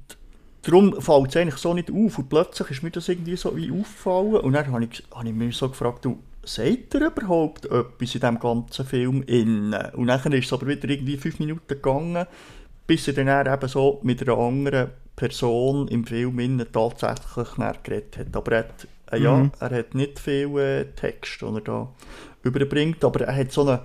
darum 0.64 1.00
fällt 1.00 1.30
es 1.30 1.38
eigentlich 1.38 1.58
so 1.58 1.76
nicht 1.76 1.92
auf 1.92 2.18
und 2.18 2.28
plötzlich 2.28 2.72
ist 2.72 2.82
mir 2.82 2.90
das 2.90 3.08
irgendwie 3.08 3.36
so 3.36 3.56
wie 3.56 3.72
auffallen 3.72 4.38
und 4.38 4.54
dann 4.54 4.72
habe 4.72 4.86
ich, 4.86 5.04
habe 5.14 5.28
ich 5.28 5.36
mich 5.36 5.56
so 5.56 5.70
gefragt, 5.70 6.06
du, 6.06 6.18
sagt 6.44 6.96
er 6.96 7.02
überhaupt 7.06 7.66
etwas 7.66 8.16
in 8.16 8.22
diesem 8.22 8.40
ganzen 8.40 8.86
Film 8.86 9.22
innen? 9.28 9.94
Und 9.94 10.08
dann 10.08 10.32
ist 10.34 10.46
es 10.48 10.54
aber 10.54 10.66
wieder 10.66 10.90
irgendwie 10.90 11.18
fünf 11.18 11.38
Minuten 11.38 11.68
gegangen, 11.68 12.26
bis 12.88 13.08
er 13.08 13.14
dann 13.14 13.54
eben 13.54 13.68
so 13.68 14.00
mit 14.02 14.24
einer 14.24 14.40
anderen 14.40 14.90
Person 15.16 15.88
im 15.88 16.06
Film 16.06 16.40
innen 16.40 16.68
tatsächlich 16.72 17.48
geredet 17.84 18.18
hat. 18.18 18.36
Aber 18.36 18.52
er 18.52 18.60
hat, 18.60 18.88
äh, 19.12 19.22
ja, 19.22 19.36
mhm. 19.36 19.52
er 19.60 19.70
hat 19.70 19.96
nicht 19.96 20.20
viel 20.20 20.58
äh, 20.58 20.86
Text, 20.96 21.42
den 21.42 21.56
er 21.56 21.62
da 21.62 21.90
überbringt, 22.44 23.04
aber 23.04 23.22
er 23.26 23.36
hat 23.36 23.52
so 23.52 23.62
eine 23.62 23.82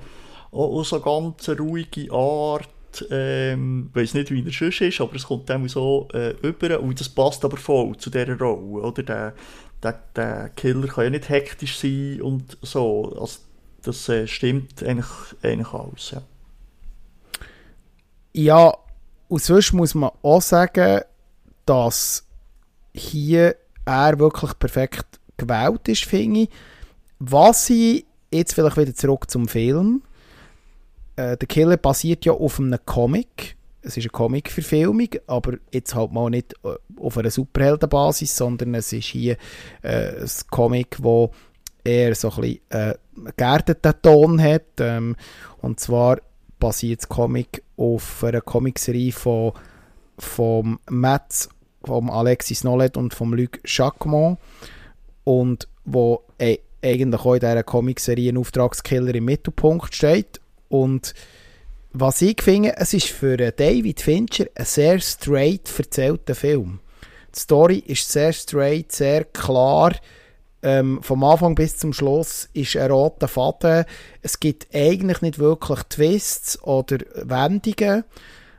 auch, 0.50 0.84
so 0.84 1.00
ganz 1.00 1.48
ruhige 1.48 2.12
Art, 2.12 2.68
ähm, 3.10 3.90
ich 3.90 4.00
weiß 4.00 4.14
nicht, 4.14 4.30
wie 4.30 4.44
er 4.44 4.52
sonst 4.52 4.80
ist, 4.80 5.00
aber 5.00 5.14
es 5.16 5.26
kommt 5.26 5.48
dem 5.48 5.68
so 5.68 6.08
äh, 6.12 6.30
über 6.42 6.80
und 6.80 6.98
das 6.98 7.08
passt 7.08 7.44
aber 7.44 7.56
voll 7.56 7.96
zu 7.96 8.10
dieser 8.10 8.38
Rolle, 8.38 8.82
oder? 8.86 9.02
Der, 9.02 9.34
der, 9.82 10.02
der 10.16 10.48
Killer 10.50 10.88
kann 10.88 11.04
ja 11.04 11.10
nicht 11.10 11.28
hektisch 11.28 11.78
sein 11.78 12.22
und 12.22 12.56
so, 12.62 13.14
also 13.20 13.40
das 13.82 14.08
äh, 14.08 14.26
stimmt 14.26 14.82
eigentlich, 14.82 15.06
eigentlich 15.42 15.72
alles, 15.72 16.10
ja. 16.12 16.22
Ja, 18.32 18.74
und 19.28 19.42
sonst 19.42 19.72
muss 19.72 19.94
man 19.94 20.10
auch 20.22 20.42
sagen, 20.42 21.02
dass 21.68 22.26
hier 22.94 23.56
er 23.84 24.18
wirklich 24.18 24.58
perfekt 24.58 25.20
gewählt 25.36 25.88
ist, 25.88 26.04
finde 26.04 26.40
ich. 26.40 26.48
Was 27.18 27.70
ich 27.70 28.04
jetzt 28.30 28.54
vielleicht 28.54 28.76
wieder 28.76 28.94
zurück 28.94 29.30
zum 29.30 29.48
Film. 29.48 30.02
Äh, 31.16 31.36
der 31.36 31.48
Killer 31.48 31.76
basiert 31.76 32.24
ja 32.24 32.32
auf 32.32 32.58
einem 32.58 32.78
Comic. 32.84 33.56
Es 33.80 33.96
ist 33.96 34.04
eine 34.04 34.10
Comic-Verfilmung, 34.10 35.08
aber 35.26 35.54
jetzt 35.72 35.94
halt 35.94 36.12
mal 36.12 36.30
nicht 36.30 36.54
äh, 36.64 36.74
auf 37.00 37.16
einer 37.16 37.30
Superheldenbasis, 37.30 38.36
sondern 38.36 38.74
es 38.74 38.92
ist 38.92 39.06
hier 39.06 39.36
äh, 39.82 40.20
ein 40.20 40.30
Comic, 40.50 40.98
wo 41.00 41.30
eher 41.84 42.14
so 42.14 42.30
ein 42.30 42.40
bisschen 42.40 42.60
äh, 42.70 42.94
geerdeten 43.36 43.94
Ton 44.02 44.42
hat. 44.42 44.80
Ähm, 44.80 45.16
und 45.62 45.80
zwar 45.80 46.18
basiert 46.58 47.00
das 47.00 47.08
Comic 47.08 47.62
auf 47.76 48.22
einer 48.24 48.40
Comicserie 48.40 49.12
von 49.12 49.52
vom 50.18 50.80
Metz 50.90 51.48
vom 51.88 52.10
Alexis 52.10 52.64
Nollet 52.64 52.96
und 52.96 53.14
vom 53.14 53.32
Luc 53.34 53.60
Jacquemont 53.64 54.38
und 55.24 55.66
wo 55.84 56.22
äh, 56.36 56.58
eigentlich 56.82 57.22
auch 57.22 57.34
in 57.34 57.40
dieser 57.40 57.62
Comicserie 57.62 58.30
ein 58.30 58.36
Auftragskiller 58.36 59.14
im 59.14 59.24
Mittelpunkt 59.24 59.94
steht 59.94 60.40
und 60.68 61.14
was 61.92 62.20
ich 62.20 62.42
finde, 62.42 62.76
es 62.76 62.92
ist 62.92 63.08
für 63.08 63.36
David 63.38 64.00
Fincher 64.02 64.44
ein 64.54 64.66
sehr 64.66 65.00
straight 65.00 65.72
erzählter 65.78 66.34
Film. 66.34 66.80
Die 67.34 67.40
Story 67.40 67.82
ist 67.86 68.12
sehr 68.12 68.32
straight, 68.32 68.92
sehr 68.92 69.24
klar. 69.24 69.94
ähm, 70.62 71.02
vom 71.02 71.24
Anfang 71.24 71.54
bis 71.54 71.78
zum 71.78 71.92
Schluss 71.92 72.50
ist 72.52 72.76
ein 72.76 72.90
roter 72.90 73.28
Faden. 73.28 73.84
Es 74.22 74.38
gibt 74.38 74.68
eigentlich 74.74 75.22
nicht 75.22 75.38
wirklich 75.38 75.80
Twists 75.84 76.62
oder 76.62 76.98
Wendungen, 77.14 78.04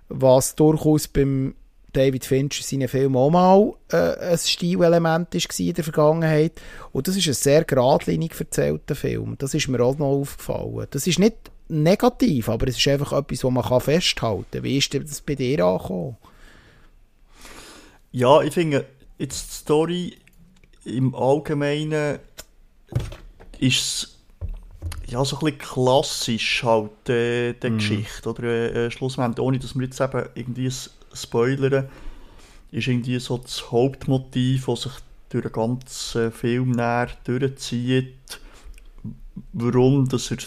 was 0.07 0.55
durchaus 0.55 1.07
beim 1.07 1.55
David 1.93 2.25
Fincher 2.25 2.63
seinen 2.63 2.87
Film 2.87 3.15
auch 3.15 3.29
mal 3.29 3.73
äh, 3.91 4.31
ein 4.31 4.37
Stilelement 4.37 5.33
war 5.33 5.59
in 5.59 5.73
der 5.73 5.83
Vergangenheit. 5.83 6.61
Und 6.91 7.07
das 7.07 7.15
ist 7.15 7.27
ein 7.27 7.33
sehr 7.33 7.63
geradlinig 7.63 8.39
erzählter 8.39 8.95
Film. 8.95 9.35
Das 9.39 9.53
ist 9.53 9.67
mir 9.67 9.81
auch 9.83 9.97
noch 9.97 10.07
aufgefallen. 10.07 10.87
Das 10.91 11.07
ist 11.07 11.19
nicht 11.19 11.35
negativ, 11.67 12.49
aber 12.49 12.67
es 12.67 12.77
ist 12.77 12.87
einfach 12.87 13.13
etwas, 13.13 13.43
was 13.43 13.51
man 13.51 13.81
festhalten 13.81 14.45
kann. 14.51 14.63
Wie 14.63 14.77
ist 14.77 14.93
das 14.93 15.21
bei 15.21 15.35
dir 15.35 15.65
angekommen? 15.65 16.17
Ja, 18.11 18.41
ich 18.41 18.53
finde, 18.53 18.85
jetzt 19.17 19.51
die 19.51 19.55
Story 19.55 20.17
im 20.85 21.13
Allgemeinen 21.13 22.19
ist 23.59 24.17
ja 25.07 25.23
so 25.25 25.37
ein 25.37 25.45
bisschen 25.45 25.57
klassisch 25.59 26.63
halt 26.63 27.09
äh, 27.09 27.53
der 27.53 27.71
mm. 27.71 27.77
Geschichte 27.77 28.29
oder 28.29 28.43
äh, 28.43 28.91
schlussendlich, 28.91 29.45
ohne 29.45 29.59
dass 29.59 29.75
wir 29.75 29.83
jetzt 29.83 29.99
eben 29.99 30.25
irgendwie 30.35 30.71
spoilern, 31.14 31.89
ist 32.72 32.88
irgendwie 32.88 33.20
so 33.20 33.38
das 33.38 33.72
Hauptmotiv, 33.72 34.66
das 34.66 34.82
sich 34.84 34.93
durch 35.30 35.43
den 35.43 35.51
ganzen 35.51 36.32
Film 36.32 36.72
näher 36.72 37.10
durchzieht, 37.24 38.39
warum 39.53 40.07
dass 40.10 40.32
er 40.32 40.38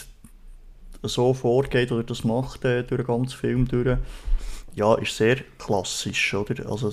so 1.03 1.33
vorgeht 1.33 1.91
oder 1.91 2.03
das 2.03 2.23
macht 2.23 2.63
äh, 2.65 2.83
durch 2.83 3.01
den 3.01 3.07
ganzen 3.07 3.37
Film 3.37 3.67
durch, 3.67 3.97
ja, 4.75 4.95
ist 4.95 5.17
sehr 5.17 5.37
klassisch, 5.57 6.33
oder? 6.33 6.69
Also 6.69 6.91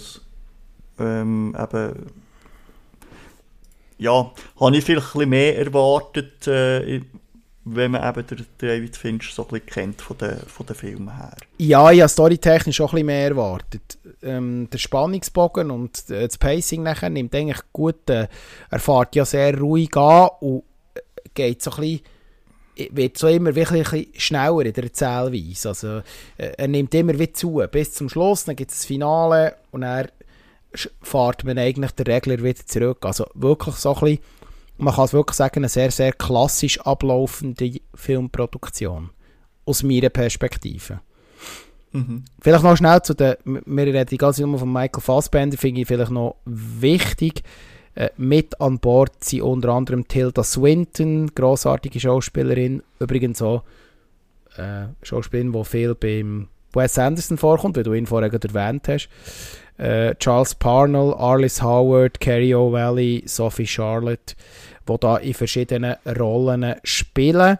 ähm, 0.99 1.57
eben, 1.59 2.07
ja, 3.99 4.33
habe 4.59 4.77
ich 4.77 4.85
vielleicht 4.85 5.07
ein 5.07 5.13
bisschen 5.13 5.31
mehr 5.31 5.59
erwartet, 5.59 6.47
äh, 6.47 7.03
wenn 7.65 7.91
man 7.91 8.09
eben 8.09 8.27
den 8.27 8.47
David 8.59 8.97
Fincher 8.97 9.33
so 9.33 9.43
ein 9.43 9.49
bisschen 9.49 9.67
kennt 9.67 10.03
von 10.03 10.17
den, 10.17 10.39
von 10.39 10.67
den 10.67 10.77
Filmen 10.77 11.15
her. 11.15 11.37
Ja, 11.59 11.91
habe 11.91 12.09
storytechnisch 12.09 12.81
auch 12.81 12.93
ein 12.93 12.97
bisschen 12.97 13.07
mehr 13.07 13.29
erwartet. 13.29 13.99
Ähm, 14.23 14.69
der 14.71 14.79
Spannungsbogen 14.79 15.71
und 15.71 16.09
äh, 16.11 16.27
das 16.27 16.39
Pacing 16.39 16.83
nachher 16.83 17.11
nimmt 17.11 17.35
eigentlich 17.35 17.61
gut, 17.73 18.09
äh, 18.09 18.29
er 18.71 18.79
fährt 18.79 19.15
ja 19.15 19.25
sehr 19.25 19.59
ruhig 19.59 19.95
an 19.97 20.31
und 20.41 20.63
äh, 20.95 21.01
geht 21.35 21.63
so 21.63 21.71
ein 21.73 21.81
bisschen 21.81 22.01
wird 22.93 23.19
so 23.19 23.29
immer 23.29 23.55
wirklich 23.55 23.93
ein 23.93 24.07
schneller 24.17 24.65
in 24.65 24.73
der 24.73 24.85
Erzählweise. 24.85 25.69
Also, 25.69 25.99
äh, 26.39 26.53
er 26.57 26.69
nimmt 26.69 26.95
immer 26.95 27.19
wieder 27.19 27.35
zu, 27.35 27.63
bis 27.71 27.93
zum 27.93 28.09
Schluss, 28.09 28.45
dann 28.45 28.57
gibt 28.57 28.71
es 28.71 28.79
das 28.79 28.87
Finale 28.87 29.57
und 29.71 29.83
dann 29.83 30.09
fährt 31.03 31.45
man 31.45 31.59
eigentlich 31.59 31.91
der 31.93 32.07
Regler 32.07 32.43
wieder 32.43 32.65
zurück. 32.65 33.05
Also 33.05 33.27
wirklich 33.35 33.75
so 33.77 33.95
ein 33.95 34.01
bisschen, 34.01 34.19
man 34.81 34.95
kann 34.95 35.05
es 35.05 35.13
wirklich 35.13 35.37
sagen, 35.37 35.61
eine 35.61 35.69
sehr, 35.69 35.91
sehr 35.91 36.13
klassisch 36.13 36.81
ablaufende 36.81 37.81
Filmproduktion. 37.95 39.11
Aus 39.67 39.83
meiner 39.83 40.09
Perspektive. 40.09 41.01
Mhm. 41.93 42.25
Vielleicht 42.41 42.65
noch 42.65 42.77
schnell 42.77 43.03
zu 43.03 43.15
den, 43.15 43.37
wir 43.45 43.87
reden 43.87 44.07
die 44.07 44.17
ganze 44.17 44.43
Nummer 44.43 44.59
von 44.59 44.73
Michael 44.73 45.03
Fassbender, 45.03 45.59
finde 45.59 45.83
ich 45.83 45.87
vielleicht 45.87 46.11
noch 46.11 46.37
wichtig. 46.45 47.43
Äh, 47.95 48.11
mit 48.17 48.61
an 48.61 48.79
Bord 48.79 49.25
sind 49.25 49.43
unter 49.43 49.71
anderem 49.71 50.07
Tilda 50.07 50.45
Swinton, 50.45 51.35
großartige 51.35 51.99
Schauspielerin, 51.99 52.83
übrigens 53.01 53.43
auch 53.43 53.65
äh, 54.57 54.87
Schauspielerin, 55.03 55.53
die 55.53 55.65
viel 55.65 55.95
beim 55.95 56.49
Wes 56.73 56.99
Anderson 56.99 57.37
vorkommt, 57.37 57.77
wie 57.77 57.83
du 57.83 57.93
ihn 57.93 58.07
vorher 58.07 58.33
erwähnt 58.33 58.87
hast. 58.87 59.09
Äh, 59.77 60.15
Charles 60.17 60.55
Parnell, 60.55 61.15
Arliss 61.15 61.63
Howard, 61.63 62.21
Carrie 62.21 62.55
O'Valley, 62.55 63.29
Sophie 63.29 63.67
Charlotte, 63.67 64.35
die 64.91 65.01
da 65.01 65.17
in 65.17 65.35
verschiedenen 65.35 65.97
Rollen 66.19 66.77
spielen. 66.85 67.59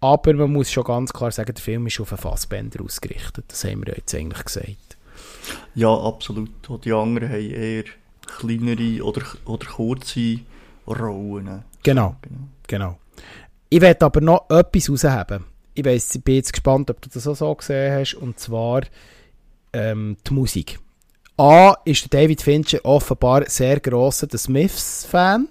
Aber 0.00 0.34
man 0.34 0.52
muss 0.52 0.70
schon 0.70 0.84
ganz 0.84 1.12
klar 1.12 1.32
sagen, 1.32 1.54
der 1.54 1.62
Film 1.62 1.86
ist 1.86 1.98
auf 2.00 2.12
einen 2.12 2.20
Fassbänder 2.20 2.84
ausgerichtet. 2.84 3.46
Das 3.48 3.64
haben 3.64 3.86
wir 3.86 3.94
jetzt 3.94 4.14
eigentlich 4.14 4.44
gesagt. 4.44 4.96
Ja, 5.74 5.94
absolut. 5.94 6.68
Und 6.68 6.84
die 6.84 6.92
anderen 6.92 7.30
haben 7.30 7.50
eher 7.50 7.84
kleinere 8.38 9.02
oder, 9.02 9.22
oder 9.46 9.66
kurze 9.66 10.40
Rollen. 10.86 11.64
Genau, 11.82 12.16
genau. 12.22 12.48
genau. 12.66 12.98
Ich 13.70 13.80
werde 13.80 14.04
aber 14.04 14.20
noch 14.20 14.50
etwas 14.50 14.90
rausheben. 14.90 15.44
Ich, 15.74 15.84
weiss, 15.84 16.14
ich 16.14 16.22
bin 16.22 16.36
jetzt 16.36 16.52
gespannt, 16.52 16.90
ob 16.90 17.00
du 17.00 17.08
das 17.08 17.26
auch 17.26 17.34
so 17.34 17.54
gesehen 17.54 17.92
hast. 17.92 18.14
Und 18.14 18.38
zwar 18.38 18.82
ähm, 19.72 20.16
die 20.26 20.34
Musik. 20.34 20.78
A 21.36 21.74
ist 21.84 22.12
David 22.14 22.42
Fincher 22.42 22.84
offenbar 22.84 23.48
sehr 23.48 23.80
grosser 23.80 24.28
The 24.30 24.38
Smiths-Fan 24.38 25.48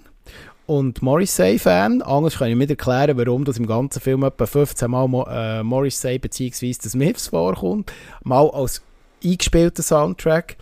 und 0.74 1.04
Morrissey-Fan. 1.04 2.02
Anders 2.02 2.38
kann 2.38 2.50
ich 2.50 2.56
mir 2.56 2.68
erklären, 2.68 3.16
warum 3.18 3.46
das 3.46 3.60
im 3.60 3.68
ganzen 3.68 4.02
Film 4.02 4.24
etwa 4.24 4.48
15 4.48 4.90
Mal 4.90 5.06
äh, 5.30 5.64
Morrissey 5.64 6.18
bzw. 6.18 6.74
The 6.82 6.90
Smiths 6.90 7.28
vorkommt. 7.28 7.94
Mal 8.24 8.50
als 8.50 8.82
eingespielter 9.24 9.84
Soundtrack. 9.84 10.58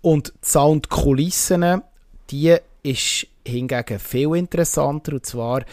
Und 0.00 0.28
die 0.28 0.48
Soundkulissen, 0.48 1.82
die 2.30 2.56
ist 2.82 3.28
hingegen 3.46 3.98
viel 4.00 4.34
interessanter. 4.34 5.12
Und 5.12 5.26
zwar 5.26 5.64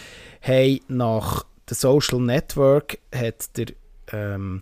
haben 0.42 0.80
nach 0.88 1.46
The 1.68 1.76
Social 1.76 2.20
Network 2.20 3.00
hat 3.14 3.58
der 3.58 3.68
ähm, 4.14 4.62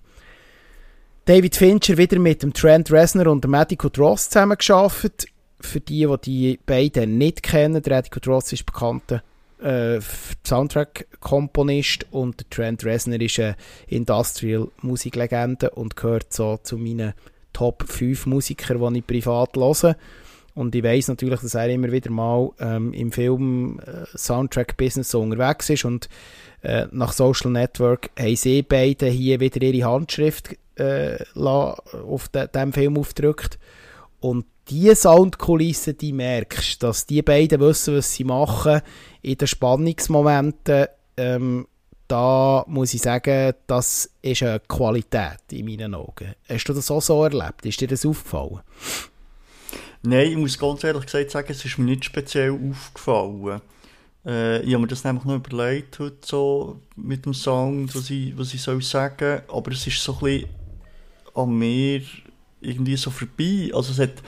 David 1.26 1.58
Fincher 1.58 1.98
wieder 1.98 2.18
mit 2.20 2.44
dem 2.44 2.54
Trent 2.54 2.90
Reznor 2.92 3.28
und 3.28 3.44
dem 3.44 3.52
Medico 3.52 3.90
Dross 3.90 4.30
zusammengearbeitet. 4.30 5.28
Für 5.60 5.80
die, 5.80 6.06
die 6.06 6.18
die 6.22 6.60
beiden 6.66 7.18
nicht 7.18 7.44
kennen, 7.44 7.82
der 7.82 7.96
Medico 7.96 8.20
Dross 8.20 8.54
ist 8.54 8.66
bekannter 8.66 9.24
äh, 9.62 10.00
Soundtrack-Komponist 10.46 12.06
und 12.12 12.40
der 12.40 12.50
Trent 12.50 12.86
Reznor 12.86 13.20
ist 13.22 13.40
eine 13.40 13.56
Industrial-Musiklegende 13.88 15.72
und 15.72 15.96
gehört 15.96 16.32
so 16.32 16.58
zu 16.58 16.78
meinen 16.78 17.14
Top 17.54 17.86
5 17.88 18.28
Musikern, 18.28 18.94
die 18.94 19.00
ich 19.00 19.08
privat 19.08 19.56
höre. 19.56 19.96
Und 20.54 20.74
ich 20.74 20.84
weiß 20.84 21.08
natürlich, 21.10 21.40
dass 21.40 21.54
er 21.54 21.70
immer 21.70 21.92
wieder 21.92 22.10
mal 22.10 22.50
ähm, 22.60 22.92
im 22.94 23.12
Film-Soundtrack-Business 23.12 25.10
äh, 25.10 25.12
so 25.12 25.22
unterwegs 25.22 25.70
ist. 25.70 25.86
Und 25.86 26.10
äh, 26.64 26.88
nach 26.92 27.14
Social 27.14 27.52
Network 27.52 28.10
haben 28.18 28.36
sie 28.36 28.64
beide 28.64 29.08
hier 29.08 29.40
wieder 29.40 29.62
ihre 29.62 29.88
Handschrift 29.88 30.56
äh, 30.76 31.24
auf 31.36 32.28
de, 32.30 32.48
dem 32.48 32.74
Film 32.74 32.98
aufdrückt. 32.98 33.60
Und 34.20 34.46
die 34.70 34.94
Soundkulisse, 34.94 35.94
die 35.94 36.14
merkst, 36.14 36.82
dass 36.84 37.06
die 37.06 37.22
beiden 37.22 37.60
wissen, 37.60 37.96
was 37.96 38.14
sie 38.14 38.24
machen, 38.24 38.82
in 39.22 39.38
den 39.38 39.48
Spannungsmomenten, 39.48 40.88
ähm, 41.18 41.68
da 42.08 42.64
muss 42.68 42.94
ich 42.94 43.02
sagen, 43.02 43.54
das 43.68 44.10
ist 44.22 44.44
eine 44.44 44.62
Qualität 44.62 45.40
in 45.52 45.66
meinen 45.66 45.94
Augen. 45.94 46.36
Hast 46.48 46.66
du 46.66 46.74
das 46.74 46.90
auch 46.90 47.02
so 47.02 47.24
erlebt? 47.24 47.66
Ist 47.66 47.82
dir 47.82 47.88
das 47.88 48.06
aufgefallen? 48.06 48.62
Nein, 50.04 50.32
ich 50.32 50.38
muss 50.38 50.58
ganz 50.58 50.84
ehrlich 50.84 51.06
gesagt 51.06 51.32
sagen, 51.32 51.48
es 51.50 51.66
ist 51.66 51.78
mir 51.78 51.86
nicht 51.86 52.06
speziell 52.06 52.52
aufgefallen. 52.52 53.62
Äh, 54.26 54.62
ich 54.62 54.74
habe 54.74 54.82
mir 54.82 54.88
das 54.88 55.04
nämlich 55.04 55.26
noch 55.26 55.36
überlegt, 55.36 56.00
heute 56.00 56.18
so 56.24 56.80
mit 56.96 57.26
dem 57.26 57.34
Song, 57.34 57.94
was 57.94 58.10
ich, 58.10 58.38
was 58.38 58.54
ich 58.54 58.62
soll 58.62 58.82
sagen 58.82 59.42
aber 59.48 59.72
es 59.72 59.86
ist 59.88 60.02
so 60.02 60.14
ein 60.14 60.20
bisschen 60.20 60.50
an 61.34 61.58
mir 61.58 62.02
irgendwie 62.62 62.96
so 62.98 63.10
vorbei. 63.10 63.72
Also 63.74 63.92
es 63.92 64.00
hat, 64.00 64.24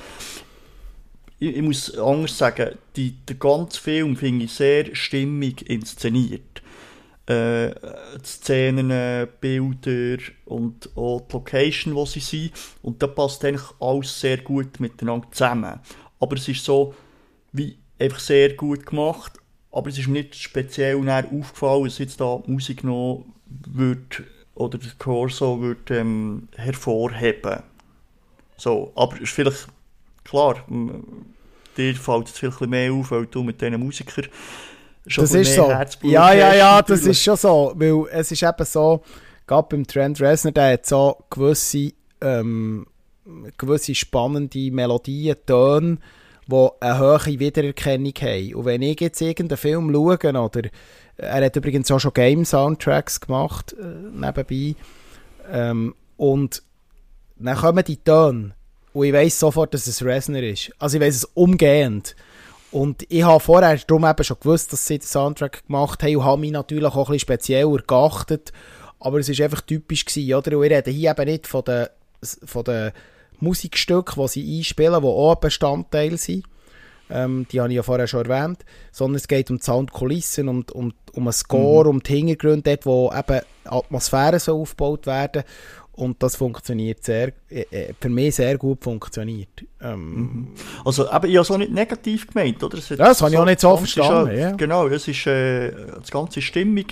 ich, 1.39 1.56
ich 1.56 1.61
muss 1.61 1.97
anders 1.97 2.38
sagen, 2.38 2.77
die, 2.95 3.11
der 3.27 3.35
ganze 3.35 3.80
Film 3.80 4.15
finde 4.15 4.45
ich 4.45 4.53
sehr 4.53 4.93
stimmig 4.95 5.69
inszeniert. 5.69 6.61
Äh, 7.26 7.69
die 8.15 8.26
Szenen, 8.26 9.27
Bilder 9.39 10.18
und 10.45 10.89
auch 10.95 11.22
die 11.22 11.34
Location, 11.34 11.95
wo 11.95 12.06
sie 12.06 12.19
sind. 12.19 12.51
Und 12.81 13.01
da 13.03 13.07
passt 13.07 13.45
eigentlich 13.45 13.68
alles 13.80 14.19
sehr 14.19 14.38
gut 14.38 14.80
miteinander 14.80 15.27
zusammen. 15.31 15.80
Aber 16.19 16.35
es 16.35 16.47
ist 16.47 16.65
so, 16.65 16.95
wie 17.51 17.77
einfach 17.99 18.19
sehr 18.19 18.53
gut 18.53 18.85
gemacht. 18.85 19.34
Aber 19.72 19.89
es 19.89 19.99
ist 19.99 20.07
mir 20.07 20.23
nicht 20.23 20.35
speziell 20.35 20.97
aufgefallen, 21.07 21.84
dass 21.84 21.99
jetzt 21.99 22.19
da 22.19 22.41
Musik 22.47 22.84
noch 22.84 23.26
wird 23.45 24.23
oder 24.56 24.77
der 24.77 24.91
Corso 24.97 25.61
würde 25.61 25.99
ähm, 25.99 26.47
hervorheben. 26.56 27.64
So, 28.60 28.91
aber 28.95 29.22
ist 29.22 29.31
vielleicht 29.31 29.68
klar, 30.23 30.64
dir 31.77 31.95
fällt 31.95 32.27
es 32.27 32.38
vielleicht 32.38 32.61
mehr 32.61 32.91
auf, 32.94 33.11
weil 33.11 33.26
du 33.26 33.44
mit 33.44 33.61
diesen 33.61 33.80
Musikern 33.80 34.26
schon 35.07 35.23
das 35.23 35.34
ist 35.34 35.56
so. 35.56 35.72
Ja, 36.03 36.34
ja, 36.34 36.53
ja, 36.53 36.81
das 36.81 37.06
ist 37.06 37.23
schon 37.23 37.38
so, 37.38 37.73
weil 37.76 38.06
es 38.11 38.31
ist 38.31 38.44
eben 38.44 38.65
so, 38.65 39.02
gerade 39.48 39.68
beim 39.69 39.88
Trent 39.88 40.22
Reznor, 40.22 40.52
der 40.52 40.73
hat 40.73 40.86
so 40.86 41.18
gewisse, 41.30 41.94
ähm, 42.22 42.86
gewisse 43.57 43.95
spannende 43.95 44.72
Melodien, 44.72 45.38
Töne, 45.45 45.98
die 46.48 46.68
eine 46.80 46.99
hohe 46.99 47.40
Wiedererkennung 47.40 48.14
haben. 48.22 48.56
Und 48.56 48.65
wenn 48.65 48.81
ich 48.81 48.99
jetzt 48.99 49.22
irgendeinen 49.22 49.57
Film 49.57 49.94
schaue, 49.94 50.18
oder 50.18 50.69
er 51.18 51.45
hat 51.45 51.56
übrigens 51.56 51.91
auch 51.91 51.99
schon 51.99 52.14
Game-Soundtracks 52.14 53.22
gemacht, 53.22 53.76
äh, 53.80 53.86
nebenbei, 54.14 54.76
ähm, 55.52 55.95
und 56.18 56.61
dann 57.45 57.57
kommen 57.57 57.84
die 57.84 57.98
Töne 57.98 58.53
und 58.94 59.06
ich 59.06 59.14
weiß 59.14 59.40
sofort, 59.40 59.74
dass 59.74 59.88
es 59.88 60.03
Reznor 60.03 60.41
ist. 60.41 60.72
Also 60.80 60.98
ich 60.98 61.03
weiß 61.03 61.16
es 61.16 61.26
umgehend. 61.26 62.16
Und 62.72 63.06
ich 63.10 63.24
habe 63.24 63.40
vorher 63.40 63.78
darum 63.78 64.06
eben 64.06 64.24
schon 64.24 64.38
gewusst, 64.40 64.74
dass 64.74 64.86
sie 64.86 64.99
den 64.99 65.07
Soundtrack 65.07 65.66
gemacht 65.66 66.03
haben 66.03 66.18
und 66.18 66.24
habe 66.26 66.41
mich 66.41 66.52
natürlich 66.52 66.94
auch 66.94 66.95
ein 67.10 67.14
bisschen 67.14 67.20
spezieller 67.20 67.82
geachtet. 67.86 68.52
Aber 68.99 69.20
es 69.20 69.30
war 69.30 69.45
einfach 69.45 69.61
typisch 69.61 70.06
gewesen, 70.06 70.34
oder? 70.34 70.57
Und 70.57 70.66
ich 70.66 70.72
rede 70.72 70.91
hier 70.91 71.11
eben 71.11 71.26
nicht 71.26 71.48
von 71.48 71.64
den, 71.64 71.88
von 72.22 72.64
den 72.64 72.91
Musikstücken, 73.40 74.22
die 74.22 74.28
sie 74.28 74.57
einspielen, 74.57 75.02
die 75.02 75.07
auch 75.07 75.36
ein 75.36 75.40
Bestandteil 75.40 76.18
sind. 76.18 76.45
Ähm, 77.10 77.48
die 77.52 77.60
habe 77.60 77.70
ich 77.70 77.76
ja 77.76 77.84
vorher 77.84 78.06
schon 78.06 78.30
erwähnt. 78.30 78.66
Sondern 78.91 79.16
es 79.16 79.28
geht 79.28 79.49
um 79.49 79.57
die 79.57 79.64
Soundkulissen, 79.64 80.48
um, 80.48 80.66
um, 80.74 80.94
um 81.14 81.24
einen 81.24 81.34
Score, 81.34 81.86
mhm. 81.86 81.90
um 81.90 82.03
die 82.03 82.18
Hintergründe, 82.18 82.61
dort, 82.64 82.86
wo 82.86 83.11
eben 83.18 83.41
Atmosphäre 83.66 84.40
so 84.40 84.61
aufgebaut 84.61 85.07
werden. 85.07 85.44
Und 85.99 86.23
das 86.23 86.38
funktioniert 86.38 87.03
sehr, 87.03 87.34
äh, 87.49 87.65
äh, 87.71 87.93
für 87.99 88.07
mich 88.07 88.34
sehr 88.35 88.57
gut 88.57 88.81
funktioniert. 88.81 89.65
Ähm, 89.81 90.13
mhm. 90.13 90.47
also, 90.85 91.09
aber 91.09 91.27
ich 91.27 91.35
habe 91.35 91.41
es 91.41 91.51
auch 91.51 91.57
nicht 91.57 91.73
negativ 91.73 92.26
gemeint, 92.27 92.63
oder? 92.63 92.77
Das, 92.77 92.88
das 92.88 93.21
habe 93.21 93.31
ich 93.31 93.38
auch 93.38 93.43
nicht 93.43 93.59
so 93.59 93.76
verstanden. 93.76 94.38
Ja, 94.38 94.51
Genau, 94.51 94.88
es 94.88 95.09
ist 95.09 95.27
äh, 95.27 95.71
das 95.99 96.09
ganze 96.09 96.41
Stimmung 96.41 96.85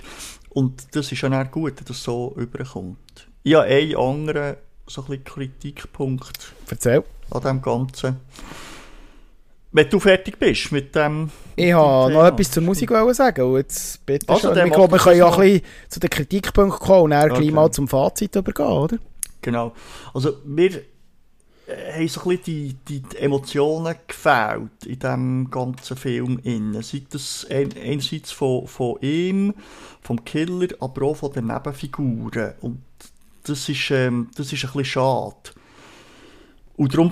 und 0.50 0.94
das 0.94 1.10
ist 1.10 1.22
ja 1.22 1.42
auch 1.42 1.52
gut, 1.52 1.80
dass 1.80 1.98
es 1.98 2.04
so 2.04 2.36
überkommt. 2.36 3.30
Ich 3.44 3.56
habe 3.56 3.68
einen 3.68 3.96
anderen 3.96 4.58
so 4.88 5.06
ein 5.10 5.24
Kritikpunkt 5.24 6.54
Erzähl. 6.70 7.02
an 7.32 7.42
dem 7.44 7.62
Ganzen. 7.62 8.18
Wenn 9.72 9.90
du 9.90 10.00
fertig 10.00 10.40
bist 10.40 10.72
mit 10.72 10.96
dem. 10.96 11.30
Ich 11.56 11.74
habe 11.74 12.12
noch 12.12 12.26
etwas 12.26 12.52
zur 12.52 12.64
Musik 12.64 12.90
sagen. 13.12 13.42
Und 13.42 13.58
jetzt 13.58 14.06
bitte 14.06 14.30
also. 14.30 14.54
Ich 14.54 14.72
glaube, 14.72 14.94
wir 14.94 15.00
können 15.00 15.18
ja 15.20 15.30
ein 15.30 15.40
bisschen 15.40 15.62
zu 15.90 16.00
den 16.00 16.10
Kritikpunkten 16.10 16.80
kommen 16.80 17.04
und 17.04 17.12
dann 17.12 17.32
okay. 17.32 17.42
gleich 17.42 17.52
mal 17.52 17.72
zum 17.72 17.88
Fazit 17.88 18.36
übergehen, 18.36 18.68
oder? 18.68 18.98
Genau. 19.42 19.74
Also, 20.14 20.38
wir 20.46 20.72
äh, 21.68 21.94
haben 21.94 22.08
so 22.08 22.22
ein 22.22 22.38
bisschen 22.38 22.80
die, 22.88 23.02
die 23.02 23.18
Emotionen 23.18 23.96
gefällt 24.08 24.86
in 24.86 25.00
diesem 25.00 25.52
ganzen 25.52 25.98
Film. 25.98 26.40
Innen. 26.44 26.82
Sei 26.82 27.04
das 27.10 27.46
einerseits 27.50 28.32
von, 28.32 28.68
von 28.68 28.98
ihm, 29.02 29.54
vom 30.02 30.24
Killer, 30.24 30.70
aber 30.80 31.08
auch 31.08 31.18
von 31.18 31.34
den 31.34 31.48
Nebenfiguren. 31.48 32.54
Und 32.62 32.82
das 33.44 33.68
ist, 33.68 33.92
ähm, 33.92 34.30
das 34.36 34.54
ist 34.54 34.64
ein 34.64 34.72
bisschen 34.72 34.86
schade. 34.86 35.36
Und 36.78 36.94
darum, 36.94 37.12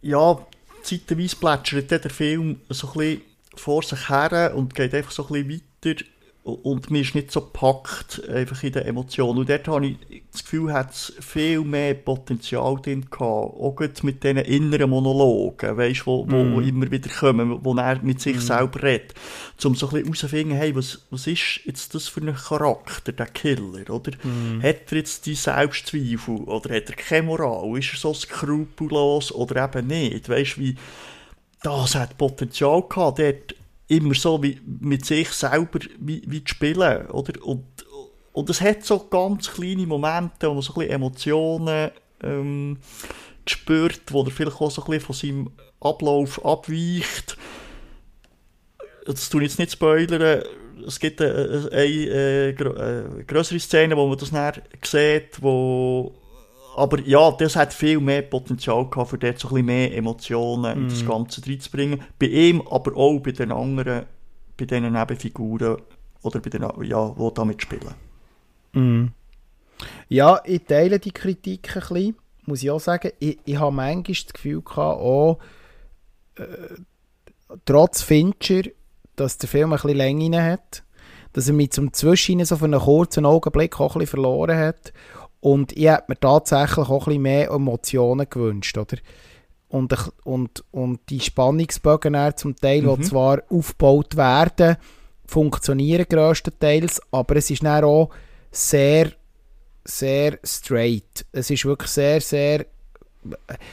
ja, 0.00 0.38
zeitweise 0.82 1.36
plätschert 1.36 1.90
der 1.90 2.10
Film 2.10 2.60
so 2.68 2.88
ein 2.88 2.92
bisschen 2.92 3.22
vor 3.54 3.82
sich 3.82 4.08
her 4.08 4.52
und 4.54 4.74
geht 4.74 4.94
einfach 4.94 5.10
so 5.10 5.26
ein 5.28 5.46
bisschen 5.46 5.62
weiter 5.84 6.04
und 6.44 6.90
mir 6.90 7.02
ist 7.02 7.14
nicht 7.14 7.30
so 7.30 7.40
gepackt 7.40 8.28
einfach 8.28 8.60
in 8.64 8.72
den 8.72 8.82
Emotionen. 8.82 9.38
Und 9.38 9.48
dort 9.48 9.68
habe 9.68 9.86
ich 9.86 10.24
das 10.32 10.42
Gefühl, 10.42 10.72
hat 10.72 10.90
es 10.90 11.12
viel 11.20 11.60
mehr 11.60 11.94
Potenzial 11.94 12.80
drin 12.82 13.02
gehabt. 13.02 13.20
Auch 13.20 13.76
mit 14.02 14.24
diesen 14.24 14.38
inneren 14.38 14.90
Monologen, 14.90 15.76
weißt, 15.76 16.04
wo, 16.04 16.28
wo, 16.28 16.42
mm. 16.42 16.54
wo 16.54 16.60
immer 16.60 16.90
wieder 16.90 17.10
kommen, 17.10 17.64
wo 17.64 17.76
er 17.76 18.02
mit 18.02 18.20
sich 18.20 18.38
mm. 18.38 18.40
selber 18.40 18.82
redet. 18.82 19.14
Um 19.62 19.76
so 19.76 19.86
ein 19.86 19.90
bisschen 19.90 20.04
herauszufinden, 20.04 20.56
hey, 20.56 20.74
was, 20.74 21.06
was 21.10 21.28
ist 21.28 21.60
jetzt 21.64 21.94
das 21.94 22.08
für 22.08 22.20
ein 22.22 22.34
Charakter, 22.34 23.12
der 23.12 23.26
Killer, 23.26 23.88
oder? 23.88 24.10
Mm. 24.24 24.64
Hat 24.64 24.90
er 24.90 24.98
jetzt 24.98 25.26
die 25.26 25.36
Selbstzweifel 25.36 26.38
oder 26.38 26.74
hat 26.74 26.90
er 26.90 26.96
keine 26.96 27.28
Moral? 27.28 27.78
Ist 27.78 27.92
er 27.92 27.98
so 27.98 28.14
skrupellos 28.14 29.30
oder 29.30 29.64
eben 29.64 29.86
nicht? 29.86 30.28
Weißt, 30.28 30.58
wie, 30.58 30.74
das 31.62 31.94
hat 31.94 32.18
Potenzial 32.18 32.82
gehabt, 32.88 33.20
dort 33.20 33.54
immer 33.92 34.14
so 34.14 34.42
wie 34.42 34.58
mit 34.80 35.04
sich 35.04 35.28
selber 35.30 35.80
wie, 35.98 36.22
wie 36.26 36.42
zu 36.42 36.54
spielen, 36.54 37.06
oder? 37.10 37.44
Und, 37.44 37.64
und 38.32 38.50
es 38.50 38.60
hat 38.60 38.84
so 38.84 38.98
ganz 38.98 39.52
kleine 39.52 39.86
Momente, 39.86 40.48
wo 40.48 40.54
man 40.54 40.62
so 40.62 40.72
ein 40.72 40.78
bisschen 40.80 40.94
Emotionen 40.94 41.90
ähm, 42.22 42.78
spürt, 43.46 44.00
wo 44.10 44.22
er 44.22 44.30
vielleicht 44.30 44.60
auch 44.60 44.70
so 44.70 44.82
ein 44.82 44.90
bisschen 44.90 45.06
von 45.06 45.14
seinem 45.14 45.50
Ablauf 45.80 46.44
abweicht. 46.44 47.36
Das 49.04 49.28
tue 49.28 49.42
ich 49.42 49.50
jetzt 49.50 49.58
nicht 49.58 49.72
spoilern. 49.72 50.42
Es 50.86 50.98
gibt 50.98 51.20
eine, 51.20 51.68
eine, 51.72 52.54
eine, 52.58 52.76
eine 52.76 53.24
größere 53.26 53.60
Szene, 53.60 53.96
wo 53.96 54.06
man 54.06 54.16
das 54.16 54.32
näher 54.32 54.54
sieht, 54.82 55.42
wo 55.42 56.14
aber 56.76 57.00
ja, 57.00 57.30
das 57.32 57.56
hat 57.56 57.72
viel 57.72 58.00
mehr 58.00 58.22
Potenzial 58.22 58.88
gehabt, 58.88 59.10
für 59.10 59.18
dort 59.18 59.38
so 59.38 59.48
ein 59.48 59.54
bisschen 59.54 59.66
mehr 59.66 59.96
Emotionen 59.96 60.78
mm. 60.78 60.82
in 60.82 60.88
das 60.88 61.02
mhm. 61.02 61.08
Ganze 61.08 61.46
reinzubringen. 61.46 62.02
Bei 62.18 62.26
ihm, 62.26 62.62
aber 62.70 62.96
auch 62.96 63.18
bei 63.20 63.32
den 63.32 63.52
anderen, 63.52 64.06
bei 64.56 64.64
diesen 64.64 64.92
Nebenfiguren 64.92 65.76
oder 66.22 66.40
bei 66.40 66.50
den, 66.50 66.62
ja, 66.84 67.14
die 67.18 67.34
damit 67.34 67.62
spielen. 67.62 67.94
Mm. 68.72 69.08
Ja, 70.08 70.40
ich 70.44 70.64
teile 70.64 70.98
die 70.98 71.12
Kritik 71.12 71.76
ein 71.76 71.80
bisschen, 71.80 72.16
muss 72.46 72.62
ich 72.62 72.70
auch 72.70 72.80
sagen. 72.80 73.10
Ich, 73.18 73.38
ich 73.44 73.58
habe 73.58 73.74
manchmal 73.74 74.02
das 74.02 74.32
Gefühl 74.32 74.62
gehabt, 74.62 75.00
auch, 75.00 75.38
äh, 76.36 76.44
trotz 77.64 78.02
Fincher, 78.02 78.62
dass 79.16 79.38
der 79.38 79.48
Film 79.48 79.72
ein 79.72 79.76
bisschen 79.76 79.96
Länge 79.96 80.42
hat, 80.42 80.84
dass 81.32 81.48
er 81.48 81.54
mich 81.54 81.72
zum 81.72 81.92
Zwischen 81.92 82.44
so 82.44 82.56
für 82.56 82.66
einen 82.66 82.80
kurzen 82.80 83.26
Augenblick 83.26 83.78
auch 83.80 83.94
ein 83.94 84.00
bisschen 84.00 84.22
verloren 84.22 84.58
hat 84.58 84.92
und 85.42 85.72
ich 85.72 85.86
hätte 85.86 86.04
mir 86.06 86.20
tatsächlich 86.20 86.88
auch 86.88 87.02
ein 87.02 87.04
bisschen 87.06 87.22
mehr 87.22 87.50
Emotionen 87.50 88.30
gewünscht, 88.30 88.78
oder? 88.78 88.96
Und, 89.68 89.92
und, 90.22 90.64
und 90.70 91.00
die 91.08 91.18
Spannungsbögen 91.18 92.16
zum 92.36 92.54
Teil, 92.54 92.82
mhm. 92.82 92.96
die 92.96 93.02
zwar 93.02 93.42
aufgebaut 93.50 94.16
werden, 94.16 94.76
funktionieren 95.26 96.06
größtenteils, 96.08 97.02
aber 97.10 97.36
es 97.36 97.50
ist 97.50 97.64
dann 97.64 97.82
auch 97.82 98.10
sehr, 98.52 99.10
sehr 99.82 100.38
straight. 100.44 101.26
Es 101.32 101.50
ist 101.50 101.64
wirklich 101.64 101.90
sehr, 101.90 102.20
sehr, 102.20 102.66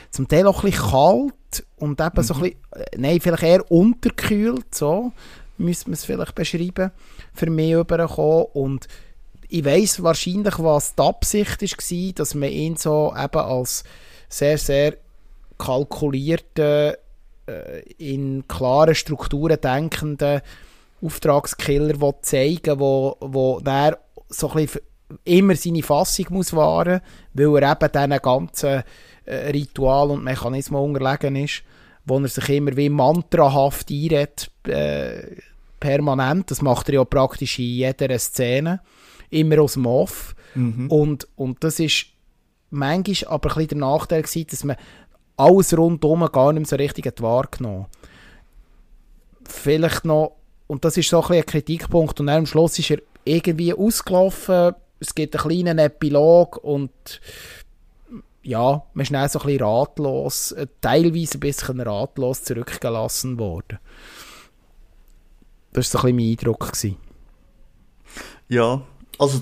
zum 0.09 0.27
Teil 0.27 0.47
auch 0.47 0.63
ein 0.63 0.71
bisschen 0.71 0.89
kalt 0.89 1.67
und 1.77 2.01
eben 2.01 2.11
mhm. 2.15 2.23
so 2.23 2.33
ein 2.33 2.39
bisschen, 2.41 2.59
nein, 2.97 3.19
vielleicht 3.21 3.43
eher 3.43 3.71
unterkühlt, 3.71 4.73
so 4.73 5.11
müsste 5.57 5.89
man 5.89 5.93
es 5.93 6.05
vielleicht 6.05 6.33
beschreiben, 6.33 6.91
für 7.33 7.49
mich 7.51 7.73
überkommen 7.73 8.45
und 8.53 8.87
ich 9.49 9.65
weiß 9.65 10.03
wahrscheinlich, 10.03 10.59
was 10.59 10.95
die 10.95 11.01
Absicht 11.01 11.61
war, 11.61 12.13
dass 12.13 12.35
man 12.35 12.49
ihn 12.49 12.77
so 12.77 13.13
eben 13.17 13.41
als 13.41 13.83
sehr, 14.29 14.57
sehr 14.59 14.97
kalkulierten, 15.57 16.93
äh, 17.47 17.79
in 17.97 18.47
klaren 18.47 18.93
Strukturen 18.93 19.59
denkenden 19.59 20.41
Auftragskiller 21.01 21.99
will 21.99 22.13
zeigen 22.21 22.79
wo, 22.79 23.17
wo 23.19 23.59
der 23.59 23.99
so 24.29 24.51
ein 24.51 24.69
immer 25.23 25.55
seine 25.55 25.81
Fassung 25.81 26.27
muss 26.29 26.53
wahren, 26.53 27.01
weil 27.33 27.63
er 27.63 27.71
eben 27.71 27.91
diesen 27.91 28.21
ganzen 28.21 28.83
äh, 29.25 29.35
Ritual 29.49 30.11
und 30.11 30.23
Mechanismen 30.23 30.81
unterlegen 30.81 31.35
ist, 31.35 31.63
wo 32.05 32.19
er 32.19 32.27
sich 32.27 32.49
immer 32.49 32.77
wie 32.77 32.89
mantrahaft 32.89 33.89
einredet, 33.89 34.51
äh, 34.67 35.37
permanent. 35.79 36.51
Das 36.51 36.61
macht 36.61 36.89
er 36.89 36.95
ja 36.95 37.05
praktisch 37.05 37.57
in 37.57 37.65
jeder 37.65 38.19
Szene 38.19 38.81
immer 39.29 39.61
aus 39.61 39.73
dem 39.73 39.85
Off. 39.85 40.35
Mhm. 40.55 40.89
Und, 40.89 41.27
und 41.35 41.63
das 41.63 41.79
ist 41.79 42.07
manchmal 42.69 43.33
aber 43.33 43.49
ein 43.49 43.55
bisschen 43.55 43.67
der 43.69 43.77
Nachteil 43.77 44.21
gewesen, 44.21 44.47
dass 44.49 44.63
man 44.63 44.77
alles 45.37 45.77
rundherum 45.77 46.27
gar 46.31 46.51
nicht 46.53 46.61
mehr 46.61 46.67
so 46.67 46.75
richtig 46.75 47.07
hat 47.07 47.21
wahrgenommen 47.21 47.85
Vielleicht 49.45 50.05
noch, 50.05 50.35
und 50.67 50.85
das 50.85 50.97
ist 50.97 51.09
so 51.09 51.23
ein, 51.23 51.37
ein 51.37 51.45
Kritikpunkt, 51.45 52.19
und 52.19 52.27
dann 52.27 52.39
am 52.39 52.45
Schluss 52.45 52.77
ist 52.77 52.91
er 52.91 52.99
irgendwie 53.23 53.73
ausgelaufen, 53.73 54.73
es 54.99 55.15
gibt 55.15 55.35
einen 55.35 55.49
kleinen 55.49 55.79
Epilog 55.79 56.57
und 56.57 56.91
ja, 58.43 58.83
man 58.93 59.03
ist 59.03 59.13
dann 59.13 59.29
so 59.29 59.39
ein 59.39 59.45
bisschen 59.45 59.63
ratlos, 59.63 60.51
äh, 60.53 60.67
teilweise 60.81 61.37
ein 61.37 61.39
bisschen 61.39 61.79
ratlos 61.81 62.43
zurückgelassen 62.43 63.39
worden. 63.39 63.79
Das 65.71 65.93
war 65.93 66.01
so 66.01 66.07
ein 66.07 66.15
bisschen 66.15 66.27
mein 66.27 66.37
Eindruck. 66.37 66.67
Gewesen. 66.67 66.97
Ja, 68.47 68.81
also, 69.19 69.41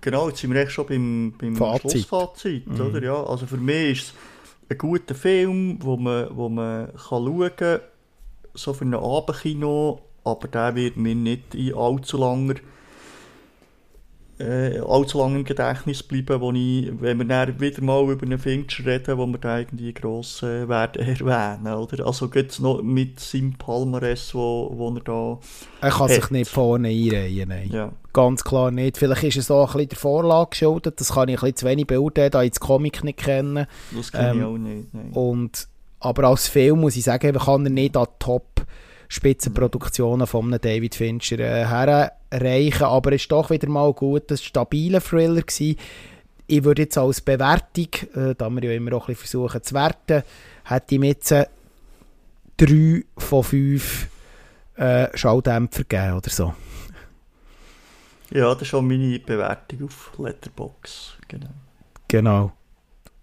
genau, 0.00 0.28
jetzt 0.28 0.40
sind 0.40 0.54
wir 0.54 0.62
echt 0.62 0.72
schon 0.72 0.86
beim, 0.86 1.34
beim 1.36 1.56
Fazit. 1.56 1.90
Schlussfazit, 1.90 2.66
mhm. 2.66 2.80
oder? 2.80 3.02
Ja, 3.02 3.22
also 3.24 3.46
für 3.46 3.56
mich 3.56 3.98
ist 3.98 4.02
es 4.08 4.14
ein 4.70 4.78
guter 4.78 5.14
Film, 5.14 5.78
wo 5.82 5.96
man, 5.96 6.34
wo 6.34 6.48
man 6.48 6.86
kann 6.86 6.96
schauen 7.24 7.50
kann, 7.56 7.80
so 8.54 8.72
für 8.72 8.84
ein 8.84 8.94
Abendkino, 8.94 10.00
aber 10.24 10.48
der 10.48 10.74
wird 10.74 10.96
mir 10.96 11.14
nicht 11.14 11.54
in 11.54 11.74
allzu 11.74 12.16
langer 12.18 12.54
äh, 14.38 14.78
allzu 14.78 15.18
lange 15.18 15.38
im 15.38 15.44
Gedächtnis 15.44 16.02
bleiben, 16.02 16.40
wo 16.40 16.52
ich, 16.52 16.90
wenn 17.00 17.18
wir 17.18 17.24
dann 17.24 17.60
wieder 17.60 17.82
mal 17.82 18.08
über 18.08 18.24
einen 18.24 18.38
Fincher 18.38 18.86
reden, 18.86 19.18
wo 19.18 19.26
wir 19.26 19.38
da 19.38 19.58
irgendwie 19.58 19.92
gross 19.92 20.42
äh, 20.42 20.68
werden 20.68 21.02
erwähnen, 21.06 21.74
oder? 21.74 22.06
Also 22.06 22.28
geht's 22.28 22.58
noch 22.58 22.82
mit 22.82 23.18
seinem 23.20 23.54
Palmares, 23.54 24.34
wo, 24.34 24.70
wo 24.74 24.94
er 24.94 25.00
da 25.00 25.38
Er 25.80 25.90
kann 25.90 26.08
hat. 26.08 26.10
sich 26.10 26.30
nicht 26.30 26.50
vorne 26.50 26.88
einreihen, 26.88 27.48
nein. 27.48 27.70
Ja. 27.70 27.92
Ganz 28.12 28.44
klar 28.44 28.70
nicht. 28.70 28.96
Vielleicht 28.96 29.24
ist 29.24 29.36
es 29.36 29.50
auch 29.50 29.68
ein 29.68 29.72
bisschen 29.72 29.88
der 29.90 29.98
Vorlage 29.98 30.50
geschuldet, 30.50 31.00
das 31.00 31.12
kann 31.12 31.28
ich 31.28 31.36
ein 31.36 31.40
bisschen 31.40 31.56
zu 31.56 31.66
wenig 31.66 31.86
beurteilen, 31.86 32.30
da 32.30 32.42
ich 32.42 32.50
das 32.50 32.60
Comic 32.60 33.04
nicht 33.04 33.18
kenne. 33.18 33.66
Das 33.96 34.12
kenne 34.12 34.30
ähm, 34.30 34.38
ich 34.38 34.44
auch 34.44 34.58
nicht, 34.58 34.94
nein. 34.94 35.12
Und, 35.12 35.68
aber 36.00 36.24
als 36.24 36.48
Film 36.48 36.80
muss 36.80 36.96
ich 36.96 37.04
sagen, 37.04 37.36
kann 37.36 37.66
er 37.66 37.70
nicht 37.70 37.96
an 37.96 38.06
Top 38.18 38.64
Spitzenproduktionen 39.08 40.26
von 40.26 40.46
einem 40.46 40.60
David 40.60 40.94
Fincher 40.94 41.38
äh, 41.38 41.64
herreichen. 42.30 42.84
Aber 42.84 43.12
es 43.12 43.22
ist 43.22 43.32
doch 43.32 43.50
wieder 43.50 43.68
mal 43.68 43.92
gut, 43.92 44.30
ein 44.30 44.36
stabiler 44.36 45.00
Thriller 45.00 45.42
gewesen. 45.42 45.76
Ich 46.46 46.64
würde 46.64 46.82
jetzt 46.82 46.96
als 46.96 47.20
Bewertung, 47.20 47.88
äh, 48.14 48.34
da 48.36 48.48
wir 48.48 48.64
ja 48.64 48.72
immer 48.72 48.94
auch 48.94 49.08
ein 49.08 49.14
bisschen 49.14 49.42
versuchen 49.42 49.62
zu 49.62 49.74
werten, 49.74 50.22
hätte 50.64 50.94
ich 50.94 51.02
jetzt 51.02 51.30
äh, 51.32 51.46
3 52.56 53.04
von 53.18 53.44
5 53.44 54.08
äh, 54.76 55.16
Schalldämpfer 55.16 55.84
geben 55.84 56.14
oder 56.14 56.30
so. 56.30 56.54
Ja, 58.30 58.52
das 58.52 58.62
ist 58.62 58.68
schon 58.68 58.86
meine 58.86 59.18
Bewertung 59.18 59.84
auf 59.84 60.12
Letterbox. 60.18 61.16
Genau. 61.28 61.48
Genau. 62.08 62.52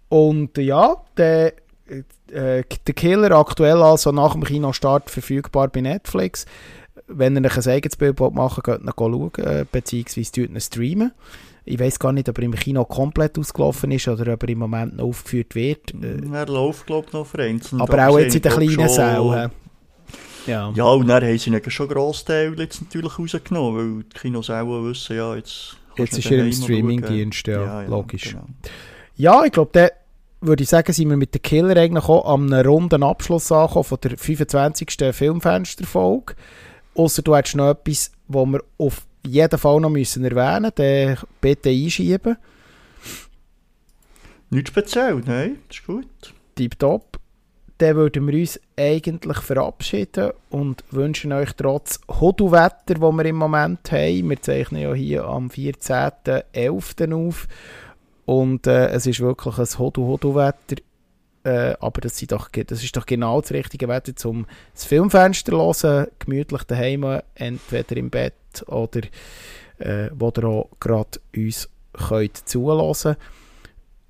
Und 0.08 0.56
ja, 0.58 0.96
der, 1.16 1.54
äh, 1.88 2.02
der 2.28 2.94
Killer 2.94 3.32
aktuell 3.32 3.82
also 3.82 4.12
nach 4.12 4.32
dem 4.32 4.44
Kinostart 4.44 5.10
verfügbar 5.10 5.68
bei 5.68 5.80
Netflix. 5.80 6.46
Wenn 7.08 7.36
ihr 7.36 7.44
euch 7.44 7.56
ein 7.56 7.72
eigenes 7.72 7.96
Bild 7.96 8.18
machen 8.18 8.62
wollt, 8.66 8.82
geht 8.82 8.94
schauen, 8.96 9.30
äh, 9.38 9.64
beziehungsweise 9.70 10.60
streamen. 10.60 11.12
Ich 11.64 11.80
weiß 11.80 11.98
gar 11.98 12.12
nicht, 12.12 12.28
ob 12.28 12.38
er 12.38 12.44
im 12.44 12.54
Kino 12.54 12.84
komplett 12.84 13.38
ausgelaufen 13.38 13.90
ist 13.90 14.06
oder 14.06 14.34
ob 14.34 14.42
er 14.44 14.48
im 14.48 14.58
Moment 14.58 14.96
noch 14.96 15.06
aufgeführt 15.06 15.54
wird. 15.54 15.94
Äh, 15.94 16.22
er 16.32 16.46
läuft, 16.46 16.86
glaube 16.86 17.06
ich, 17.08 17.12
noch 17.12 17.26
vereinzelt. 17.26 17.82
Aber 17.82 18.08
auch 18.08 18.18
jetzt 18.18 18.36
in 18.36 18.42
den 18.42 18.52
kleinen 18.52 18.88
Sälen. 18.88 19.50
Ja. 20.46 20.72
ja, 20.74 20.84
und 20.84 21.08
dann 21.08 21.24
haben 21.24 21.38
sie 21.38 21.50
ihn 21.50 21.60
schon 21.70 21.88
Großteil 21.88 22.56
jetzt 22.58 22.80
natürlich 22.80 23.18
rausgenommen, 23.18 23.96
weil 23.96 24.04
die 24.04 24.18
Kinos 24.18 24.48
auch 24.48 24.84
wissen, 24.84 25.16
ja, 25.16 25.34
jetzt... 25.34 25.76
Jetzt 25.96 26.18
ist 26.18 26.30
er 26.30 26.44
im 26.44 26.52
Streamingdienst, 26.52 27.46
ja, 27.48 27.64
ja, 27.64 27.82
ja, 27.82 27.88
logisch. 27.88 28.30
Genau. 28.30 28.46
Ja, 29.16 29.44
ich 29.44 29.50
glaube, 29.50 29.70
dann 29.72 29.88
würde 30.40 30.62
ich 30.62 30.68
sagen, 30.68 30.92
sind 30.92 31.08
wir 31.08 31.16
mit 31.16 31.34
den 31.34 31.42
Killer 31.42 31.76
eigentlich 31.76 32.04
auch 32.04 32.32
am 32.32 32.52
runden 32.52 33.02
Abschluss 33.02 33.50
angekommen 33.50 33.84
von 33.84 33.98
der 34.02 34.18
25. 34.18 34.88
Filmfensterfolge. 35.12 36.34
Außer 36.96 37.22
du 37.22 37.36
hättest 37.36 37.56
noch 37.56 37.70
etwas, 37.70 38.10
was 38.28 38.46
wir 38.46 38.60
auf 38.78 39.06
jeden 39.26 39.58
Fall 39.58 39.80
noch 39.80 39.90
müssen 39.90 40.24
erwähnen 40.24 40.62
müssen, 40.62 40.72
dann 40.76 41.18
bitte 41.40 41.70
einschieben. 41.70 42.36
Nicht 44.50 44.68
speziell, 44.68 45.22
nein, 45.26 45.58
das 45.68 45.78
ist 45.78 45.86
gut. 45.86 46.34
Tipptopp 46.54 47.16
dann 47.78 47.96
würden 47.96 48.26
wir 48.26 48.40
uns 48.40 48.58
eigentlich 48.76 49.38
verabschieden 49.38 50.32
und 50.50 50.84
wünschen 50.90 51.32
euch 51.32 51.52
trotz 51.52 52.00
Hodu-Wetter, 52.08 52.94
das 52.94 53.00
wir 53.00 53.24
im 53.24 53.36
Moment 53.36 53.92
haben, 53.92 54.30
wir 54.30 54.40
zeichnen 54.40 54.82
ja 54.82 54.94
hier 54.94 55.24
am 55.24 55.48
14.11. 55.48 57.14
auf 57.14 57.46
und 58.24 58.66
äh, 58.66 58.88
es 58.88 59.06
ist 59.06 59.20
wirklich 59.20 59.58
ein 59.58 59.78
Hodu-Hodu-Wetter, 59.78 60.76
äh, 61.46 61.76
aber 61.78 62.00
das, 62.00 62.18
doch, 62.26 62.48
das, 62.50 62.82
ist 62.82 62.96
doch 62.96 63.06
genau 63.06 63.40
das 63.40 63.52
richtige 63.52 63.86
Wetter, 63.86 64.28
um 64.28 64.46
das 64.74 64.84
Filmfenster 64.84 65.52
zu 65.52 65.88
hören, 65.88 66.08
gemütlich 66.18 66.64
daheim, 66.64 67.20
entweder 67.36 67.96
im 67.96 68.10
Bett 68.10 68.34
oder 68.66 69.02
äh, 69.78 70.10
wo 70.12 70.32
ihr 70.36 70.44
auch 70.44 70.70
gerade 70.80 71.20
uns 71.36 71.68
könnt 71.92 72.44
könnt. 72.52 73.16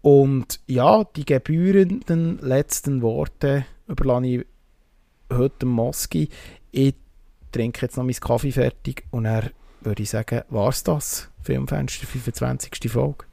Und 0.01 0.61
ja, 0.67 1.05
die 1.05 1.27
gebührenden 1.27 2.39
letzten 2.39 3.03
Worte 3.03 3.67
überlasse 3.87 4.27
ich 4.27 4.47
heute 5.31 5.67
Moski. 5.67 6.31
Ich 6.71 6.95
trinke 7.53 7.83
jetzt 7.83 7.99
noch 7.99 8.05
meinen 8.05 8.15
Kaffee 8.15 8.53
fertig 8.53 9.05
und 9.11 9.27
er 9.27 9.51
würde 9.83 10.03
ich 10.03 10.09
sagen, 10.11 10.41
war 10.49 10.71
es 10.71 10.85
das? 10.85 11.29
Filmfenster 11.43 12.07
25. 12.07 12.91
Folge. 12.91 13.27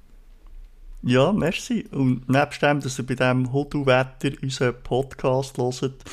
Ja, 1.05 1.33
merci. 1.33 1.85
Und 1.91 2.29
nebst 2.29 2.61
dem, 2.61 2.79
dass 2.79 2.97
ihr 2.97 3.05
bei 3.05 3.15
diesem 3.15 3.51
Hotelwetter 3.51 4.31
unseren 4.41 4.81
Podcast 4.83 5.57
hört, 5.57 6.03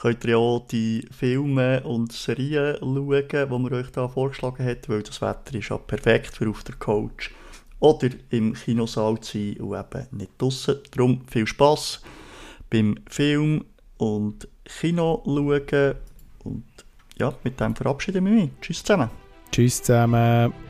könnt 0.00 0.24
ihr 0.24 0.30
ja 0.30 0.36
auch 0.38 0.66
die 0.66 1.06
Filme 1.10 1.82
und 1.82 2.12
Serien 2.12 2.76
schauen, 2.80 3.28
die 3.28 3.70
wir 3.70 3.72
euch 3.72 3.90
da 3.92 4.08
vorgeschlagen 4.08 4.66
haben, 4.66 4.80
weil 4.86 5.02
das 5.02 5.20
Wetter 5.20 5.58
ist 5.58 5.68
ja 5.68 5.76
perfekt 5.76 6.36
für 6.36 6.48
auf 6.48 6.64
der 6.64 6.74
Couch 6.76 7.30
oder 7.80 8.08
im 8.30 8.54
Kinosaal 8.54 9.20
zu 9.20 9.36
sein 9.36 9.56
und 9.58 9.78
eben 9.78 10.16
nicht 10.16 10.32
draussen. 10.38 10.76
Darum 10.90 11.20
viel 11.26 11.46
Spass 11.46 12.00
beim 12.70 12.96
Film 13.08 13.66
und 13.98 14.48
Kino 14.64 15.22
schauen. 15.26 15.96
Und 16.44 16.64
ja, 17.18 17.34
mit 17.44 17.60
dem 17.60 17.76
verabschieden 17.76 18.24
wir 18.24 18.32
mich. 18.32 18.50
Tschüss 18.62 18.82
zusammen. 18.82 19.10
Tschüss 19.52 19.82
zusammen. 19.82 20.69